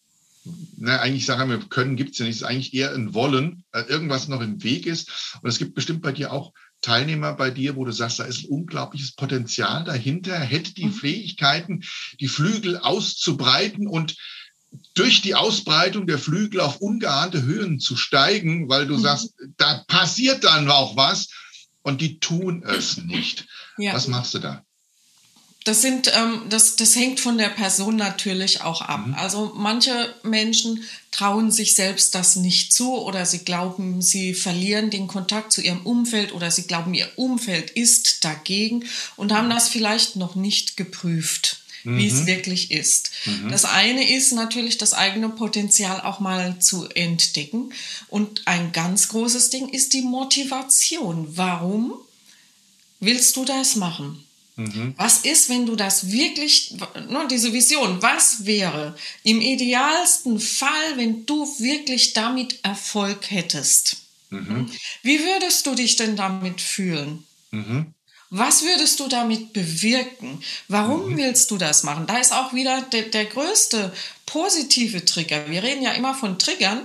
na, 0.78 1.00
eigentlich 1.00 1.26
sagen 1.26 1.50
wir, 1.50 1.60
können 1.60 1.96
gibt 1.96 2.12
es 2.12 2.20
ja 2.20 2.26
nicht, 2.26 2.36
es 2.36 2.42
ist 2.42 2.48
eigentlich 2.48 2.74
eher 2.74 2.94
ein 2.94 3.14
Wollen, 3.14 3.64
äh, 3.72 3.82
irgendwas 3.82 4.28
noch 4.28 4.42
im 4.42 4.64
Weg 4.64 4.86
ist. 4.86 5.40
Und 5.42 5.50
es 5.50 5.58
gibt 5.58 5.74
bestimmt 5.76 6.02
bei 6.02 6.12
dir 6.12 6.32
auch 6.32 6.54
Teilnehmer 6.86 7.34
bei 7.34 7.50
dir, 7.50 7.76
wo 7.76 7.84
du 7.84 7.92
sagst, 7.92 8.20
da 8.20 8.26
ist 8.26 8.44
ein 8.44 8.50
unglaubliches 8.50 9.14
Potenzial 9.14 9.84
dahinter, 9.84 10.38
hätte 10.38 10.74
die 10.76 10.86
mhm. 10.86 10.94
Fähigkeiten, 10.94 11.84
die 12.20 12.28
Flügel 12.28 12.78
auszubreiten 12.78 13.88
und 13.88 14.16
durch 14.94 15.24
die 15.24 15.34
Ausbreitung 15.34 16.06
der 16.06 16.20
Flügel 16.20 16.60
auf 16.60 16.78
ungeahnte 16.78 17.42
Höhen 17.42 17.80
zu 17.80 17.96
steigen, 17.96 18.70
weil 18.70 18.86
du 18.86 18.98
mhm. 18.98 19.02
sagst, 19.02 19.34
da 19.58 19.84
passiert 19.88 20.44
dann 20.44 20.70
auch 20.70 20.96
was 20.96 21.30
und 21.82 22.02
die 22.02 22.20
tun 22.20 22.64
es 22.64 22.98
nicht. 23.04 23.48
Ja. 23.78 23.96
Was 23.96 24.08
machst 24.08 24.36
du 24.36 24.40
da? 24.40 24.64
Das 25.66 25.82
sind, 25.82 26.12
ähm, 26.16 26.44
das, 26.50 26.78
das 26.78 26.96
hängt 26.96 27.20
von 27.20 27.38
der 27.38 27.50
Person 27.50 27.98
natürlich 27.98 28.62
auch 28.62 28.82
ab. 28.82 29.08
Mhm. 29.08 29.14
Also 29.16 29.52
manche 29.56 30.16
Menschen 30.24 30.84
trauen 31.12 31.52
sich 31.52 31.76
selbst 31.76 32.16
das 32.16 32.38
nicht 32.38 32.72
zu 32.72 32.96
oder 32.98 33.26
sie 33.26 33.40
glauben, 33.40 34.02
sie 34.02 34.34
verlieren 34.34 34.90
den 34.90 35.08
Kontakt 35.08 35.52
zu 35.52 35.62
ihrem 35.62 35.86
Umfeld 35.86 36.34
oder 36.34 36.52
sie 36.52 36.64
glauben, 36.64 36.94
ihr 36.94 37.10
Umfeld 37.18 37.72
ist 37.72 38.24
dagegen 38.24 38.86
und 39.18 39.34
haben 39.34 39.50
das 39.50 39.68
vielleicht 39.68 40.16
noch 40.16 40.36
nicht 40.36 40.78
geprüft 40.78 41.58
mhm. 41.86 41.98
wie 41.98 42.08
es 42.08 42.22
mhm. 42.22 42.28
wirklich 42.28 42.72
ist. 42.72 43.12
Mhm. 43.26 43.50
Das 43.50 43.66
eine 43.66 44.10
ist 44.10 44.34
natürlich 44.34 44.78
das 44.78 44.94
eigene 44.94 45.30
Potenzial 45.30 46.02
auch 46.02 46.20
mal 46.20 46.60
zu 46.60 46.88
entdecken. 46.90 47.72
Und 48.08 48.42
ein 48.46 48.72
ganz 48.72 49.08
großes 49.10 49.50
Ding 49.50 49.70
ist 49.70 49.94
die 49.94 50.02
Motivation. 50.02 51.38
Warum 51.38 51.94
willst 53.00 53.36
du 53.36 53.46
das 53.46 53.76
machen? 53.76 54.24
Mhm. 54.58 54.94
Was 54.98 55.20
ist, 55.20 55.50
wenn 55.50 55.66
du 55.66 55.76
das 55.76 56.12
wirklich, 56.12 56.76
ne, 57.10 57.28
diese 57.30 57.52
Vision, 57.52 58.02
was 58.02 58.46
wäre 58.46 58.96
im 59.24 59.42
idealsten 59.42 60.40
Fall, 60.40 60.96
wenn 60.96 61.26
du 61.26 61.46
wirklich 61.60 62.14
damit 62.14 62.60
Erfolg 62.64 63.30
hättest? 63.32 63.98
Mhm. 64.30 64.72
Wie 65.04 65.20
würdest 65.20 65.66
du 65.68 65.76
dich 65.76 65.98
denn 65.98 66.16
damit 66.16 66.62
fühlen? 66.62 67.26
Mhm. 67.52 67.94
Was 68.30 68.64
würdest 68.64 69.00
du 69.00 69.08
damit 69.08 69.54
bewirken? 69.54 70.42
Warum 70.68 71.12
mhm. 71.12 71.18
willst 71.18 71.52
du 71.52 71.58
das 71.58 71.84
machen? 71.84 72.08
Da 72.08 72.18
ist 72.18 72.34
auch 72.34 72.54
wieder 72.54 72.82
der, 72.82 73.04
der 73.04 73.26
größte 73.26 73.94
positive 74.26 75.06
Trigger. 75.06 75.50
Wir 75.50 75.64
reden 75.64 75.84
ja 75.84 75.92
immer 75.92 76.16
von 76.16 76.40
Triggern. 76.40 76.82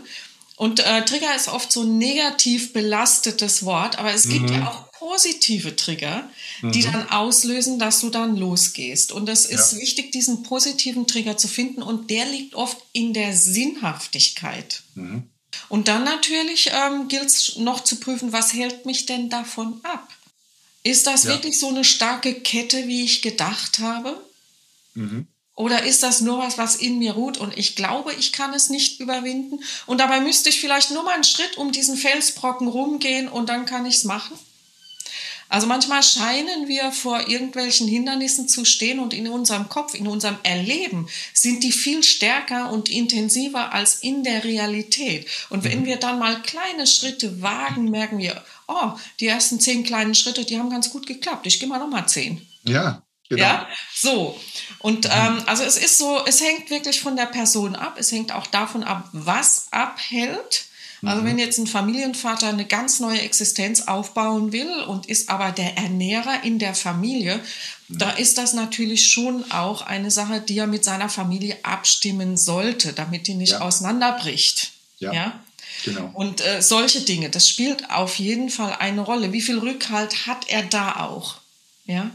Und 0.56 0.80
äh, 0.80 1.04
Trigger 1.04 1.34
ist 1.34 1.48
oft 1.48 1.72
so 1.72 1.82
ein 1.82 1.96
negativ 1.96 2.72
belastetes 2.72 3.64
Wort, 3.64 3.98
aber 3.98 4.12
es 4.12 4.28
gibt 4.28 4.50
ja 4.50 4.58
mhm. 4.58 4.66
auch 4.66 4.89
positive 5.00 5.74
Trigger, 5.76 6.30
die 6.62 6.86
mhm. 6.86 6.92
dann 6.92 7.08
auslösen, 7.08 7.78
dass 7.78 8.00
du 8.00 8.10
dann 8.10 8.36
losgehst. 8.36 9.12
Und 9.12 9.30
es 9.30 9.46
ist 9.46 9.72
ja. 9.72 9.78
wichtig, 9.78 10.12
diesen 10.12 10.42
positiven 10.42 11.06
Trigger 11.06 11.38
zu 11.38 11.48
finden 11.48 11.82
und 11.82 12.10
der 12.10 12.26
liegt 12.26 12.54
oft 12.54 12.76
in 12.92 13.14
der 13.14 13.34
Sinnhaftigkeit. 13.34 14.82
Mhm. 14.94 15.24
Und 15.70 15.88
dann 15.88 16.04
natürlich 16.04 16.70
ähm, 16.72 17.08
gilt 17.08 17.28
es 17.28 17.56
noch 17.56 17.82
zu 17.82 17.96
prüfen, 17.96 18.32
was 18.32 18.52
hält 18.52 18.84
mich 18.84 19.06
denn 19.06 19.30
davon 19.30 19.80
ab? 19.84 20.06
Ist 20.82 21.06
das 21.06 21.24
ja. 21.24 21.30
wirklich 21.30 21.58
so 21.58 21.68
eine 21.68 21.84
starke 21.84 22.34
Kette, 22.34 22.86
wie 22.86 23.02
ich 23.02 23.22
gedacht 23.22 23.78
habe? 23.78 24.22
Mhm. 24.94 25.26
Oder 25.54 25.82
ist 25.82 26.02
das 26.02 26.20
nur 26.20 26.38
was, 26.38 26.58
was 26.58 26.76
in 26.76 26.98
mir 26.98 27.12
ruht 27.12 27.38
und 27.38 27.56
ich 27.56 27.74
glaube, 27.74 28.12
ich 28.14 28.32
kann 28.32 28.52
es 28.52 28.68
nicht 28.68 29.00
überwinden? 29.00 29.60
Und 29.86 29.98
dabei 29.98 30.20
müsste 30.20 30.50
ich 30.50 30.60
vielleicht 30.60 30.90
nur 30.90 31.04
mal 31.04 31.14
einen 31.14 31.24
Schritt 31.24 31.56
um 31.56 31.72
diesen 31.72 31.96
Felsbrocken 31.96 32.68
rumgehen 32.68 33.28
und 33.28 33.48
dann 33.48 33.64
kann 33.64 33.86
ich 33.86 33.96
es 33.96 34.04
machen? 34.04 34.38
Also 35.50 35.66
manchmal 35.66 36.02
scheinen 36.02 36.68
wir 36.68 36.92
vor 36.92 37.28
irgendwelchen 37.28 37.88
Hindernissen 37.88 38.48
zu 38.48 38.64
stehen 38.64 39.00
und 39.00 39.12
in 39.12 39.28
unserem 39.28 39.68
Kopf, 39.68 39.94
in 39.94 40.06
unserem 40.06 40.38
Erleben 40.44 41.08
sind 41.34 41.64
die 41.64 41.72
viel 41.72 42.04
stärker 42.04 42.70
und 42.70 42.88
intensiver 42.88 43.74
als 43.74 43.96
in 43.96 44.22
der 44.22 44.44
Realität. 44.44 45.26
Und 45.50 45.64
wenn 45.64 45.80
mhm. 45.80 45.86
wir 45.86 45.96
dann 45.96 46.20
mal 46.20 46.40
kleine 46.40 46.86
Schritte 46.86 47.42
wagen, 47.42 47.90
merken 47.90 48.18
wir, 48.18 48.42
oh, 48.68 48.92
die 49.18 49.26
ersten 49.26 49.58
zehn 49.58 49.82
kleinen 49.82 50.14
Schritte, 50.14 50.44
die 50.44 50.58
haben 50.58 50.70
ganz 50.70 50.90
gut 50.90 51.06
geklappt. 51.06 51.46
Ich 51.46 51.58
gehe 51.58 51.68
mal 51.68 51.80
nochmal 51.80 52.08
zehn. 52.08 52.46
Ja, 52.64 53.02
Genau. 53.28 53.42
Ja, 53.42 53.68
so. 53.94 54.40
Und 54.80 55.04
mhm. 55.04 55.10
ähm, 55.14 55.42
also 55.46 55.62
es 55.62 55.76
ist 55.76 55.98
so, 55.98 56.20
es 56.26 56.40
hängt 56.40 56.68
wirklich 56.68 57.00
von 57.00 57.14
der 57.14 57.26
Person 57.26 57.76
ab. 57.76 57.94
Es 57.96 58.10
hängt 58.10 58.32
auch 58.32 58.48
davon 58.48 58.82
ab, 58.82 59.08
was 59.12 59.68
abhält. 59.70 60.64
Also 61.02 61.24
wenn 61.24 61.34
mhm. 61.34 61.38
jetzt 61.38 61.58
ein 61.58 61.66
Familienvater 61.66 62.48
eine 62.48 62.66
ganz 62.66 63.00
neue 63.00 63.20
Existenz 63.20 63.82
aufbauen 63.82 64.52
will 64.52 64.70
und 64.82 65.06
ist 65.06 65.30
aber 65.30 65.50
der 65.50 65.78
Ernährer 65.78 66.44
in 66.44 66.58
der 66.58 66.74
Familie, 66.74 67.40
da 67.88 68.10
ist 68.10 68.38
das 68.38 68.52
natürlich 68.52 69.10
schon 69.10 69.50
auch 69.50 69.82
eine 69.82 70.10
Sache, 70.10 70.40
die 70.40 70.58
er 70.58 70.66
mit 70.66 70.84
seiner 70.84 71.08
Familie 71.08 71.56
abstimmen 71.62 72.36
sollte, 72.36 72.92
damit 72.92 73.26
die 73.26 73.34
nicht 73.34 73.52
ja. 73.52 73.60
auseinanderbricht. 73.62 74.72
Ja. 74.98 75.12
ja? 75.12 75.40
Genau. 75.84 76.10
Und 76.12 76.42
äh, 76.42 76.60
solche 76.60 77.00
Dinge, 77.00 77.30
das 77.30 77.48
spielt 77.48 77.90
auf 77.90 78.16
jeden 78.16 78.50
Fall 78.50 78.76
eine 78.78 79.00
Rolle. 79.00 79.32
Wie 79.32 79.40
viel 79.40 79.58
Rückhalt 79.58 80.26
hat 80.26 80.48
er 80.48 80.62
da 80.62 80.96
auch? 80.96 81.36
Ja, 81.86 82.10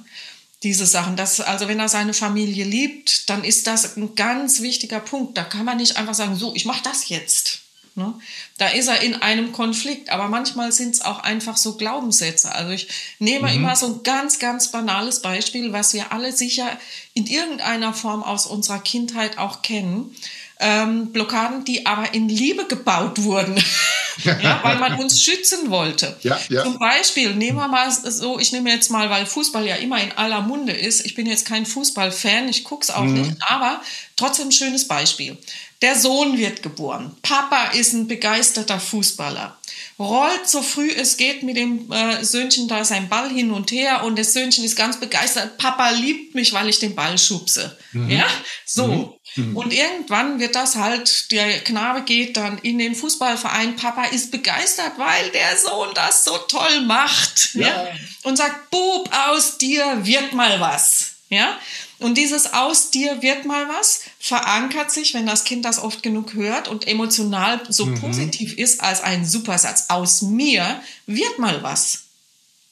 diese 0.63 0.86
Sachen. 0.86 1.15
Das, 1.15 1.41
also 1.41 1.67
wenn 1.67 1.80
er 1.80 1.89
seine 1.89 2.13
Familie 2.13 2.63
liebt, 2.65 3.30
dann 3.30 3.43
ist 3.43 3.67
das 3.67 3.98
ein 3.98 4.15
ganz 4.15 4.62
wichtiger 4.62 5.00
Punkt. 5.00 5.38
Da 5.38 5.43
kann 5.43 5.65
man 5.65 5.78
nicht 5.78 5.98
einfach 5.98 6.13
sagen, 6.13 6.36
so, 6.36 6.54
ich 6.56 6.65
mache 6.65 6.84
das 6.84 7.10
jetzt. 7.10 7.62
Ne? 7.97 8.13
Da 8.58 8.67
ist 8.67 8.88
er 8.89 9.01
in 9.01 9.15
einem 9.15 9.53
Konflikt, 9.53 10.10
aber 10.10 10.27
manchmal 10.27 10.73
sind 10.73 10.95
es 10.95 11.01
auch 11.01 11.19
einfach 11.19 11.55
so 11.55 11.77
Glaubenssätze. 11.77 12.53
Also 12.53 12.71
ich 12.71 12.89
nehme 13.19 13.47
mhm. 13.47 13.55
immer 13.55 13.75
so 13.77 13.86
ein 13.88 14.03
ganz, 14.03 14.38
ganz 14.39 14.69
banales 14.69 15.21
Beispiel, 15.21 15.71
was 15.71 15.93
wir 15.93 16.12
alle 16.12 16.34
sicher 16.34 16.67
in 17.13 17.25
irgendeiner 17.25 17.93
Form 17.93 18.21
aus 18.21 18.47
unserer 18.47 18.79
Kindheit 18.79 19.38
auch 19.38 19.62
kennen. 19.62 20.13
Ähm, 20.58 21.12
Blockaden, 21.12 21.65
die 21.65 21.86
aber 21.86 22.13
in 22.13 22.29
Liebe 22.29 22.65
gebaut 22.65 23.23
wurden, 23.23 23.62
ja, 24.23 24.62
weil 24.63 24.77
man 24.77 24.99
uns 24.99 25.21
schützen 25.21 25.69
wollte. 25.69 26.15
Ja, 26.21 26.39
ja. 26.47 26.63
Zum 26.63 26.79
Beispiel, 26.79 27.36
nehmen 27.36 27.58
wir 27.58 27.67
mal 27.67 27.91
so, 27.91 28.39
ich 28.39 28.53
nehme 28.53 28.71
jetzt 28.71 28.89
mal, 28.89 29.10
weil 29.10 29.25
Fußball 29.25 29.65
ja 29.65 29.75
immer 29.75 30.01
in 30.01 30.13
aller 30.13 30.41
Munde 30.41 30.71
ist, 30.71 31.05
ich 31.05 31.13
bin 31.13 31.25
jetzt 31.25 31.45
kein 31.45 31.65
Fußballfan, 31.65 32.47
ich 32.47 32.63
gucke 32.63 32.84
es 32.84 32.89
auch 32.89 33.03
mhm. 33.03 33.13
nicht, 33.13 33.31
aber 33.41 33.81
trotzdem 34.15 34.47
ein 34.47 34.53
schönes 34.53 34.88
Beispiel. 34.88 35.38
Der 35.82 35.96
Sohn 35.96 36.38
wird 36.38 36.64
geboren. 36.64 37.16
Papa 37.22 37.72
ist 37.72 37.94
ein 37.94 38.08
begeisterter 38.08 38.80
Fußballer. 38.80 39.58
Rollt 40.00 40.48
so 40.48 40.62
früh 40.62 40.90
es 40.90 41.18
geht 41.18 41.44
mit 41.44 41.58
dem 41.58 41.92
äh, 41.92 42.24
Söhnchen 42.24 42.68
da 42.68 42.84
sein 42.84 43.08
Ball 43.08 43.30
hin 43.30 43.52
und 43.52 43.72
her 43.72 44.04
und 44.04 44.18
das 44.18 44.34
Söhnchen 44.34 44.64
ist 44.64 44.76
ganz 44.76 45.00
begeistert. 45.00 45.58
Papa 45.58 45.90
liebt 45.92 46.36
mich, 46.36 46.54
weil 46.54 46.70
ich 46.70 46.80
den 46.80 46.96
Ball 46.96 47.18
schubse. 47.18 47.78
Mhm. 47.92 48.10
Ja, 48.10 48.28
so. 48.66 49.18
Mhm. 49.36 49.44
mhm. 49.44 49.58
Und 49.58 49.74
irgendwann 49.74 50.40
wird 50.40 50.56
das 50.56 50.76
halt, 50.76 51.32
der 51.32 51.60
Knabe 51.60 52.04
geht 52.04 52.36
dann 52.38 52.58
in 52.60 52.78
den 52.78 52.96
Fußballverein. 52.96 53.76
Papa 53.76 54.06
ist 54.06 54.32
begeistert, 54.32 54.94
weil 54.98 55.30
der 55.32 55.58
Sohn 55.58 55.90
das 55.94 56.24
so 56.24 56.38
toll 56.38 56.82
macht. 56.82 57.56
Ja. 57.56 57.68
ja? 57.68 57.88
Und 58.24 58.38
sagt, 58.38 58.72
Bub, 58.72 59.10
aus 59.30 59.58
dir 59.58 60.06
wird 60.06 60.34
mal 60.34 60.60
was. 60.60 61.12
Ja, 61.30 61.58
und 62.06 62.20
dieses 62.20 62.54
aus 62.54 62.91
dir 62.91 63.24
wird 63.24 63.46
mal 63.46 63.68
was 63.68 64.02
verankert 64.20 64.91
sich, 64.91 65.15
wenn 65.15 65.26
das 65.26 65.44
Kind 65.44 65.65
das 65.65 65.80
oft 65.80 66.04
genug 66.04 66.36
hört 66.36 66.68
und 66.68 66.88
emotional 66.88 67.60
so 67.68 67.88
mhm. 67.88 68.00
positiv 68.00 68.60
ist 68.60 68.82
als 68.82 69.02
ein 69.02 69.26
Supersatz. 69.26 69.86
Aus 69.88 70.22
mir 70.22 70.84
wird 71.08 71.39
mal 71.39 71.63
was. 71.63 72.04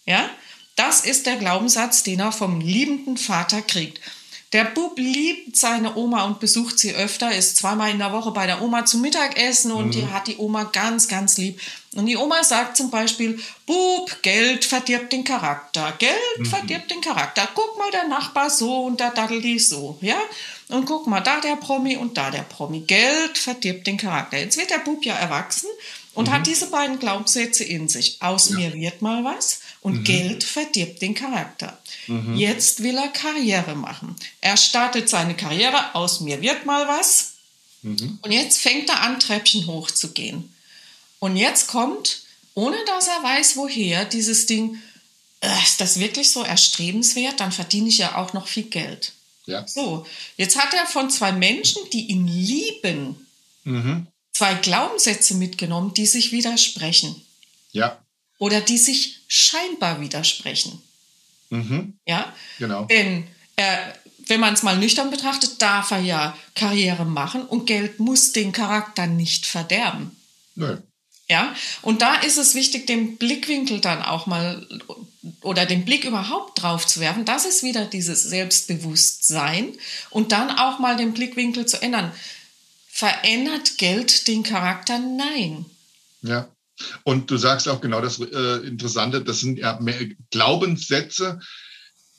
Ja, 0.06 0.30
das 0.76 1.02
ist 1.02 1.26
der 1.26 1.38
Glaubenssatz, 1.38 2.04
den 2.04 2.20
er 2.20 2.32
vom 2.32 2.62
liebenden 2.62 3.18
Vater 3.18 3.64
kriegt. 3.64 4.00
Der 4.54 4.66
Bub 4.66 5.00
liebt 5.00 5.58
seine 5.58 5.96
Oma 5.96 6.26
und 6.26 6.40
besucht 6.40 6.78
sie 6.78 6.94
öfter, 6.94 7.36
ist 7.36 7.58
zweimal 7.58 7.90
in 7.90 7.98
der 7.98 8.14
Woche 8.14 8.30
bei 8.30 8.46
der 8.46 8.62
Oma 8.62 8.86
zum 8.86 9.02
Mittagessen 9.02 9.72
und 9.72 9.88
mhm. 9.88 9.92
die 9.92 10.06
hat 10.06 10.28
die 10.28 10.38
Oma 10.38 10.66
ganz, 10.66 11.08
ganz 11.08 11.40
lieb. 11.40 11.60
Und 11.96 12.06
die 12.06 12.18
Oma 12.18 12.44
sagt 12.44 12.78
zum 12.78 12.92
Beispiel, 12.92 13.40
Bub, 13.66 14.16
Geld 14.22 14.64
verdirbt 14.64 15.12
den 15.12 15.24
Charakter, 15.24 15.94
Geld 15.98 16.14
mhm. 16.38 16.46
verdirbt 16.46 16.92
den 16.92 17.02
Charakter. 17.02 17.50
Guck 17.56 17.80
mal, 17.80 17.90
der 17.90 18.08
Nachbar 18.08 18.52
so 18.52 18.86
und 18.86 19.00
der 19.00 19.10
Daddeli 19.10 19.58
so, 19.58 19.98
ja? 20.02 20.22
Und 20.70 20.86
guck 20.86 21.08
mal, 21.08 21.22
da 21.22 21.40
der 21.40 21.56
Promi 21.56 21.98
und 21.98 22.16
da 22.16 22.30
der 22.30 22.44
Promi. 22.44 22.82
Geld 22.82 23.40
verdirbt 23.40 23.88
den 23.88 23.98
Charakter. 23.98 24.38
Jetzt 24.38 24.58
wird 24.58 24.70
der 24.70 24.80
Bub 24.80 25.04
ja 25.04 25.16
erwachsen 25.16 25.70
und 26.14 26.28
mhm. 26.28 26.34
hat 26.34 26.46
diese 26.46 26.68
beiden 26.68 27.00
Glaubenssätze 27.00 27.64
in 27.64 27.88
sich. 27.88 28.18
Aus 28.22 28.50
ja. 28.50 28.58
mir 28.58 28.74
wird 28.74 29.02
mal 29.02 29.24
was 29.24 29.62
und 29.84 30.00
mhm. 30.00 30.04
Geld 30.06 30.44
verdirbt 30.44 31.02
den 31.02 31.14
Charakter. 31.14 31.78
Mhm. 32.08 32.36
Jetzt 32.36 32.82
will 32.82 32.98
er 32.98 33.10
Karriere 33.10 33.76
machen. 33.76 34.16
Er 34.42 34.58
startet 34.58 35.10
seine 35.10 35.36
Karriere, 35.36 35.94
aus 35.94 36.22
mir 36.22 36.42
wird 36.42 36.66
mal 36.66 36.88
was. 36.88 37.34
Mhm. 37.82 38.20
Und 38.22 38.32
jetzt 38.32 38.62
fängt 38.62 38.90
er 38.90 39.02
an, 39.02 39.20
Treppchen 39.20 39.68
hochzugehen. 39.68 40.54
Und 41.20 41.36
jetzt 41.36 41.68
kommt, 41.68 42.22
ohne 42.54 42.78
dass 42.88 43.08
er 43.08 43.24
weiß, 43.24 43.58
woher, 43.58 44.06
dieses 44.06 44.46
Ding, 44.46 44.82
äh, 45.42 45.64
ist 45.64 45.82
das 45.82 46.00
wirklich 46.00 46.32
so 46.32 46.44
erstrebenswert? 46.44 47.40
Dann 47.40 47.52
verdiene 47.52 47.90
ich 47.90 47.98
ja 47.98 48.18
auch 48.18 48.34
noch 48.34 48.48
viel 48.48 48.64
Geld. 48.64 49.12
Ja. 49.46 49.68
So, 49.68 50.06
jetzt 50.38 50.58
hat 50.58 50.74
er 50.74 50.86
von 50.86 51.10
zwei 51.10 51.34
Menschen, 51.34 51.82
die 51.92 52.08
ihn 52.08 52.28
lieben, 52.28 53.28
Mhm. 53.66 54.08
zwei 54.34 54.54
Glaubenssätze 54.56 55.36
mitgenommen, 55.36 55.94
die 55.94 56.06
sich 56.06 56.32
widersprechen 56.32 57.22
Ja. 57.72 58.03
Oder 58.44 58.60
die 58.60 58.78
sich 58.78 59.22
scheinbar 59.30 60.02
widersprechen. 60.02 60.82
Mhm. 61.50 61.94
Ja, 62.06 62.34
Genau. 62.60 62.84
denn 62.86 63.26
äh, 63.56 63.78
wenn 64.28 64.42
man 64.42 64.54
es 64.54 64.64
mal 64.64 64.78
nüchtern 64.78 65.10
betrachtet, 65.12 65.62
darf 65.62 65.92
er 65.92 66.00
ja 66.02 66.38
Karriere 66.54 67.06
machen 67.06 67.44
und 67.44 67.68
Geld 67.68 68.02
muss 68.02 68.34
den 68.34 68.52
Charakter 68.52 69.08
nicht 69.08 69.46
verderben. 69.46 70.18
Nö. 70.56 70.78
Ja, 71.30 71.56
und 71.84 72.02
da 72.02 72.16
ist 72.16 72.38
es 72.38 72.54
wichtig, 72.54 72.86
den 72.86 73.16
Blickwinkel 73.16 73.80
dann 73.80 74.02
auch 74.02 74.26
mal 74.26 74.68
oder 75.40 75.66
den 75.66 75.86
Blick 75.86 76.04
überhaupt 76.04 76.62
drauf 76.62 76.86
zu 76.86 77.00
werfen. 77.00 77.24
Das 77.24 77.46
ist 77.46 77.64
wieder 77.64 77.86
dieses 77.86 78.24
Selbstbewusstsein 78.24 79.72
und 80.10 80.34
dann 80.34 80.52
auch 80.52 80.80
mal 80.80 80.98
den 80.98 81.14
Blickwinkel 81.14 81.66
zu 81.66 81.82
ändern. 81.82 82.12
Verändert 82.90 83.78
Geld 83.78 84.28
den 84.28 84.44
Charakter? 84.44 85.00
Nein. 85.00 85.66
Ja. 86.24 86.50
Und 87.04 87.30
du 87.30 87.38
sagst 87.38 87.68
auch 87.68 87.82
genau 87.82 88.02
das 88.02 88.20
äh, 88.20 88.58
Interessante, 88.66 89.24
das 89.24 89.40
sind 89.40 89.60
ja 89.60 89.80
mehr 89.80 90.00
Glaubenssätze, 90.32 91.40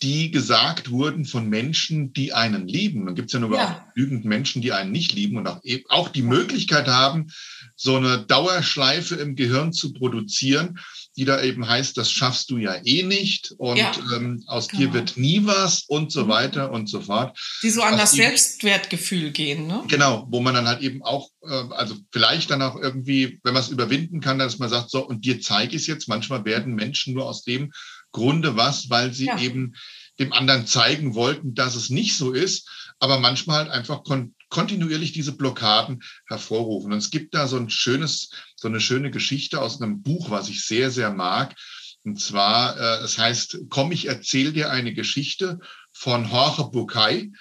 die 0.05 0.31
gesagt 0.31 0.91
wurden 0.91 1.25
von 1.25 1.49
Menschen, 1.49 2.13
die 2.13 2.33
einen 2.35 2.69
lieben. 2.69 3.07
Dann 3.07 3.15
gibt 3.15 3.31
es 3.31 3.33
ja 3.33 3.41
nur 3.41 3.57
Ja. 3.57 3.87
genügend 3.95 4.25
Menschen, 4.27 4.61
die 4.63 4.73
einen 4.73 4.93
nicht 4.93 5.13
lieben 5.15 5.39
und 5.39 5.47
auch, 5.49 5.61
eben 5.65 5.85
auch 5.89 6.09
die 6.11 6.23
Möglichkeit 6.23 6.87
haben, 6.89 7.29
so 7.75 7.97
eine 7.97 8.19
Dauerschleife 8.19 9.15
im 9.17 9.35
Gehirn 9.35 9.73
zu 9.73 9.93
produzieren, 9.95 10.79
die 11.17 11.25
da 11.25 11.43
eben 11.43 11.67
heißt, 11.69 11.97
das 11.97 12.11
schaffst 12.13 12.51
du 12.51 12.59
ja 12.59 12.75
eh 12.85 13.03
nicht 13.03 13.55
und 13.57 13.79
Ja. 13.79 13.93
ähm, 14.15 14.45
aus 14.47 14.69
dir 14.69 14.79
Genau. 14.89 14.95
wird 14.95 15.17
nie 15.17 15.41
was 15.45 15.85
und 15.89 16.13
so 16.13 16.25
Mhm. 16.25 16.29
weiter 16.29 16.71
und 16.71 16.89
so 16.89 17.01
fort. 17.01 17.37
Die 17.63 17.71
so 17.71 17.83
an 17.83 17.95
Aus 17.95 18.01
das 18.01 18.13
ihm- 18.15 18.19
Selbstwertgefühl 18.25 19.31
gehen. 19.31 19.67
Ne? 19.67 19.83
Genau, 19.89 20.27
wo 20.31 20.41
man 20.41 20.55
dann 20.55 20.69
halt 20.69 20.83
eben 20.83 21.03
auch, 21.03 21.31
äh, 21.43 21.49
also 21.71 21.97
vielleicht 22.13 22.51
dann 22.51 22.63
auch 22.63 22.77
irgendwie, 22.77 23.41
wenn 23.43 23.55
man 23.55 23.63
es 23.63 23.71
überwinden 23.71 24.21
kann, 24.21 24.39
dass 24.39 24.59
man 24.59 24.69
sagt, 24.69 24.91
so, 24.91 25.07
und 25.07 25.25
dir 25.25 25.41
zeige 25.41 25.75
ich 25.77 25.83
es 25.83 25.87
jetzt. 25.87 26.09
Manchmal 26.09 26.45
werden 26.45 26.75
Menschen 26.75 27.15
nur 27.15 27.27
aus 27.27 27.43
dem 27.43 27.73
Grunde 28.15 28.57
was, 28.57 28.89
weil 28.89 29.13
sie 29.13 29.27
Ja. 29.27 29.39
eben 29.39 29.75
dem 30.19 30.33
anderen 30.33 30.67
zeigen 30.67 31.15
wollten, 31.15 31.55
dass 31.55 31.75
es 31.75 31.91
nicht 31.91 32.17
so 32.17 32.33
ist, 32.33 32.71
aber 33.01 33.19
manchmal 33.19 33.59
halt 33.59 33.71
einfach 33.71 34.05
kon 34.05 34.35
kontinuierlich 34.49 35.13
diese 35.13 35.33
Blockaden 35.33 36.01
hervorrufen. 36.29 36.93
Und 36.93 36.99
es 36.99 37.11
gibt 37.11 37.35
da 37.35 37.49
so 37.49 37.57
ein 37.57 37.71
schönes, 37.71 38.31
so 38.55 38.69
eine 38.69 38.81
schöne 38.81 39.11
Geschichte 39.11 39.61
aus 39.61 39.83
einem 39.83 40.01
Buch, 40.03 40.31
was 40.31 40.49
ich 40.49 40.65
sehr, 40.65 40.93
sehr 40.93 41.13
mag. 41.13 41.57
Und 42.05 42.21
zwar, 42.21 42.79
äh, 42.79 43.03
es 43.03 43.19
heißt, 43.19 43.59
komm, 43.69 43.91
ich 43.91 44.07
erzähl 44.07 44.53
dir 44.53 44.71
eine 44.71 44.95
Geschichte 44.95 45.59
von 45.93 46.31
Jorge 46.31 46.71
Bucay. 46.71 47.33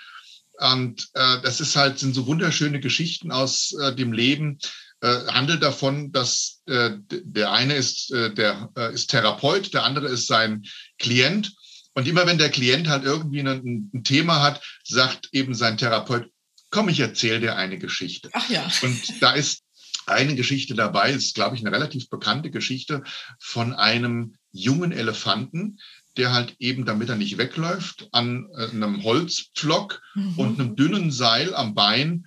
Und 0.57 1.07
äh, 1.13 1.41
das 1.43 1.61
ist 1.61 1.75
halt, 1.75 1.99
sind 1.99 2.15
so 2.15 2.25
wunderschöne 2.25 2.79
Geschichten 2.79 3.31
aus 3.31 3.73
äh, 3.79 3.93
dem 3.93 4.11
Leben. 4.11 4.57
Äh, 5.03 5.27
handelt 5.27 5.61
davon, 5.61 6.13
dass 6.13 6.61
äh, 6.65 6.91
der 7.09 7.51
eine 7.51 7.75
ist, 7.75 8.09
äh, 8.13 8.33
der 8.33 8.69
äh, 8.77 8.93
ist 8.93 9.09
Therapeut, 9.09 9.73
der 9.73 9.83
andere 9.83 10.07
ist 10.07 10.27
sein 10.27 10.63
Klient. 10.97 11.51
Und 11.93 12.07
immer 12.07 12.25
wenn 12.25 12.37
der 12.37 12.49
Klient 12.49 12.87
halt 12.87 13.03
irgendwie 13.03 13.41
ein, 13.41 13.91
ein 13.93 14.03
Thema 14.05 14.41
hat, 14.41 14.63
sagt 14.85 15.27
eben 15.33 15.55
sein 15.55 15.77
Therapeut, 15.77 16.29
komm, 16.69 16.87
ich 16.87 17.01
erzähle 17.01 17.41
dir 17.41 17.55
eine 17.57 17.77
Geschichte. 17.79 18.29
Ach 18.31 18.49
ja. 18.49 18.65
Und 18.81 19.21
da 19.21 19.33
ist 19.33 19.63
eine 20.05 20.35
Geschichte 20.35 20.73
dabei, 20.73 21.11
ist, 21.11 21.35
glaube 21.35 21.57
ich, 21.57 21.61
eine 21.65 21.75
relativ 21.75 22.09
bekannte 22.09 22.49
Geschichte 22.49 23.03
von 23.39 23.73
einem 23.73 24.35
jungen 24.53 24.93
Elefanten, 24.93 25.79
der 26.15 26.31
halt 26.31 26.55
eben, 26.59 26.85
damit 26.85 27.09
er 27.09 27.17
nicht 27.17 27.37
wegläuft, 27.37 28.07
an 28.13 28.47
äh, 28.57 28.69
einem 28.69 29.03
Holzpflock 29.03 30.01
Mhm. 30.15 30.39
und 30.39 30.59
einem 30.61 30.75
dünnen 30.77 31.11
Seil 31.11 31.53
am 31.53 31.75
Bein 31.75 32.25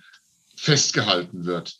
festgehalten 0.55 1.45
wird. 1.45 1.77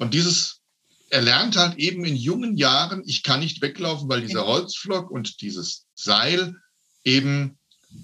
Und 0.00 0.14
dieses, 0.14 0.62
er 1.10 1.20
lernt 1.20 1.56
halt 1.56 1.76
eben 1.76 2.04
in 2.06 2.16
jungen 2.16 2.56
Jahren, 2.56 3.02
ich 3.04 3.22
kann 3.22 3.40
nicht 3.40 3.60
weglaufen, 3.60 4.08
weil 4.08 4.22
dieser 4.22 4.40
Ja. 4.40 4.46
Holzpflock 4.46 5.10
und 5.10 5.42
dieses 5.42 5.86
Seil 5.94 6.56
eben 7.04 7.58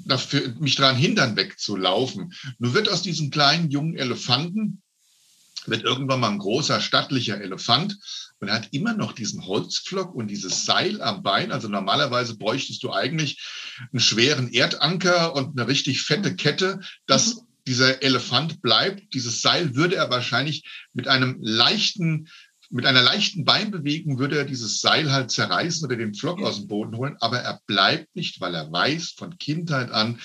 dafür, 0.04 0.54
mich 0.60 0.74
daran 0.74 0.96
hindern, 0.96 1.36
wegzulaufen. 1.36 2.34
Nun 2.58 2.74
wird 2.74 2.90
aus 2.90 3.00
diesem 3.00 3.30
kleinen 3.30 3.70
jungen 3.70 3.96
Elefanten 3.96 4.82
wird 5.68 5.82
irgendwann 5.82 6.20
mal 6.20 6.30
ein 6.30 6.38
großer 6.38 6.80
stattlicher 6.80 7.40
Elefant 7.40 7.98
und 8.38 8.48
er 8.48 8.54
hat 8.54 8.68
immer 8.72 8.94
noch 8.94 9.12
diesen 9.12 9.46
Holzpflock 9.46 10.14
und 10.14 10.28
dieses 10.28 10.64
Seil 10.64 11.02
am 11.02 11.22
Bein. 11.22 11.50
Also 11.50 11.68
normalerweise 11.68 12.36
bräuchtest 12.36 12.82
du 12.82 12.92
eigentlich 12.92 13.42
einen 13.92 14.00
schweren 14.00 14.52
Erdanker 14.52 15.34
und 15.34 15.58
eine 15.58 15.66
richtig 15.68 16.02
fette 16.02 16.36
Kette, 16.36 16.80
dass 17.06 17.45
dieser 17.66 18.02
Elefant 18.02 18.62
bleibt. 18.62 19.14
Dieses 19.14 19.42
Seil 19.42 19.74
würde 19.74 19.96
er 19.96 20.10
wahrscheinlich 20.10 20.64
mit 20.92 21.08
einem 21.08 21.38
leichten 21.40 22.28
mit 22.68 22.84
einer 22.84 23.02
leichten 23.02 23.44
Beinbewegung 23.44 24.18
würde 24.18 24.38
er 24.38 24.44
dieses 24.44 24.80
Seil 24.80 25.12
halt 25.12 25.30
zerreißen 25.30 25.86
oder 25.86 25.96
den 25.96 26.14
Pflock 26.14 26.42
aus 26.42 26.56
dem 26.56 26.66
Boden 26.66 26.96
holen, 26.96 27.16
aber 27.20 27.38
er 27.38 27.60
bleibt 27.66 28.14
nicht, 28.16 28.40
weil 28.40 28.56
er 28.56 28.72
weiß 28.72 29.14
von 29.16 29.38
Kindheit 29.38 29.92
an, 29.92 30.20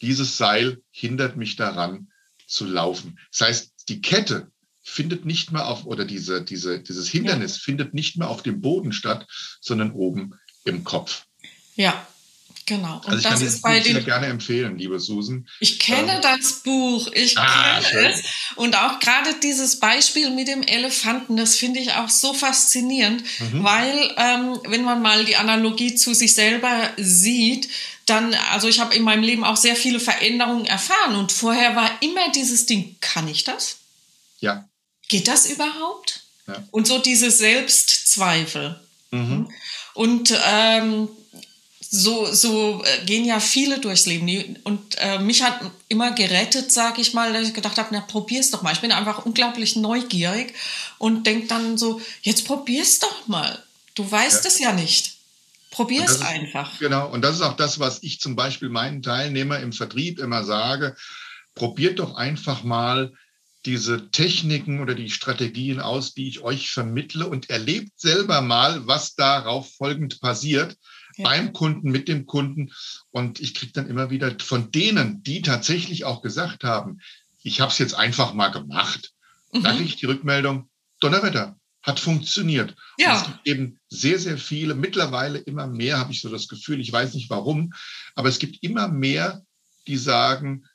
dieses 0.00 0.38
Seil 0.38 0.80
hindert 0.90 1.36
mich 1.36 1.56
daran 1.56 2.08
zu 2.46 2.64
laufen. 2.64 3.18
Das 3.30 3.46
heißt, 3.46 3.72
die 3.88 4.00
Kette 4.00 4.50
findet 4.82 5.24
nicht 5.24 5.52
mehr 5.52 5.66
auf, 5.66 5.84
oder 5.84 6.04
diese, 6.04 6.42
diese, 6.42 6.80
dieses 6.82 7.08
Hindernis 7.08 7.58
findet 7.58 7.94
nicht 7.94 8.16
mehr 8.16 8.30
auf 8.30 8.42
dem 8.42 8.60
Boden 8.60 8.92
statt, 8.92 9.26
sondern 9.60 9.92
oben 9.92 10.34
im 10.64 10.84
Kopf. 10.84 11.26
Ja, 11.74 12.06
genau. 12.76 12.96
Und 12.96 13.06
Also 13.06 13.18
ich 13.18 13.22
kann 13.24 13.32
das 13.32 13.40
dieses 13.40 13.54
ist 13.56 13.62
bei 13.62 13.78
Buch 13.78 13.84
den. 13.84 14.04
gerne 14.04 14.26
empfehlen, 14.26 14.78
liebe 14.78 14.98
Susan. 14.98 15.46
Ich 15.58 15.78
kenne 15.78 16.14
Ähm, 16.14 16.20
das 16.22 16.62
Buch, 16.62 17.10
ich 17.12 17.36
Ah, 17.36 17.80
kenne 17.80 17.86
schön. 17.90 18.12
es. 18.12 18.22
Und 18.56 18.76
auch 18.76 18.98
gerade 19.00 19.34
dieses 19.42 19.78
Beispiel 19.80 20.30
mit 20.30 20.48
dem 20.48 20.62
Elefanten, 20.62 21.36
das 21.36 21.56
finde 21.56 21.80
ich 21.80 21.92
auch 21.92 22.08
so 22.08 22.32
faszinierend, 22.32 23.22
Mhm. 23.40 23.64
weil 23.64 24.14
ähm, 24.16 24.58
wenn 24.68 24.84
man 24.84 25.02
mal 25.02 25.24
die 25.24 25.36
Analogie 25.36 25.94
zu 25.96 26.14
sich 26.14 26.34
selber 26.34 26.90
sieht, 26.96 27.68
dann, 28.06 28.34
also 28.52 28.66
ich 28.68 28.80
habe 28.80 28.94
in 28.94 29.02
meinem 29.02 29.22
Leben 29.22 29.44
auch 29.44 29.56
sehr 29.56 29.76
viele 29.76 30.00
Veränderungen 30.00 30.66
erfahren 30.66 31.14
und 31.16 31.30
vorher 31.32 31.76
war 31.76 31.90
immer 32.00 32.30
dieses 32.34 32.66
Ding, 32.66 32.96
kann 33.00 33.28
ich 33.28 33.44
das? 33.44 33.76
Ja. 34.40 34.64
Geht 35.08 35.28
das 35.28 35.46
überhaupt? 35.46 36.22
Ja. 36.48 36.62
Und 36.70 36.86
so 36.86 36.98
diese 36.98 37.30
Selbstzweifel. 37.30 38.80
Mhm. 39.10 39.48
Und 39.94 40.32
ähm, 40.46 41.08
so, 41.92 42.32
so 42.32 42.84
äh, 42.84 43.04
gehen 43.04 43.24
ja 43.24 43.40
viele 43.40 43.80
durchs 43.80 44.06
Leben. 44.06 44.56
Und 44.62 44.96
äh, 44.98 45.18
mich 45.18 45.42
hat 45.42 45.60
immer 45.88 46.12
gerettet, 46.12 46.70
sage 46.70 47.00
ich 47.00 47.14
mal, 47.14 47.32
dass 47.32 47.48
ich 47.48 47.54
gedacht 47.54 47.78
habe, 47.78 47.88
na 47.90 48.00
probier's 48.00 48.50
doch 48.52 48.62
mal. 48.62 48.72
Ich 48.72 48.80
bin 48.80 48.92
einfach 48.92 49.26
unglaublich 49.26 49.74
neugierig 49.74 50.54
und 50.98 51.26
denk 51.26 51.48
dann 51.48 51.76
so, 51.76 52.00
jetzt 52.22 52.46
probier's 52.46 53.00
doch 53.00 53.26
mal. 53.26 53.60
Du 53.96 54.08
weißt 54.08 54.44
Ja. 54.44 54.48
es 54.48 54.58
ja 54.60 54.72
nicht. 54.72 55.16
Das 55.76 56.16
ist- 56.16 56.22
einfach. 56.22 56.78
Genau. 56.78 57.10
Und 57.10 57.22
das 57.22 57.36
ist 57.36 57.42
auch 57.42 57.56
das, 57.56 57.78
was 57.80 58.02
ich 58.02 58.20
zum 58.20 58.36
Beispiel 58.36 58.68
meinen 58.68 59.02
Teilnehmern 59.02 59.62
im 59.62 59.72
Vertrieb 59.72 60.18
immer 60.20 60.44
sage. 60.44 60.94
Probiert 61.54 61.98
doch 61.98 62.14
einfach 62.14 62.62
mal 62.62 63.12
diese 63.66 64.10
Techniken 64.10 64.80
oder 64.80 64.94
die 64.94 65.10
Strategien 65.10 65.80
aus, 65.80 66.14
die 66.14 66.28
ich 66.28 66.40
euch 66.40 66.70
vermittle 66.70 67.26
und 67.28 67.50
erlebt 67.50 67.92
selber 68.00 68.40
mal, 68.42 68.86
was 68.86 69.14
darauf 69.16 69.74
folgend 69.74 70.20
passiert 70.20 70.76
Ja. 71.20 71.28
beim 71.28 71.52
Kunden, 71.52 71.90
mit 71.90 72.08
dem 72.08 72.26
Kunden. 72.26 72.72
Und 73.10 73.40
ich 73.40 73.54
kriege 73.54 73.72
dann 73.72 73.88
immer 73.88 74.10
wieder 74.10 74.34
von 74.40 74.70
denen, 74.70 75.22
die 75.22 75.42
tatsächlich 75.42 76.04
auch 76.04 76.22
gesagt 76.22 76.64
haben, 76.64 77.00
ich 77.42 77.60
habe 77.60 77.70
es 77.72 77.78
jetzt 77.78 77.94
einfach 77.94 78.34
mal 78.34 78.48
gemacht. 78.48 79.12
Da 79.52 79.58
Mhm. 79.72 79.76
kriege 79.76 79.84
ich 79.84 79.96
die 79.96 80.06
Rückmeldung, 80.06 80.68
Donnerwetter, 81.00 81.56
hat 81.82 81.98
funktioniert. 81.98 82.70
Und 82.70 82.76
es 82.98 83.04
Ja, 83.04 83.22
gibt 83.22 83.46
eben 83.46 83.78
sehr, 83.88 84.18
sehr 84.18 84.36
viele, 84.36 84.74
mittlerweile 84.74 85.38
immer 85.38 85.66
mehr, 85.66 85.98
habe 85.98 86.12
ich 86.12 86.20
so 86.20 86.28
das 86.28 86.46
Gefühl, 86.48 86.78
ich 86.80 86.92
weiß 86.92 87.14
nicht 87.14 87.30
warum, 87.30 87.72
aber 88.14 88.28
es 88.28 88.38
gibt 88.38 88.62
immer 88.62 88.88
mehr, 88.88 89.42
die 89.86 89.96
sagen, 89.96 90.66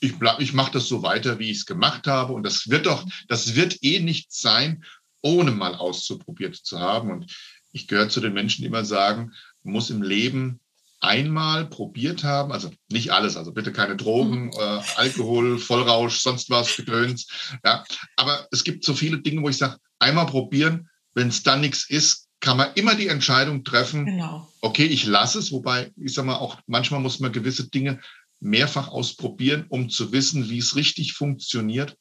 ich, 0.00 0.18
bleib- 0.18 0.40
ich 0.40 0.52
mache 0.52 0.72
das 0.72 0.88
so 0.88 1.02
weiter, 1.02 1.38
wie 1.38 1.50
ich 1.50 1.58
es 1.58 1.66
gemacht 1.66 2.06
habe. 2.06 2.32
Und 2.32 2.42
das 2.42 2.68
wird 2.68 2.86
doch, 2.86 3.06
das 3.28 3.54
wird 3.54 3.82
eh 3.82 4.00
nichts 4.00 4.40
sein, 4.40 4.84
ohne 5.22 5.50
mal 5.52 5.74
auszuprobiert 5.74 6.56
zu 6.56 6.78
haben. 6.80 7.10
Und 7.10 7.32
ich 7.72 7.86
gehöre 7.88 8.08
zu 8.08 8.20
den 8.20 8.32
Menschen, 8.32 8.62
die 8.62 8.66
immer 8.68 8.84
sagen, 8.84 9.32
muss 9.62 9.90
im 9.90 10.02
Leben 10.02 10.60
einmal 11.00 11.66
probiert 11.66 12.24
haben, 12.24 12.52
also 12.52 12.70
nicht 12.90 13.12
alles, 13.12 13.36
also 13.36 13.52
bitte 13.52 13.72
keine 13.72 13.96
Drogen, 13.96 14.50
äh, 14.52 14.80
Alkohol, 14.96 15.58
Vollrausch, 15.58 16.18
sonst 16.18 16.50
was, 16.50 16.76
Gedöns. 16.76 17.28
Ja, 17.64 17.84
aber 18.16 18.48
es 18.50 18.64
gibt 18.64 18.84
so 18.84 18.94
viele 18.94 19.20
Dinge, 19.20 19.42
wo 19.42 19.48
ich 19.48 19.58
sage, 19.58 19.76
einmal 19.98 20.26
probieren, 20.26 20.88
wenn 21.14 21.28
es 21.28 21.42
dann 21.42 21.60
nichts 21.60 21.88
ist, 21.88 22.26
kann 22.40 22.56
man 22.56 22.72
immer 22.74 22.94
die 22.94 23.08
Entscheidung 23.08 23.64
treffen, 23.64 24.06
genau. 24.06 24.48
okay, 24.60 24.86
ich 24.86 25.06
lasse 25.06 25.40
es, 25.40 25.50
wobei, 25.50 25.92
ich 25.96 26.14
sag 26.14 26.24
mal, 26.24 26.36
auch 26.36 26.58
manchmal 26.66 27.00
muss 27.00 27.18
man 27.20 27.32
gewisse 27.32 27.68
Dinge 27.68 28.00
mehrfach 28.40 28.88
ausprobieren, 28.88 29.66
um 29.68 29.90
zu 29.90 30.12
wissen, 30.12 30.48
wie 30.48 30.58
es 30.58 30.76
richtig 30.76 31.14
funktioniert. 31.14 31.96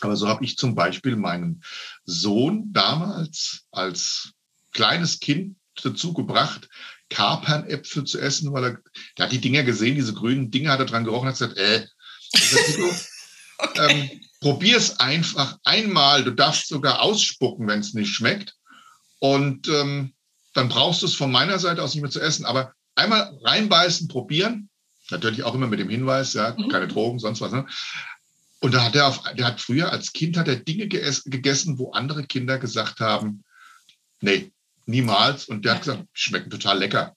Aber 0.00 0.16
so 0.16 0.28
habe 0.28 0.44
ich 0.44 0.56
zum 0.56 0.74
Beispiel 0.74 1.16
meinen 1.16 1.62
Sohn 2.04 2.72
damals 2.72 3.66
als 3.70 4.32
kleines 4.72 5.20
Kind 5.20 5.56
dazu 5.82 6.12
gebracht, 6.12 6.68
Kapernäpfel 7.08 8.04
zu 8.04 8.20
essen, 8.20 8.52
weil 8.52 8.64
er, 8.64 8.78
der 9.18 9.26
hat 9.26 9.32
die 9.32 9.40
Dinger 9.40 9.62
gesehen, 9.62 9.96
diese 9.96 10.14
grünen 10.14 10.50
Dinger, 10.50 10.72
hat 10.72 10.80
er 10.80 10.86
dran 10.86 11.04
gerochen, 11.04 11.28
hat 11.28 11.38
gesagt, 11.38 11.56
äh, 11.56 11.86
okay. 13.58 14.10
ähm, 14.10 14.20
Probier 14.40 14.78
es 14.78 14.98
einfach 14.98 15.58
einmal. 15.64 16.24
Du 16.24 16.30
darfst 16.30 16.68
sogar 16.68 17.02
ausspucken, 17.02 17.66
wenn 17.68 17.80
es 17.80 17.92
nicht 17.92 18.14
schmeckt. 18.14 18.56
Und 19.18 19.68
ähm, 19.68 20.14
dann 20.54 20.70
brauchst 20.70 21.02
du 21.02 21.06
es 21.06 21.14
von 21.14 21.30
meiner 21.30 21.58
Seite 21.58 21.82
aus 21.82 21.94
nicht 21.94 22.02
mehr 22.02 22.10
zu 22.10 22.20
essen. 22.20 22.46
Aber 22.46 22.72
einmal 22.94 23.38
reinbeißen, 23.42 24.08
probieren. 24.08 24.70
Natürlich 25.10 25.42
auch 25.42 25.54
immer 25.54 25.66
mit 25.66 25.78
dem 25.78 25.90
Hinweis, 25.90 26.32
ja, 26.32 26.56
mhm. 26.56 26.68
keine 26.68 26.88
Drogen, 26.88 27.18
sonst 27.18 27.42
was. 27.42 27.52
Ne? 27.52 27.66
Und 28.60 28.72
da 28.72 28.84
hat 28.84 28.94
er 28.94 29.08
auf, 29.08 29.22
der 29.34 29.46
hat 29.46 29.60
früher 29.60 29.92
als 29.92 30.12
Kind 30.12 30.38
hat 30.38 30.48
er 30.48 30.56
Dinge 30.56 30.88
gegessen, 30.88 31.78
wo 31.78 31.92
andere 31.92 32.24
Kinder 32.24 32.58
gesagt 32.58 33.00
haben, 33.00 33.44
nee, 34.20 34.52
niemals. 34.90 35.46
Und 35.46 35.64
der 35.64 35.72
ja. 35.72 35.76
hat 35.76 35.84
gesagt, 35.84 36.04
schmecken 36.12 36.50
total 36.50 36.78
lecker. 36.78 37.16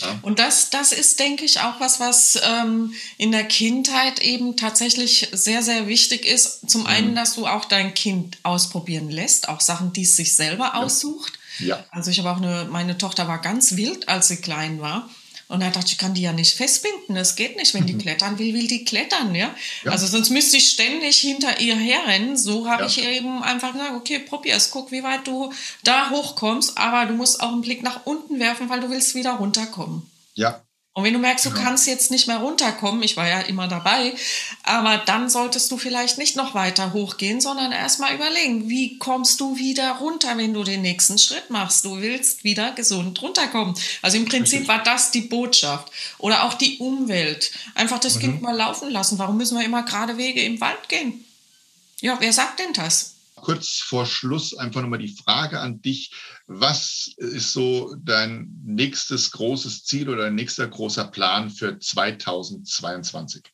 Ja. 0.00 0.18
Und 0.22 0.38
das, 0.40 0.70
das 0.70 0.92
ist, 0.92 1.20
denke 1.20 1.44
ich, 1.44 1.60
auch 1.60 1.78
was, 1.78 2.00
was 2.00 2.38
ähm, 2.44 2.92
in 3.16 3.30
der 3.30 3.44
Kindheit 3.44 4.20
eben 4.20 4.56
tatsächlich 4.56 5.28
sehr, 5.32 5.62
sehr 5.62 5.86
wichtig 5.86 6.26
ist. 6.26 6.68
Zum 6.68 6.82
mhm. 6.82 6.86
einen, 6.88 7.14
dass 7.14 7.34
du 7.34 7.46
auch 7.46 7.64
dein 7.64 7.94
Kind 7.94 8.38
ausprobieren 8.42 9.10
lässt, 9.10 9.48
auch 9.48 9.60
Sachen, 9.60 9.92
die 9.92 10.02
es 10.02 10.16
sich 10.16 10.34
selber 10.34 10.74
aussucht. 10.74 11.34
Ja. 11.60 11.84
Also 11.90 12.10
ich 12.10 12.18
habe 12.18 12.30
auch 12.30 12.38
eine, 12.38 12.66
meine 12.70 12.98
Tochter 12.98 13.28
war 13.28 13.40
ganz 13.40 13.76
wild, 13.76 14.08
als 14.08 14.28
sie 14.28 14.38
klein 14.38 14.80
war. 14.80 15.08
Und 15.48 15.60
er 15.60 15.70
dachte 15.70 15.88
ich, 15.88 15.98
kann 15.98 16.14
die 16.14 16.22
ja 16.22 16.32
nicht 16.32 16.54
festbinden. 16.54 17.14
Das 17.14 17.36
geht 17.36 17.56
nicht. 17.56 17.74
Wenn 17.74 17.86
die 17.86 17.94
mhm. 17.94 17.98
klettern 17.98 18.38
will, 18.38 18.54
will 18.54 18.66
die 18.66 18.84
klettern. 18.84 19.34
Ja? 19.34 19.54
ja? 19.84 19.90
Also 19.90 20.06
sonst 20.06 20.30
müsste 20.30 20.56
ich 20.56 20.70
ständig 20.70 21.18
hinter 21.18 21.60
ihr 21.60 21.76
herrennen. 21.76 22.36
So 22.36 22.68
habe 22.68 22.82
ja. 22.82 22.88
ich 22.88 23.02
eben 23.02 23.42
einfach 23.42 23.72
gesagt, 23.72 23.94
okay, 23.94 24.18
probier 24.18 24.56
es. 24.56 24.70
Guck, 24.70 24.90
wie 24.90 25.02
weit 25.02 25.26
du 25.26 25.52
da 25.82 26.10
hochkommst. 26.10 26.78
Aber 26.78 27.06
du 27.06 27.14
musst 27.14 27.40
auch 27.40 27.52
einen 27.52 27.60
Blick 27.60 27.82
nach 27.82 28.06
unten 28.06 28.38
werfen, 28.40 28.68
weil 28.68 28.80
du 28.80 28.90
willst 28.90 29.14
wieder 29.14 29.32
runterkommen. 29.32 30.10
Ja, 30.34 30.62
und 30.96 31.02
wenn 31.02 31.12
du 31.12 31.18
merkst, 31.18 31.44
du 31.44 31.48
ja. 31.50 31.56
kannst 31.56 31.88
jetzt 31.88 32.12
nicht 32.12 32.28
mehr 32.28 32.38
runterkommen, 32.38 33.02
ich 33.02 33.16
war 33.16 33.26
ja 33.28 33.40
immer 33.40 33.66
dabei, 33.66 34.14
aber 34.62 34.96
dann 34.98 35.28
solltest 35.28 35.68
du 35.72 35.76
vielleicht 35.76 36.18
nicht 36.18 36.36
noch 36.36 36.54
weiter 36.54 36.92
hochgehen, 36.92 37.40
sondern 37.40 37.72
erstmal 37.72 38.14
überlegen, 38.14 38.68
wie 38.68 38.96
kommst 38.98 39.40
du 39.40 39.56
wieder 39.56 39.90
runter, 39.96 40.38
wenn 40.38 40.54
du 40.54 40.62
den 40.62 40.82
nächsten 40.82 41.18
Schritt 41.18 41.50
machst. 41.50 41.84
Du 41.84 42.00
willst 42.00 42.44
wieder 42.44 42.70
gesund 42.70 43.20
runterkommen. 43.20 43.74
Also 44.02 44.18
im 44.18 44.24
Prinzip 44.24 44.60
Richtig. 44.60 44.68
war 44.68 44.84
das 44.84 45.10
die 45.10 45.22
Botschaft. 45.22 45.90
Oder 46.18 46.44
auch 46.44 46.54
die 46.54 46.78
Umwelt. 46.78 47.50
Einfach 47.74 47.98
das 47.98 48.14
mhm. 48.14 48.20
Kind 48.20 48.42
mal 48.42 48.56
laufen 48.56 48.88
lassen. 48.88 49.18
Warum 49.18 49.36
müssen 49.36 49.58
wir 49.58 49.64
immer 49.64 49.82
gerade 49.82 50.16
Wege 50.16 50.42
im 50.42 50.60
Wald 50.60 50.88
gehen? 50.88 51.24
Ja, 52.02 52.18
wer 52.20 52.32
sagt 52.32 52.60
denn 52.60 52.72
das? 52.72 53.13
Kurz 53.44 53.78
vor 53.78 54.06
Schluss 54.06 54.56
einfach 54.56 54.80
nochmal 54.80 54.98
die 54.98 55.14
Frage 55.14 55.60
an 55.60 55.82
dich. 55.82 56.12
Was 56.46 57.10
ist 57.16 57.52
so 57.52 57.94
dein 58.02 58.48
nächstes 58.64 59.30
großes 59.30 59.84
Ziel 59.84 60.08
oder 60.08 60.24
dein 60.24 60.34
nächster 60.34 60.66
großer 60.66 61.04
Plan 61.04 61.50
für 61.50 61.78
2022? 61.78 63.44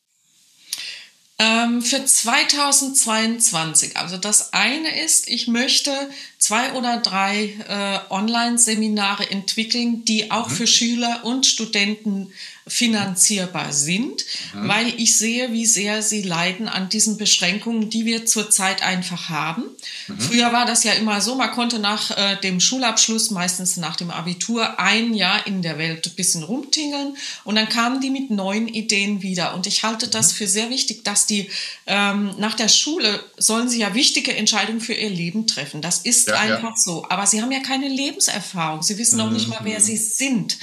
Ähm, 1.39 1.81
für 1.81 2.05
2022. 2.05 3.97
Also 3.97 4.17
das 4.17 4.53
eine 4.53 5.03
ist, 5.03 5.27
ich 5.27 5.47
möchte 5.47 5.91
zwei 6.37 6.73
oder 6.73 6.97
drei 6.97 7.55
äh, 7.67 7.99
Online-Seminare 8.13 9.29
entwickeln, 9.29 10.05
die 10.05 10.31
auch 10.31 10.49
mhm. 10.49 10.53
für 10.53 10.67
Schüler 10.67 11.21
und 11.23 11.45
Studenten 11.45 12.31
finanzierbar 12.67 13.73
sind, 13.73 14.23
mhm. 14.53 14.67
weil 14.67 14.87
ich 14.97 15.17
sehe, 15.17 15.51
wie 15.51 15.65
sehr 15.65 16.03
sie 16.03 16.21
leiden 16.21 16.67
an 16.67 16.89
diesen 16.89 17.17
Beschränkungen, 17.17 17.89
die 17.89 18.05
wir 18.05 18.25
zurzeit 18.25 18.83
einfach 18.83 19.29
haben. 19.29 19.63
Mhm. 20.07 20.19
Früher 20.19 20.53
war 20.53 20.65
das 20.65 20.83
ja 20.83 20.93
immer 20.93 21.21
so, 21.21 21.35
man 21.35 21.51
konnte 21.51 21.79
nach 21.79 22.11
äh, 22.11 22.37
dem 22.41 22.59
Schulabschluss, 22.59 23.31
meistens 23.31 23.77
nach 23.77 23.95
dem 23.95 24.11
Abitur, 24.11 24.79
ein 24.79 25.13
Jahr 25.13 25.47
in 25.47 25.61
der 25.63 25.79
Welt 25.79 26.05
ein 26.05 26.15
bisschen 26.15 26.43
rumtingeln 26.43 27.17
und 27.43 27.55
dann 27.55 27.67
kamen 27.67 27.99
die 27.99 28.11
mit 28.11 28.29
neuen 28.29 28.67
Ideen 28.67 29.23
wieder. 29.23 29.55
Und 29.55 29.65
ich 29.65 29.83
halte 29.83 30.07
das 30.07 30.33
mhm. 30.33 30.37
für 30.37 30.47
sehr 30.47 30.69
wichtig, 30.69 31.03
dass 31.03 31.25
die 31.25 31.49
ähm, 31.87 32.35
nach 32.37 32.53
der 32.53 32.69
Schule 32.69 33.23
sollen 33.37 33.69
sie 33.69 33.79
ja 33.79 33.95
wichtige 33.95 34.35
Entscheidungen 34.35 34.81
für 34.81 34.93
ihr 34.93 35.09
Leben 35.09 35.47
treffen. 35.47 35.81
Das 35.81 35.99
ist 35.99 36.27
ja, 36.27 36.35
einfach 36.35 36.75
ja. 36.75 36.77
so. 36.77 37.05
Aber 37.09 37.25
sie 37.25 37.41
haben 37.41 37.51
ja 37.51 37.59
keine 37.59 37.87
Lebenserfahrung. 37.87 38.83
Sie 38.83 38.97
wissen 38.99 39.17
noch 39.17 39.31
nicht 39.31 39.47
mal, 39.47 39.61
wer 39.63 39.79
mhm. 39.79 39.83
sie 39.83 39.97
sind. 39.97 40.57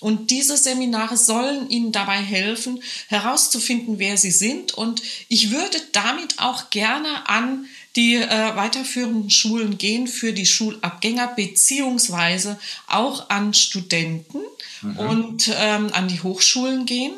Und 0.00 0.30
diese 0.30 0.56
Seminare 0.56 1.16
sollen 1.16 1.68
Ihnen 1.70 1.90
dabei 1.90 2.18
helfen, 2.18 2.82
herauszufinden, 3.08 3.98
wer 3.98 4.16
Sie 4.16 4.30
sind. 4.30 4.74
Und 4.74 5.02
ich 5.28 5.50
würde 5.50 5.80
damit 5.92 6.38
auch 6.38 6.70
gerne 6.70 7.28
an 7.28 7.66
die 7.96 8.14
äh, 8.14 8.54
weiterführenden 8.54 9.28
Schulen 9.28 9.76
gehen 9.76 10.06
für 10.06 10.32
die 10.32 10.46
Schulabgänger 10.46 11.32
beziehungsweise 11.34 12.58
auch 12.86 13.28
an 13.28 13.54
Studenten 13.54 14.38
mhm. 14.82 14.96
und 14.98 15.50
ähm, 15.52 15.90
an 15.92 16.06
die 16.06 16.22
Hochschulen 16.22 16.86
gehen, 16.86 17.12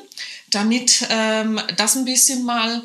damit 0.48 1.06
ähm, 1.10 1.60
das 1.76 1.96
ein 1.96 2.06
bisschen 2.06 2.44
mal, 2.44 2.82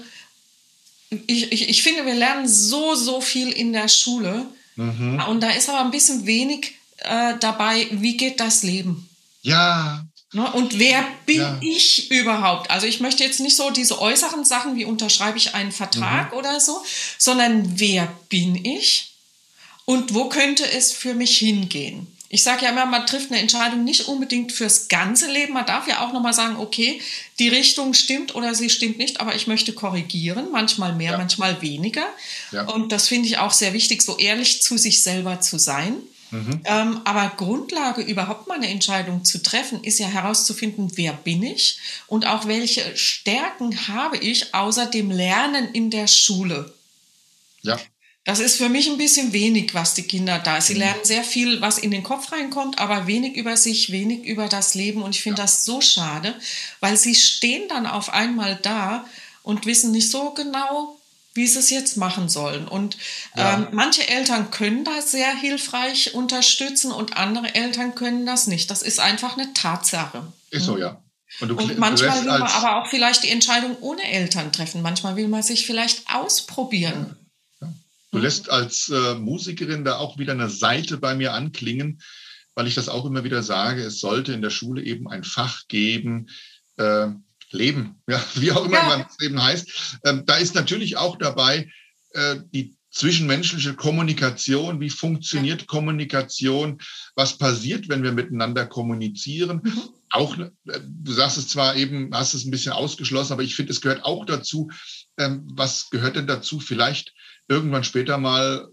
ich, 1.27 1.53
ich, 1.53 1.69
ich 1.69 1.83
finde, 1.83 2.05
wir 2.05 2.15
lernen 2.15 2.49
so, 2.49 2.95
so 2.95 3.21
viel 3.21 3.49
in 3.49 3.71
der 3.71 3.87
Schule 3.87 4.45
mhm. 4.75 5.23
und 5.29 5.41
da 5.41 5.51
ist 5.51 5.69
aber 5.69 5.79
ein 5.79 5.91
bisschen 5.91 6.25
wenig 6.25 6.73
äh, 6.97 7.35
dabei, 7.39 7.87
wie 7.91 8.17
geht 8.17 8.41
das 8.41 8.63
Leben. 8.63 9.04
Ja. 9.45 10.03
Ne, 10.33 10.51
und 10.51 10.79
wer 10.79 11.05
bin 11.25 11.39
ja. 11.39 11.57
ich 11.61 12.11
überhaupt? 12.11 12.69
Also 12.69 12.87
ich 12.87 12.99
möchte 12.99 13.23
jetzt 13.23 13.39
nicht 13.39 13.55
so 13.55 13.69
diese 13.69 14.01
äußeren 14.01 14.43
Sachen, 14.43 14.75
wie 14.75 14.83
unterschreibe 14.83 15.37
ich 15.37 15.53
einen 15.53 15.71
Vertrag 15.71 16.31
mhm. 16.31 16.37
oder 16.37 16.59
so, 16.59 16.83
sondern 17.17 17.79
wer 17.79 18.11
bin 18.27 18.65
ich 18.65 19.13
und 19.85 20.13
wo 20.13 20.27
könnte 20.27 20.69
es 20.69 20.91
für 20.91 21.13
mich 21.13 21.37
hingehen? 21.37 22.07
Ich 22.27 22.43
sage 22.43 22.65
ja 22.65 22.71
immer, 22.71 22.87
man 22.87 23.05
trifft 23.05 23.31
eine 23.31 23.39
Entscheidung 23.39 23.83
nicht 23.83 24.07
unbedingt 24.07 24.51
fürs 24.51 24.87
ganze 24.87 25.31
Leben. 25.31 25.53
Man 25.53 25.67
darf 25.67 25.87
ja 25.87 26.05
auch 26.05 26.11
nochmal 26.11 26.33
sagen, 26.33 26.57
okay, 26.57 26.99
die 27.37 27.47
Richtung 27.47 27.93
stimmt 27.93 28.33
oder 28.33 28.55
sie 28.55 28.69
stimmt 28.69 28.97
nicht, 28.97 29.21
aber 29.21 29.35
ich 29.35 29.45
möchte 29.45 29.73
korrigieren, 29.73 30.47
manchmal 30.51 30.93
mehr, 30.95 31.11
ja. 31.11 31.17
manchmal 31.17 31.61
weniger. 31.61 32.05
Ja. 32.51 32.65
Und 32.65 32.91
das 32.91 33.07
finde 33.07 33.29
ich 33.29 33.37
auch 33.37 33.51
sehr 33.51 33.73
wichtig, 33.73 34.01
so 34.01 34.17
ehrlich 34.17 34.61
zu 34.63 34.77
sich 34.77 35.03
selber 35.03 35.39
zu 35.39 35.59
sein. 35.59 36.01
Mhm. 36.31 36.61
Ähm, 36.65 37.01
aber 37.05 37.33
Grundlage, 37.37 38.01
überhaupt 38.01 38.47
mal 38.47 38.55
eine 38.55 38.69
Entscheidung 38.69 39.23
zu 39.23 39.41
treffen, 39.41 39.83
ist 39.83 39.99
ja 39.99 40.07
herauszufinden, 40.07 40.91
wer 40.95 41.13
bin 41.13 41.43
ich 41.43 41.77
und 42.07 42.25
auch 42.25 42.47
welche 42.47 42.97
Stärken 42.97 43.87
habe 43.87 44.17
ich 44.17 44.53
außer 44.53 44.87
dem 44.87 45.11
Lernen 45.11 45.71
in 45.73 45.89
der 45.89 46.07
Schule. 46.07 46.73
Ja. 47.61 47.79
Das 48.25 48.39
ist 48.39 48.57
für 48.57 48.69
mich 48.69 48.89
ein 48.89 48.97
bisschen 48.97 49.33
wenig, 49.33 49.75
was 49.75 49.93
die 49.93 50.01
Kinder 50.01 50.39
da. 50.39 50.59
Sie 50.59 50.73
mhm. 50.73 50.79
lernen 50.79 51.03
sehr 51.05 51.23
viel, 51.23 51.61
was 51.61 51.77
in 51.77 51.91
den 51.91 52.01
Kopf 52.01 52.31
reinkommt, 52.31 52.79
aber 52.79 53.05
wenig 53.05 53.35
über 53.35 53.55
sich, 53.55 53.91
wenig 53.91 54.25
über 54.25 54.47
das 54.47 54.73
Leben. 54.73 55.03
Und 55.03 55.15
ich 55.15 55.21
finde 55.21 55.41
ja. 55.41 55.43
das 55.43 55.63
so 55.63 55.79
schade, 55.79 56.33
weil 56.79 56.97
sie 56.97 57.13
stehen 57.13 57.69
dann 57.69 57.85
auf 57.85 58.11
einmal 58.11 58.57
da 58.63 59.07
und 59.43 59.67
wissen 59.67 59.91
nicht 59.91 60.09
so 60.09 60.31
genau, 60.31 60.94
wie 61.35 61.45
sie 61.45 61.59
es 61.59 61.69
jetzt 61.69 61.97
machen 61.97 62.29
sollen. 62.29 62.67
Und 62.67 62.97
ja. 63.35 63.55
ähm, 63.55 63.67
manche 63.73 64.07
Eltern 64.07 64.49
können 64.51 64.85
da 64.85 65.01
sehr 65.01 65.35
hilfreich 65.35 66.15
unterstützen 66.15 66.91
und 66.91 67.17
andere 67.17 67.53
Eltern 67.53 67.93
können 67.93 68.25
das 68.25 68.47
nicht. 68.47 68.71
Das 68.71 68.81
ist 68.81 68.99
einfach 68.99 69.37
eine 69.37 69.53
Tatsache. 69.53 70.23
Ist 70.49 70.65
so, 70.65 70.77
ja. 70.77 71.01
Und, 71.41 71.51
und 71.51 71.77
manchmal 71.77 72.21
will 72.21 72.29
man 72.29 72.41
aber 72.43 72.77
auch 72.77 72.87
vielleicht 72.87 73.23
die 73.23 73.29
Entscheidung 73.29 73.77
ohne 73.81 74.03
Eltern 74.03 74.53
treffen. 74.53 74.81
Manchmal 74.81 75.17
will 75.17 75.27
man 75.27 75.43
sich 75.43 75.65
vielleicht 75.65 76.03
ausprobieren. 76.13 77.17
Ja. 77.59 77.73
Du 78.11 78.19
lässt 78.19 78.49
als 78.49 78.87
äh, 78.87 79.15
Musikerin 79.15 79.83
da 79.83 79.97
auch 79.97 80.17
wieder 80.17 80.31
eine 80.31 80.49
Seite 80.49 80.97
bei 80.97 81.15
mir 81.15 81.33
anklingen, 81.33 82.01
weil 82.53 82.67
ich 82.67 82.75
das 82.75 82.87
auch 82.87 83.03
immer 83.03 83.25
wieder 83.25 83.43
sage, 83.43 83.83
es 83.83 83.99
sollte 83.99 84.31
in 84.31 84.41
der 84.41 84.49
Schule 84.49 84.81
eben 84.81 85.09
ein 85.09 85.25
Fach 85.25 85.67
geben, 85.67 86.29
äh, 86.77 87.07
Leben, 87.51 88.01
ja, 88.07 88.23
wie 88.35 88.51
auch 88.51 88.65
immer 88.65 88.77
ja. 88.77 88.87
man 88.87 89.03
das 89.03 89.17
Leben 89.19 89.41
heißt. 89.41 89.99
Ähm, 90.05 90.23
da 90.25 90.35
ist 90.35 90.55
natürlich 90.55 90.97
auch 90.97 91.17
dabei 91.17 91.69
äh, 92.13 92.37
die 92.51 92.75
zwischenmenschliche 92.91 93.73
Kommunikation, 93.73 94.79
wie 94.79 94.89
funktioniert 94.89 95.61
ja. 95.61 95.67
Kommunikation, 95.67 96.79
was 97.15 97.37
passiert, 97.37 97.89
wenn 97.89 98.03
wir 98.03 98.13
miteinander 98.13 98.65
kommunizieren. 98.65 99.61
Mhm. 99.63 99.81
Auch, 100.11 100.37
äh, 100.37 100.49
du 100.65 101.11
sagst 101.11 101.37
es 101.37 101.49
zwar 101.49 101.75
eben, 101.75 102.13
hast 102.13 102.33
es 102.33 102.45
ein 102.45 102.51
bisschen 102.51 102.71
ausgeschlossen, 102.71 103.33
aber 103.33 103.43
ich 103.43 103.55
finde, 103.55 103.73
es 103.73 103.81
gehört 103.81 104.05
auch 104.05 104.25
dazu. 104.25 104.71
Ähm, 105.17 105.45
was 105.51 105.89
gehört 105.89 106.15
denn 106.15 106.27
dazu? 106.27 106.61
Vielleicht 106.61 107.13
irgendwann 107.47 107.83
später 107.83 108.17
mal 108.17 108.67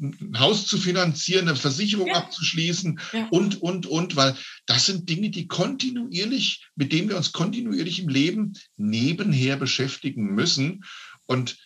ein 0.00 0.38
Haus 0.38 0.66
zu 0.66 0.78
finanzieren, 0.78 1.48
eine 1.48 1.56
Versicherung 1.56 2.08
ja. 2.08 2.14
abzuschließen 2.14 3.00
ja. 3.12 3.28
und, 3.30 3.60
und, 3.60 3.86
und, 3.86 4.16
weil 4.16 4.36
das 4.66 4.86
sind 4.86 5.08
Dinge, 5.08 5.30
die 5.30 5.48
kontinuierlich, 5.48 6.66
mit 6.76 6.92
denen 6.92 7.08
wir 7.08 7.16
uns 7.16 7.32
kontinuierlich 7.32 8.00
im 8.00 8.08
Leben 8.08 8.52
nebenher 8.76 9.56
beschäftigen 9.56 10.34
müssen 10.34 10.84
und 11.26 11.58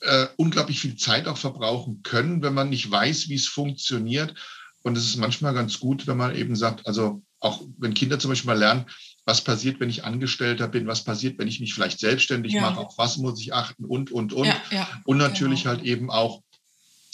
äh, 0.00 0.28
unglaublich 0.36 0.80
viel 0.80 0.96
Zeit 0.96 1.26
auch 1.26 1.38
verbrauchen 1.38 2.02
können, 2.02 2.42
wenn 2.42 2.54
man 2.54 2.70
nicht 2.70 2.90
weiß, 2.90 3.28
wie 3.28 3.34
es 3.34 3.46
funktioniert. 3.46 4.34
Und 4.82 4.96
es 4.96 5.04
ist 5.04 5.16
manchmal 5.16 5.54
ganz 5.54 5.78
gut, 5.78 6.06
wenn 6.06 6.16
man 6.16 6.34
eben 6.34 6.56
sagt, 6.56 6.86
also 6.86 7.22
auch 7.40 7.62
wenn 7.78 7.94
Kinder 7.94 8.18
zum 8.18 8.30
Beispiel 8.30 8.48
mal 8.48 8.58
lernen, 8.58 8.86
was 9.24 9.42
passiert, 9.42 9.78
wenn 9.80 9.90
ich 9.90 10.04
Angestellter 10.04 10.68
bin, 10.68 10.86
was 10.86 11.04
passiert, 11.04 11.38
wenn 11.38 11.48
ich 11.48 11.60
mich 11.60 11.74
vielleicht 11.74 12.00
selbstständig 12.00 12.54
ja. 12.54 12.62
mache, 12.62 12.80
auf 12.80 12.98
was 12.98 13.18
muss 13.18 13.40
ich 13.40 13.54
achten 13.54 13.84
und, 13.84 14.10
und, 14.10 14.32
und. 14.32 14.46
Ja, 14.46 14.60
ja, 14.70 14.88
und 15.04 15.18
natürlich 15.18 15.62
genau. 15.62 15.76
halt 15.76 15.84
eben 15.84 16.10
auch 16.10 16.42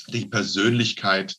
die 0.09 0.27
Persönlichkeit. 0.27 1.37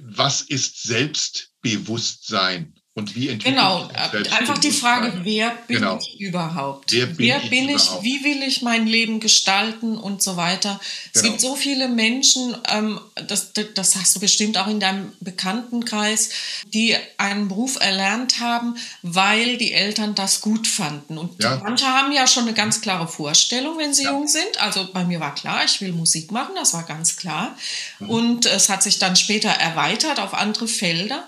Was 0.00 0.42
ist 0.42 0.82
Selbstbewusstsein? 0.82 2.79
Und 3.00 3.14
wie 3.16 3.28
entwickelt 3.28 3.56
Genau, 3.56 3.88
einfach 4.36 4.58
die 4.58 4.70
Frage, 4.70 5.12
wer 5.22 5.50
bin 5.66 5.78
genau. 5.78 5.98
ich 5.98 6.20
überhaupt? 6.20 6.92
Wer 6.92 7.06
bin, 7.06 7.18
wer 7.18 7.42
ich, 7.42 7.50
bin 7.50 7.68
ich, 7.68 7.88
Wie 8.02 8.22
will 8.24 8.42
ich 8.42 8.62
mein 8.62 8.86
Leben 8.86 9.20
gestalten 9.20 9.96
und 9.96 10.22
so 10.22 10.36
weiter? 10.36 10.78
Es 11.12 11.22
genau. 11.22 11.32
gibt 11.32 11.40
so 11.40 11.56
viele 11.56 11.88
Menschen, 11.88 12.56
ähm, 12.68 13.00
das, 13.26 13.52
das 13.74 13.96
hast 13.96 14.16
du 14.16 14.20
bestimmt 14.20 14.58
auch 14.58 14.66
in 14.66 14.80
deinem 14.80 15.12
Bekanntenkreis, 15.20 16.28
die 16.66 16.94
einen 17.16 17.48
Beruf 17.48 17.80
erlernt 17.80 18.40
haben, 18.40 18.76
weil 19.02 19.56
die 19.56 19.72
Eltern 19.72 20.14
das 20.14 20.42
gut 20.42 20.66
fanden. 20.66 21.16
Und 21.16 21.42
ja. 21.42 21.60
manche 21.62 21.86
haben 21.86 22.12
ja 22.12 22.26
schon 22.26 22.44
eine 22.44 22.54
ganz 22.54 22.82
klare 22.82 23.08
Vorstellung, 23.08 23.78
wenn 23.78 23.94
sie 23.94 24.04
ja. 24.04 24.12
jung 24.12 24.28
sind. 24.28 24.60
Also 24.60 24.88
bei 24.92 25.04
mir 25.04 25.20
war 25.20 25.34
klar, 25.34 25.64
ich 25.64 25.80
will 25.80 25.92
Musik 25.92 26.30
machen, 26.30 26.54
das 26.54 26.74
war 26.74 26.84
ganz 26.84 27.16
klar. 27.16 27.56
Mhm. 27.98 28.10
Und 28.10 28.46
es 28.46 28.68
hat 28.68 28.82
sich 28.82 28.98
dann 28.98 29.16
später 29.16 29.48
erweitert 29.48 30.20
auf 30.20 30.34
andere 30.34 30.68
Felder. 30.68 31.26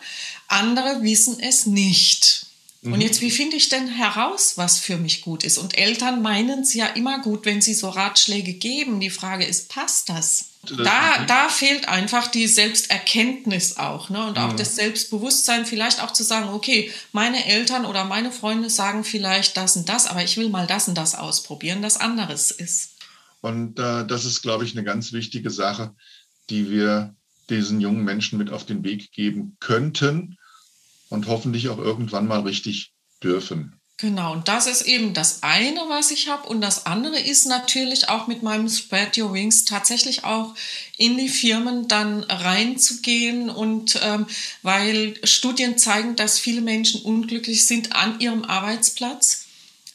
Andere 0.53 1.03
wissen 1.03 1.41
es 1.41 1.67
nicht. 1.67 2.47
Und 2.85 2.97
mhm. 2.97 3.01
jetzt, 3.01 3.21
wie 3.21 3.31
finde 3.31 3.57
ich 3.57 3.69
denn 3.69 3.87
heraus, 3.89 4.55
was 4.57 4.79
für 4.81 4.97
mich 4.97 5.23
gut 5.23 5.45
ist? 5.45 5.57
Und 5.57 5.79
Eltern 5.79 6.21
meinen 6.21 6.61
es 6.61 6.75
ja 6.75 6.87
immer 6.87 7.21
gut, 7.21 7.47
wenn 7.47 7.63
sie 7.63 7.75
so 7.75 7.89
Ratschläge 7.89 8.53
geben. 8.55 9.01
Die 9.01 9.11
Frage 9.11 9.45
ist, 9.45 9.69
passt 9.71 10.09
das? 10.09 10.47
Da, 10.63 11.25
da 11.27 11.49
fehlt 11.49 11.89
einfach 11.89 12.29
die 12.29 12.47
Selbsterkenntnis 12.47 13.79
auch 13.79 14.11
ne? 14.11 14.27
und 14.27 14.39
auch 14.39 14.53
mhm. 14.53 14.57
das 14.57 14.77
Selbstbewusstsein, 14.77 15.65
vielleicht 15.65 16.03
auch 16.03 16.13
zu 16.13 16.23
sagen, 16.23 16.51
okay, 16.51 16.93
meine 17.13 17.47
Eltern 17.47 17.85
oder 17.87 18.05
meine 18.05 18.31
Freunde 18.31 18.69
sagen 18.69 19.05
vielleicht 19.05 19.57
das 19.57 19.77
und 19.77 19.89
das, 19.89 20.07
aber 20.07 20.23
ich 20.23 20.37
will 20.37 20.51
mal 20.51 20.67
das 20.67 20.87
und 20.87 20.97
das 20.97 21.15
ausprobieren, 21.15 21.83
das 21.83 21.97
anderes 21.97 22.51
ist. 22.51 22.97
Und 23.41 23.79
äh, 23.79 24.07
das 24.07 24.25
ist, 24.25 24.43
glaube 24.43 24.65
ich, 24.65 24.73
eine 24.73 24.85
ganz 24.85 25.13
wichtige 25.13 25.51
Sache, 25.51 25.95
die 26.51 26.71
wir 26.71 27.15
diesen 27.49 27.81
jungen 27.81 28.05
Menschen 28.05 28.39
mit 28.39 28.51
auf 28.51 28.67
den 28.67 28.85
Weg 28.85 29.13
geben 29.13 29.57
könnten 29.59 30.37
und 31.13 31.29
hoffentlich 31.29 31.69
auch 31.69 31.79
irgendwann 31.79 32.27
mal 32.27 32.41
richtig 32.41 32.93
dürfen. 33.23 33.79
Genau, 33.99 34.33
und 34.33 34.49
das 34.49 34.67
ist 34.67 34.83
eben 34.83 35.15
das 35.15 35.45
eine, 35.45 35.81
was 35.89 36.11
ich 36.11 36.29
habe. 36.29 36.49
Und 36.49 36.61
das 36.61 36.87
andere 36.87 37.21
ist 37.21 37.47
natürlich 37.47 38.09
auch 38.09 38.27
mit 38.27 38.43
meinem 38.43 38.69
Spread 38.69 39.17
Your 39.17 39.33
Wings 39.33 39.65
tatsächlich 39.65 40.25
auch 40.25 40.55
in 40.97 41.19
die 41.19 41.29
Firmen 41.29 41.87
dann 41.87 42.25
reinzugehen. 42.25 43.49
Und 43.49 44.01
ähm, 44.03 44.27
weil 44.63 45.15
Studien 45.23 45.79
zeigen, 45.79 46.17
dass 46.17 46.41
viele 46.41 46.63
Menschen 46.63 47.03
unglücklich 47.03 47.67
sind 47.67 47.95
an 47.95 48.19
ihrem 48.19 48.45
Arbeitsplatz. 48.45 49.45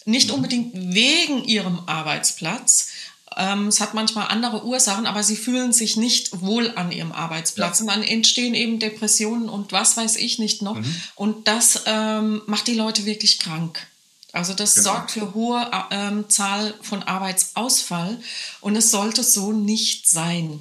Nicht 0.06 0.30
mhm. 0.30 0.36
unbedingt 0.36 0.72
wegen 0.74 1.44
ihrem 1.44 1.82
Arbeitsplatz, 1.88 2.92
ähm, 3.38 3.68
es 3.68 3.80
hat 3.80 3.94
manchmal 3.94 4.28
andere 4.28 4.66
Ursachen, 4.66 5.06
aber 5.06 5.24
sie 5.24 5.36
fühlen 5.36 5.72
sich 5.72 5.96
nicht 5.96 6.42
wohl 6.42 6.72
an 6.76 6.92
ihrem 6.92 7.12
Arbeitsplatz. 7.12 7.80
Ja. 7.80 7.84
Und 7.84 7.92
dann 7.92 8.04
entstehen 8.04 8.54
eben 8.54 8.80
Depressionen 8.80 9.48
und 9.48 9.72
was 9.72 9.96
weiß 9.96 10.18
ich 10.18 10.40
nicht 10.40 10.62
noch. 10.62 10.76
Mhm. 10.76 10.96
Und 11.16 11.48
das 11.48 11.84
ähm, 11.86 12.42
macht 12.48 12.68
die 12.68 12.74
Leute 12.74 13.06
wirklich 13.06 13.40
krank. 13.40 13.88
Also 14.34 14.54
das 14.54 14.76
genau. 14.76 14.92
sorgt 14.92 15.12
für 15.12 15.34
hohe 15.34 15.70
ähm, 15.92 16.30
Zahl 16.30 16.74
von 16.82 17.04
Arbeitsausfall 17.04 18.18
und 18.62 18.76
es 18.76 18.92
sollte 18.92 19.24
so 19.24 19.52
nicht 19.54 20.10
sein. 20.10 20.60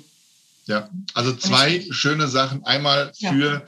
Ja, 0.67 0.89
also 1.15 1.35
zwei 1.35 1.85
schöne 1.91 2.29
Sachen. 2.29 2.65
Einmal 2.65 3.13
für 3.19 3.63
ja 3.63 3.67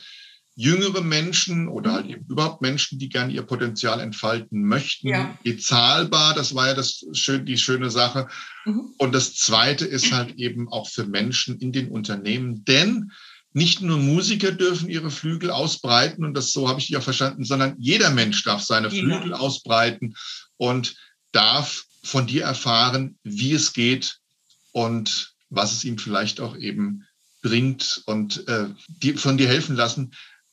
jüngere 0.59 1.03
Menschen 1.03 1.69
oder 1.69 1.93
halt 1.93 2.07
eben 2.07 2.27
überhaupt 2.29 2.63
Menschen, 2.63 2.99
die 2.99 3.09
gerne 3.09 3.33
ihr 3.33 3.43
Potenzial 3.43 4.01
entfalten 4.01 4.65
möchten, 4.65 5.07
ja. 5.07 5.39
bezahlbar. 5.45 6.35
Das 6.35 6.53
war 6.53 6.67
ja 6.67 6.75
das 6.75 7.05
schön, 7.13 7.47
die 7.47 7.57
schöne 7.57 7.91
Sache. 7.91 8.27
Mhm. 8.65 8.93
Und 8.99 9.15
das 9.15 9.37
zweite 9.37 9.85
ist 9.85 10.11
halt 10.11 10.35
eben 10.35 10.69
auch 10.69 10.89
für 10.89 11.07
Menschen 11.07 11.61
in 11.61 11.71
den 11.71 11.89
Unternehmen, 11.89 12.65
denn 12.65 13.13
nicht 13.53 13.83
nur 13.83 13.99
Musiker 13.99 14.51
dürfen 14.51 14.89
ihre 14.91 15.13
Flügel 15.13 15.53
ausbreiten 15.53 16.25
und 16.25 16.35
das 16.35 16.53
so 16.53 16.69
habe 16.69 16.81
ich 16.81 16.97
auch 16.97 17.05
verstanden, 17.05 17.45
sondern 17.45 17.77
jeder 17.79 18.11
Mensch 18.11 18.43
darf 18.43 18.63
seine 18.63 18.89
ja. 18.89 19.01
Flügel 19.01 19.35
ausbreiten 19.35 20.17
und 20.57 20.97
darf 21.31 21.85
von 22.03 22.27
dir 22.27 22.43
erfahren, 22.43 23.17
wie 23.23 23.53
es 23.53 23.73
geht 23.73 24.19
und 24.73 25.35
was 25.51 25.73
es 25.73 25.85
ihm 25.85 25.99
vielleicht 25.99 26.41
auch 26.41 26.57
eben 26.57 27.07
bringt 27.43 28.03
und 28.07 28.47
äh, 28.49 28.67
die, 28.89 29.13
von 29.13 29.39
dir 29.39 29.47
helfen 29.47 29.77
lassen, 29.77 30.11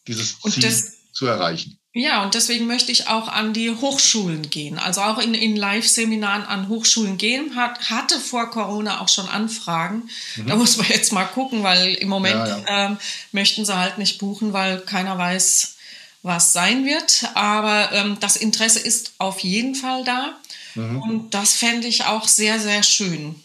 dieses 0.07 0.39
Ziel 0.39 0.63
das, 0.63 0.93
zu 1.11 1.25
erreichen. 1.27 1.77
Ja, 1.97 2.23
und 2.23 2.33
deswegen 2.33 2.67
möchte 2.67 2.91
ich 2.91 3.07
auch 3.07 3.29
an 3.29 3.53
die 3.53 3.71
Hochschulen 3.71 4.49
gehen. 4.49 4.77
Also 4.77 4.99
auch 4.99 5.17
in, 5.17 5.33
in 5.33 5.55
Live-Seminaren 5.55 6.43
an 6.43 6.67
Hochschulen 6.67 7.17
gehen. 7.17 7.55
Hat, 7.55 7.89
hatte 7.89 8.19
vor 8.19 8.51
Corona 8.51 8.99
auch 8.99 9.07
schon 9.07 9.29
Anfragen. 9.29 10.09
Mhm. 10.35 10.47
Da 10.47 10.57
muss 10.57 10.75
man 10.75 10.87
jetzt 10.89 11.13
mal 11.13 11.23
gucken, 11.23 11.63
weil 11.63 11.93
im 11.93 12.09
Moment 12.09 12.35
ja, 12.35 12.57
ja. 12.57 12.85
Ähm, 12.87 12.97
möchten 13.31 13.63
sie 13.63 13.77
halt 13.77 13.97
nicht 13.97 14.17
buchen, 14.17 14.51
weil 14.51 14.81
keiner 14.81 15.17
weiß, 15.17 15.75
was 16.21 16.51
sein 16.51 16.85
wird. 16.85 17.29
Aber 17.33 17.93
ähm, 17.93 18.17
das 18.19 18.35
Interesse 18.35 18.79
ist 18.79 19.13
auf 19.17 19.39
jeden 19.39 19.73
Fall 19.73 20.03
da. 20.03 20.37
Mhm. 20.75 21.01
Und 21.01 21.33
das 21.33 21.53
fände 21.53 21.87
ich 21.87 22.03
auch 22.03 22.27
sehr, 22.27 22.59
sehr 22.59 22.83
schön. 22.83 23.41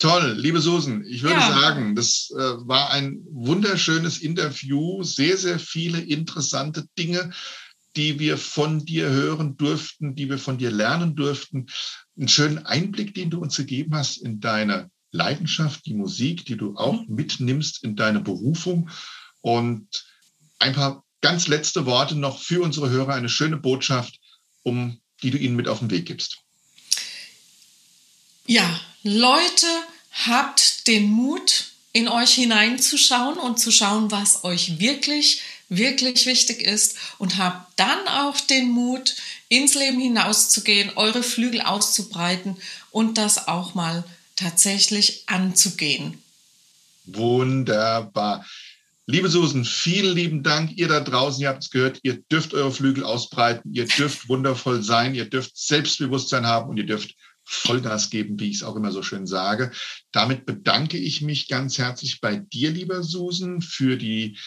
Toll, 0.00 0.34
liebe 0.38 0.62
Susan, 0.62 1.04
ich 1.06 1.22
würde 1.22 1.36
ja. 1.36 1.60
sagen, 1.60 1.94
das 1.94 2.30
äh, 2.30 2.36
war 2.66 2.90
ein 2.90 3.20
wunderschönes 3.30 4.18
Interview, 4.18 5.02
sehr, 5.02 5.36
sehr 5.36 5.58
viele 5.58 6.00
interessante 6.00 6.86
Dinge, 6.98 7.30
die 7.96 8.18
wir 8.18 8.38
von 8.38 8.86
dir 8.86 9.10
hören 9.10 9.58
durften, 9.58 10.14
die 10.14 10.30
wir 10.30 10.38
von 10.38 10.56
dir 10.56 10.70
lernen 10.70 11.16
durften. 11.16 11.66
Einen 12.16 12.28
schönen 12.28 12.64
Einblick, 12.64 13.14
den 13.14 13.28
du 13.28 13.40
uns 13.40 13.58
gegeben 13.58 13.94
hast 13.94 14.16
in 14.16 14.40
deine 14.40 14.90
Leidenschaft, 15.12 15.84
die 15.84 15.94
Musik, 15.94 16.46
die 16.46 16.56
du 16.56 16.76
auch 16.76 17.06
mhm. 17.06 17.14
mitnimmst 17.14 17.84
in 17.84 17.94
deine 17.94 18.20
Berufung. 18.20 18.88
Und 19.42 19.86
ein 20.58 20.72
paar 20.72 21.04
ganz 21.20 21.46
letzte 21.46 21.84
Worte 21.84 22.16
noch 22.16 22.40
für 22.40 22.62
unsere 22.62 22.88
Hörer, 22.88 23.12
eine 23.12 23.28
schöne 23.28 23.58
Botschaft, 23.58 24.18
um 24.62 24.98
die 25.22 25.30
du 25.30 25.36
ihnen 25.36 25.56
mit 25.56 25.68
auf 25.68 25.80
den 25.80 25.90
Weg 25.90 26.06
gibst. 26.06 26.38
Ja, 28.46 28.80
Leute, 29.02 29.66
habt 30.26 30.86
den 30.86 31.10
Mut, 31.10 31.72
in 31.92 32.08
euch 32.08 32.34
hineinzuschauen 32.34 33.38
und 33.38 33.58
zu 33.58 33.72
schauen, 33.72 34.10
was 34.10 34.44
euch 34.44 34.78
wirklich, 34.78 35.40
wirklich 35.68 36.26
wichtig 36.26 36.62
ist 36.62 36.96
und 37.18 37.38
habt 37.38 37.78
dann 37.78 38.06
auch 38.06 38.38
den 38.40 38.70
Mut, 38.70 39.16
ins 39.48 39.74
Leben 39.74 40.00
hinauszugehen, 40.00 40.92
eure 40.96 41.22
Flügel 41.22 41.60
auszubreiten 41.60 42.56
und 42.90 43.18
das 43.18 43.48
auch 43.48 43.74
mal 43.74 44.04
tatsächlich 44.36 45.24
anzugehen. 45.26 46.22
Wunderbar. 47.06 48.46
Liebe 49.06 49.28
Susan, 49.28 49.64
vielen 49.64 50.14
lieben 50.14 50.42
Dank. 50.44 50.76
Ihr 50.76 50.86
da 50.86 51.00
draußen, 51.00 51.42
ihr 51.42 51.48
habt 51.48 51.64
es 51.64 51.70
gehört, 51.70 51.98
ihr 52.04 52.22
dürft 52.30 52.54
eure 52.54 52.70
Flügel 52.70 53.02
ausbreiten, 53.02 53.74
ihr 53.74 53.86
dürft 53.86 54.28
wundervoll 54.28 54.84
sein, 54.84 55.16
ihr 55.16 55.24
dürft 55.24 55.56
Selbstbewusstsein 55.56 56.46
haben 56.46 56.70
und 56.70 56.76
ihr 56.76 56.86
dürft 56.86 57.16
Vollgas 57.52 58.10
geben, 58.10 58.38
wie 58.38 58.50
ich 58.50 58.56
es 58.56 58.62
auch 58.62 58.76
immer 58.76 58.92
so 58.92 59.02
schön 59.02 59.26
sage. 59.26 59.72
Damit 60.12 60.46
bedanke 60.46 60.96
ich 60.96 61.20
mich 61.20 61.48
ganz 61.48 61.78
herzlich 61.78 62.20
bei 62.20 62.36
dir, 62.36 62.70
lieber 62.70 63.02
Susan, 63.02 63.60
für 63.60 63.96
die 63.96 64.38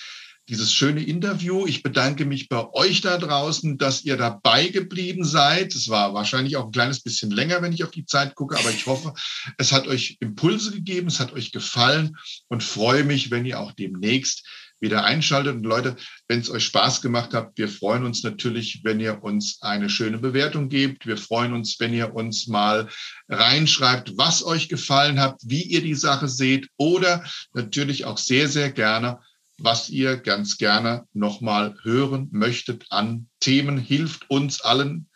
dieses 0.49 0.73
schöne 0.73 1.03
Interview. 1.03 1.65
Ich 1.65 1.83
bedanke 1.83 2.25
mich 2.25 2.49
bei 2.49 2.67
euch 2.73 3.01
da 3.01 3.17
draußen, 3.17 3.77
dass 3.77 4.03
ihr 4.03 4.17
dabei 4.17 4.67
geblieben 4.67 5.23
seid. 5.23 5.73
Es 5.73 5.87
war 5.87 6.13
wahrscheinlich 6.13 6.57
auch 6.57 6.65
ein 6.65 6.71
kleines 6.71 7.01
bisschen 7.01 7.31
länger, 7.31 7.61
wenn 7.61 7.71
ich 7.71 7.83
auf 7.83 7.91
die 7.91 8.05
Zeit 8.05 8.35
gucke, 8.35 8.57
aber 8.57 8.69
ich 8.69 8.85
hoffe, 8.85 9.13
es 9.57 9.71
hat 9.71 9.87
euch 9.87 10.17
Impulse 10.19 10.71
gegeben, 10.71 11.07
es 11.07 11.19
hat 11.19 11.33
euch 11.33 11.51
gefallen 11.51 12.17
und 12.49 12.63
freue 12.63 13.03
mich, 13.03 13.31
wenn 13.31 13.45
ihr 13.45 13.59
auch 13.59 13.71
demnächst 13.71 14.45
wieder 14.83 15.03
einschaltet. 15.03 15.55
Und 15.55 15.63
Leute, 15.63 15.95
wenn 16.27 16.41
es 16.41 16.51
euch 16.51 16.65
Spaß 16.65 17.01
gemacht 17.01 17.33
hat, 17.33 17.53
wir 17.55 17.67
freuen 17.67 18.05
uns 18.05 18.21
natürlich, 18.21 18.81
wenn 18.83 18.99
ihr 18.99 19.23
uns 19.23 19.57
eine 19.61 19.89
schöne 19.89 20.19
Bewertung 20.19 20.69
gebt. 20.69 21.07
Wir 21.07 21.17
freuen 21.17 21.53
uns, 21.53 21.79
wenn 21.79 21.93
ihr 21.93 22.13
uns 22.13 22.45
mal 22.45 22.87
reinschreibt, 23.27 24.15
was 24.17 24.45
euch 24.45 24.69
gefallen 24.69 25.19
hat, 25.19 25.41
wie 25.43 25.63
ihr 25.63 25.81
die 25.81 25.95
Sache 25.95 26.27
seht 26.27 26.69
oder 26.77 27.23
natürlich 27.53 28.05
auch 28.05 28.19
sehr, 28.19 28.47
sehr 28.47 28.71
gerne, 28.71 29.19
was 29.57 29.89
ihr 29.89 30.17
ganz 30.17 30.57
gerne 30.57 31.07
nochmal 31.13 31.75
hören 31.81 32.27
möchtet 32.31 32.85
an 32.89 33.29
Themen. 33.39 33.79
Hilft 33.79 34.29
uns 34.29 34.61
allen 34.61 35.09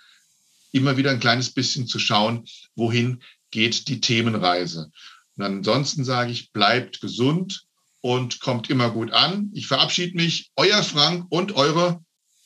immer 0.71 0.97
wieder 0.97 1.11
ein 1.11 1.19
kleines 1.19 1.53
bisschen 1.53 1.87
zu 1.87 1.99
schauen, 1.99 2.45
wohin 2.75 3.21
geht 3.51 3.87
die 3.87 3.99
Themenreise. 3.99 4.91
Und 5.35 5.43
ansonsten 5.43 6.03
sage 6.03 6.31
ich, 6.31 6.51
bleibt 6.51 7.01
gesund, 7.01 7.66
und 8.01 8.39
kommt 8.39 8.69
immer 8.69 8.91
gut 8.91 9.11
an. 9.11 9.51
Ich 9.53 9.67
verabschiede 9.67 10.15
mich. 10.15 10.51
Euer 10.55 10.83
Frank 10.83 11.25
und 11.29 11.53
eure 11.53 12.01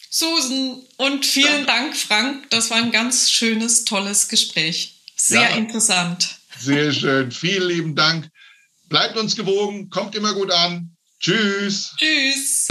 Susan. 0.10 0.82
Und 0.98 1.26
vielen 1.26 1.66
Dank, 1.66 1.96
Frank. 1.96 2.50
Das 2.50 2.70
war 2.70 2.78
ein 2.78 2.92
ganz 2.92 3.32
schönes, 3.32 3.86
tolles 3.86 4.28
Gespräch. 4.28 5.02
Sehr 5.16 5.42
ja, 5.42 5.56
interessant. 5.56 6.38
Sehr 6.60 6.92
schön. 6.92 7.32
Vielen 7.32 7.68
lieben 7.68 7.96
Dank. 7.96 8.30
Bleibt 8.90 9.18
uns 9.18 9.36
gewogen. 9.36 9.90
Kommt 9.90 10.16
immer 10.16 10.34
gut 10.34 10.52
an. 10.52 10.96
Tschüss. 11.20 11.96
Tschüss. 11.98 12.68